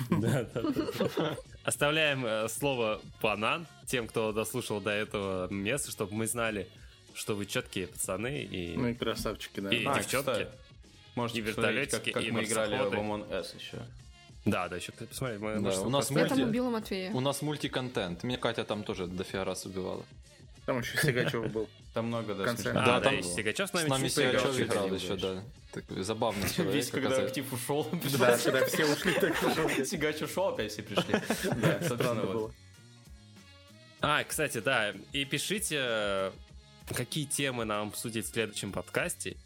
Да, 0.08 0.44
да, 0.54 0.62
да. 0.62 1.36
Оставляем 1.64 2.24
э, 2.24 2.48
слово 2.48 3.00
банан 3.22 3.66
тем, 3.86 4.08
кто 4.08 4.32
дослушал 4.32 4.80
до 4.80 4.90
этого 4.90 5.48
места, 5.52 5.90
чтобы 5.90 6.14
мы 6.14 6.26
знали, 6.26 6.66
что 7.12 7.34
вы 7.36 7.44
четкие 7.46 7.86
пацаны 7.86 8.42
и, 8.42 8.74
Ну 8.76 8.88
и 8.88 8.94
красавчики, 8.94 9.60
да. 9.60 9.70
и 9.70 9.84
А, 9.84 9.98
девчонки. 9.98 10.48
Можете 11.14 11.40
И 11.40 11.42
посмотреть, 11.42 11.90
как, 11.90 12.06
вертолетики, 12.06 12.12
как 12.12 12.24
и 12.24 12.30
мы 12.30 12.44
играли 12.44 12.76
в. 12.78 12.92
Among 12.94 13.28
Us 13.30 13.54
еще. 13.56 13.78
Да, 14.44 14.68
да, 14.68 14.76
еще 14.76 14.92
посмотри. 14.92 15.38
мы- 15.38 15.60
Да, 15.60 15.80
у 15.80 15.88
нас 15.88 16.06
посмотрим. 16.06 16.22
Я 16.24 16.28
там 16.28 16.38
Мульти. 16.38 16.50
убила 16.50 16.70
Матвея. 16.70 17.10
У 17.12 17.20
нас 17.20 17.42
мультиконтент. 17.42 18.22
Меня 18.24 18.38
Катя 18.38 18.64
там 18.64 18.84
тоже 18.84 19.06
дофига 19.06 19.44
раз 19.44 19.64
убивала. 19.66 20.04
Там 20.66 20.80
еще 20.80 20.96
Сигачев 20.98 21.50
был. 21.52 21.68
Там 21.92 22.06
много, 22.06 22.34
да, 22.34 22.42
В 22.42 22.46
конце. 22.46 22.62
смешных 22.64 22.82
А, 22.82 22.86
Да, 22.86 22.98
да, 23.00 23.04
там- 23.10 23.18
и 23.18 23.22
Сигачев 23.22 23.66
с 23.68 23.70
С 23.70 23.74
нами, 23.74 23.88
нами 23.88 24.06
чуть 24.08 24.16
поиграл, 24.16 24.52
Сигачев 24.52 24.66
играл 24.66 24.94
еще, 24.94 25.16
да. 25.16 25.44
Такой 25.72 26.02
забавный 26.02 26.48
человек. 26.50 26.74
Весь, 26.74 26.90
когда 26.90 27.16
актив 27.18 27.52
ушел, 27.52 27.88
Да, 28.18 28.36
когда 28.38 28.64
все 28.66 28.84
ушли, 28.86 29.12
так. 29.14 29.34
Сигач 29.86 30.22
ушел, 30.22 30.48
опять 30.48 30.72
все 30.72 30.82
пришли. 30.82 31.12
Да, 31.12 31.20
собственно, 31.80 31.80
Странно 31.98 32.22
вот. 32.22 32.32
было. 32.32 32.54
А, 34.00 34.22
кстати, 34.24 34.58
да, 34.58 34.92
и 35.12 35.24
пишите, 35.24 36.32
какие 36.94 37.24
темы 37.24 37.64
нам 37.64 37.88
обсудить 37.88 38.26
в 38.26 38.32
следующем 38.32 38.70
подкасте. 38.72 39.36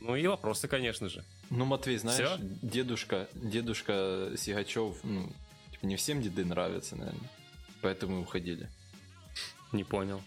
Ну 0.00 0.16
и 0.16 0.26
вопросы, 0.26 0.68
конечно 0.68 1.08
же. 1.08 1.24
Ну, 1.50 1.64
Матвей, 1.64 1.96
знаешь, 1.98 2.18
Всё? 2.28 2.38
дедушка, 2.62 3.28
дедушка 3.34 4.32
Сигачев, 4.36 4.96
ну, 5.04 5.30
типа, 5.70 5.86
не 5.86 5.96
всем 5.96 6.20
деды 6.22 6.44
нравятся, 6.44 6.96
наверное. 6.96 7.30
Поэтому 7.82 8.20
уходили. 8.22 8.68
Не 9.72 9.84
понял. 9.84 10.20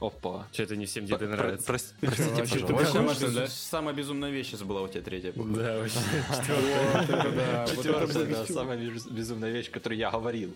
Опа. 0.00 0.46
Что 0.52 0.64
это 0.64 0.76
не 0.76 0.84
всем 0.84 1.06
деды 1.06 1.26
Про- 1.26 1.36
нравится? 1.36 1.72
прос- 1.72 1.94
Простите, 2.00 2.42
пожалуйста. 2.44 2.92
Самая, 2.92 3.14
да? 3.14 3.24
безу- 3.26 3.46
самая 3.48 3.94
безумная 3.94 4.30
вещь 4.30 4.48
сейчас 4.48 4.62
была 4.62 4.82
у 4.82 4.88
тебя 4.88 5.00
третья. 5.02 5.32
Да, 5.32 5.78
вообще. 5.78 5.98
Четвертая, 7.74 8.26
да, 8.26 8.46
самая 8.46 8.76
без- 8.76 9.06
безумная 9.06 9.50
вещь, 9.50 9.70
которую 9.70 9.98
я 9.98 10.10
говорил. 10.10 10.54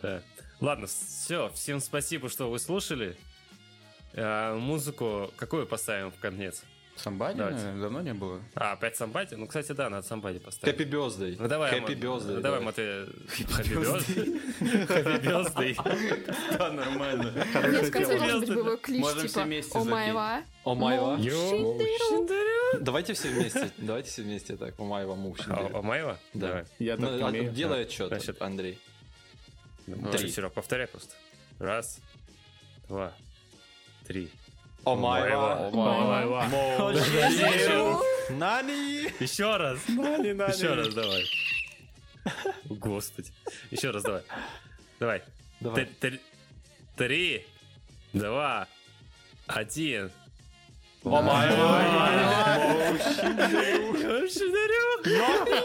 Да. 0.00 0.22
Ладно, 0.60 0.86
все, 0.86 1.50
всем 1.54 1.80
спасибо, 1.80 2.28
что 2.28 2.48
вы 2.50 2.58
слушали. 2.60 3.16
А, 4.12 4.56
музыку 4.56 5.32
какую 5.36 5.66
поставим 5.66 6.12
в 6.12 6.18
конец? 6.20 6.62
Самбади 6.96 7.38
Давайте. 7.38 7.72
давно 7.80 8.02
не 8.02 8.14
было. 8.14 8.40
А, 8.54 8.72
опять 8.72 8.96
самбади? 8.96 9.34
Ну, 9.34 9.46
кстати, 9.46 9.72
да, 9.72 9.90
надо 9.90 10.06
самбади 10.06 10.38
поставить. 10.38 10.78
Happy 10.78 10.88
birthday. 10.88 11.36
Ну, 11.38 11.48
давай, 11.48 11.80
Happy 11.80 11.98
birthday. 11.98 12.40
Давай, 12.40 12.60
Матвей. 12.60 12.86
Happy 12.86 13.82
birthday. 13.82 14.40
Happy 14.88 15.22
birthday. 15.22 16.56
Да, 16.58 16.72
нормально. 16.72 17.32
Конце 17.52 17.90
тема. 17.90 18.18
должен 18.18 18.40
быть 18.40 18.48
боевой 18.48 18.78
клич, 18.78 19.04
типа 19.22 19.78
«О 19.80 19.84
майва». 19.84 20.42
О 20.64 20.74
майва. 20.74 21.18
Давайте 22.80 23.14
все 23.14 23.28
вместе. 23.28 23.70
Давайте 23.78 24.10
все 24.10 24.22
вместе 24.22 24.56
так. 24.56 24.78
О 24.78 24.84
майва 24.84 25.14
мувшин. 25.14 25.52
А, 25.52 25.82
Маева? 25.82 26.18
Да. 26.32 26.46
Давай. 26.48 26.64
Я 26.78 26.96
так 26.96 27.10
Ну, 27.10 27.24
а, 27.24 27.28
умею. 27.28 27.52
Делай 27.52 27.82
отчет, 27.82 28.40
Андрей. 28.40 28.78
Три. 30.12 30.30
Серег, 30.30 30.52
повторяй 30.52 30.86
просто. 30.86 31.14
Раз, 31.58 31.98
два, 32.88 33.12
три. 34.06 34.30
О 34.84 34.96
майва. 34.96 35.68
О 35.68 36.04
майва. 36.06 36.48
Нани! 38.30 39.08
Еще 39.20 39.56
раз. 39.56 39.78
Еще 39.88 40.74
раз 40.74 40.88
давай. 40.94 41.24
Господи. 42.68 43.30
Еще 43.70 43.90
раз 43.90 44.02
давай. 44.02 44.22
Давай. 45.00 45.22
Давай. 45.60 45.88
Три- 46.96 47.44
два, 48.12 48.68
один. 49.46 50.10
О 51.04 51.22
майва. 51.22 52.74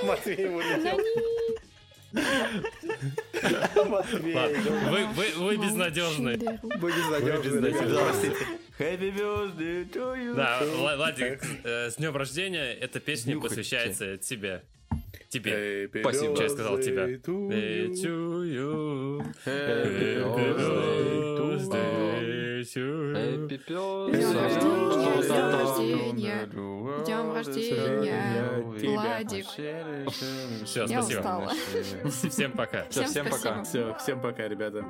Матвей 0.04 0.48
вылетел. 0.48 1.00
Матвей. 3.86 4.36
Ладно, 4.36 4.90
Вы, 4.90 5.06
вы, 5.08 5.26
вы 5.38 5.58
безнадежны. 5.58 6.60
Вы 6.62 6.92
безнадежны, 6.92 8.46
Happy 8.80 9.12
birthday 9.12 9.84
to 9.92 10.16
you. 10.16 10.36
Да, 10.36 10.60
Ла- 10.82 10.96
Ладик, 10.96 11.42
э, 11.66 11.90
с 11.90 11.96
днем 11.98 12.16
рождения. 12.16 12.74
Эта 12.74 13.00
песня 13.02 13.34
Нюхайте. 13.34 13.50
посвящается 13.58 14.18
тебе. 14.18 14.64
Тебе. 15.28 15.86
Happy 15.86 16.00
Спасибо. 16.02 16.42
Я 16.42 16.50
сказал 16.50 16.78
тебя. 16.80 17.06
birthday 17.08 17.22
to 17.22 17.50
Hey 17.50 17.88
you. 17.88 17.94
to 17.94 18.44
you. 18.46 19.22
Happy 19.46 19.84
Happy 19.84 20.24
birthday 20.24 21.36
to 21.36 21.44
birthday 21.60 22.64
to 22.64 22.80
you. 22.80 23.14
Happy 23.14 23.58
рождения, 24.40 24.88
birthday. 24.88 25.22
с 25.22 25.28
днем 25.28 25.52
рождения, 25.52 26.48
с 26.98 27.06
днем 27.06 27.34
рождения. 27.34 28.90
Владик. 28.96 29.46
Все, 30.66 30.86
Я 30.86 31.02
спасибо. 31.02 31.20
устала. 31.20 31.52
Всем 32.30 32.52
пока. 32.54 32.86
Всё, 32.90 33.04
всем 33.04 33.30
пока. 33.30 33.64
Все, 33.64 33.94
всем 34.00 34.22
пока, 34.22 34.48
ребята. 34.48 34.86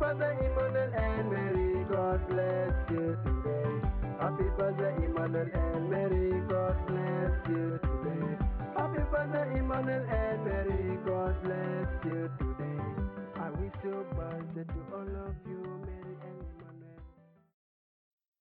Father 0.00 0.32
Emmanuel 0.32 0.92
and 0.96 1.30
Mary, 1.30 1.84
God 1.92 2.26
bless 2.28 2.72
you 2.90 3.18
today. 3.22 3.88
Happy 4.18 4.44
Birthday, 4.56 4.94
Emmanuel 5.04 5.48
and 5.54 5.90
Mary, 5.90 6.40
God 6.48 6.76
bless 6.88 7.48
you 7.48 7.78
today. 7.82 8.38
Happy 8.76 9.02
Birthday, 9.12 9.58
Emmanuel 9.60 10.06
and 10.08 10.44
Mary, 10.46 10.98
God 11.06 11.36
bless 11.44 11.88
you 12.06 12.30
today. 12.38 12.82
I 13.36 13.50
wish 13.50 13.74
you 13.84 14.06
birthday 14.16 14.64
to 14.72 14.80
all 14.96 15.28
of 15.28 15.34
you. 15.46 15.89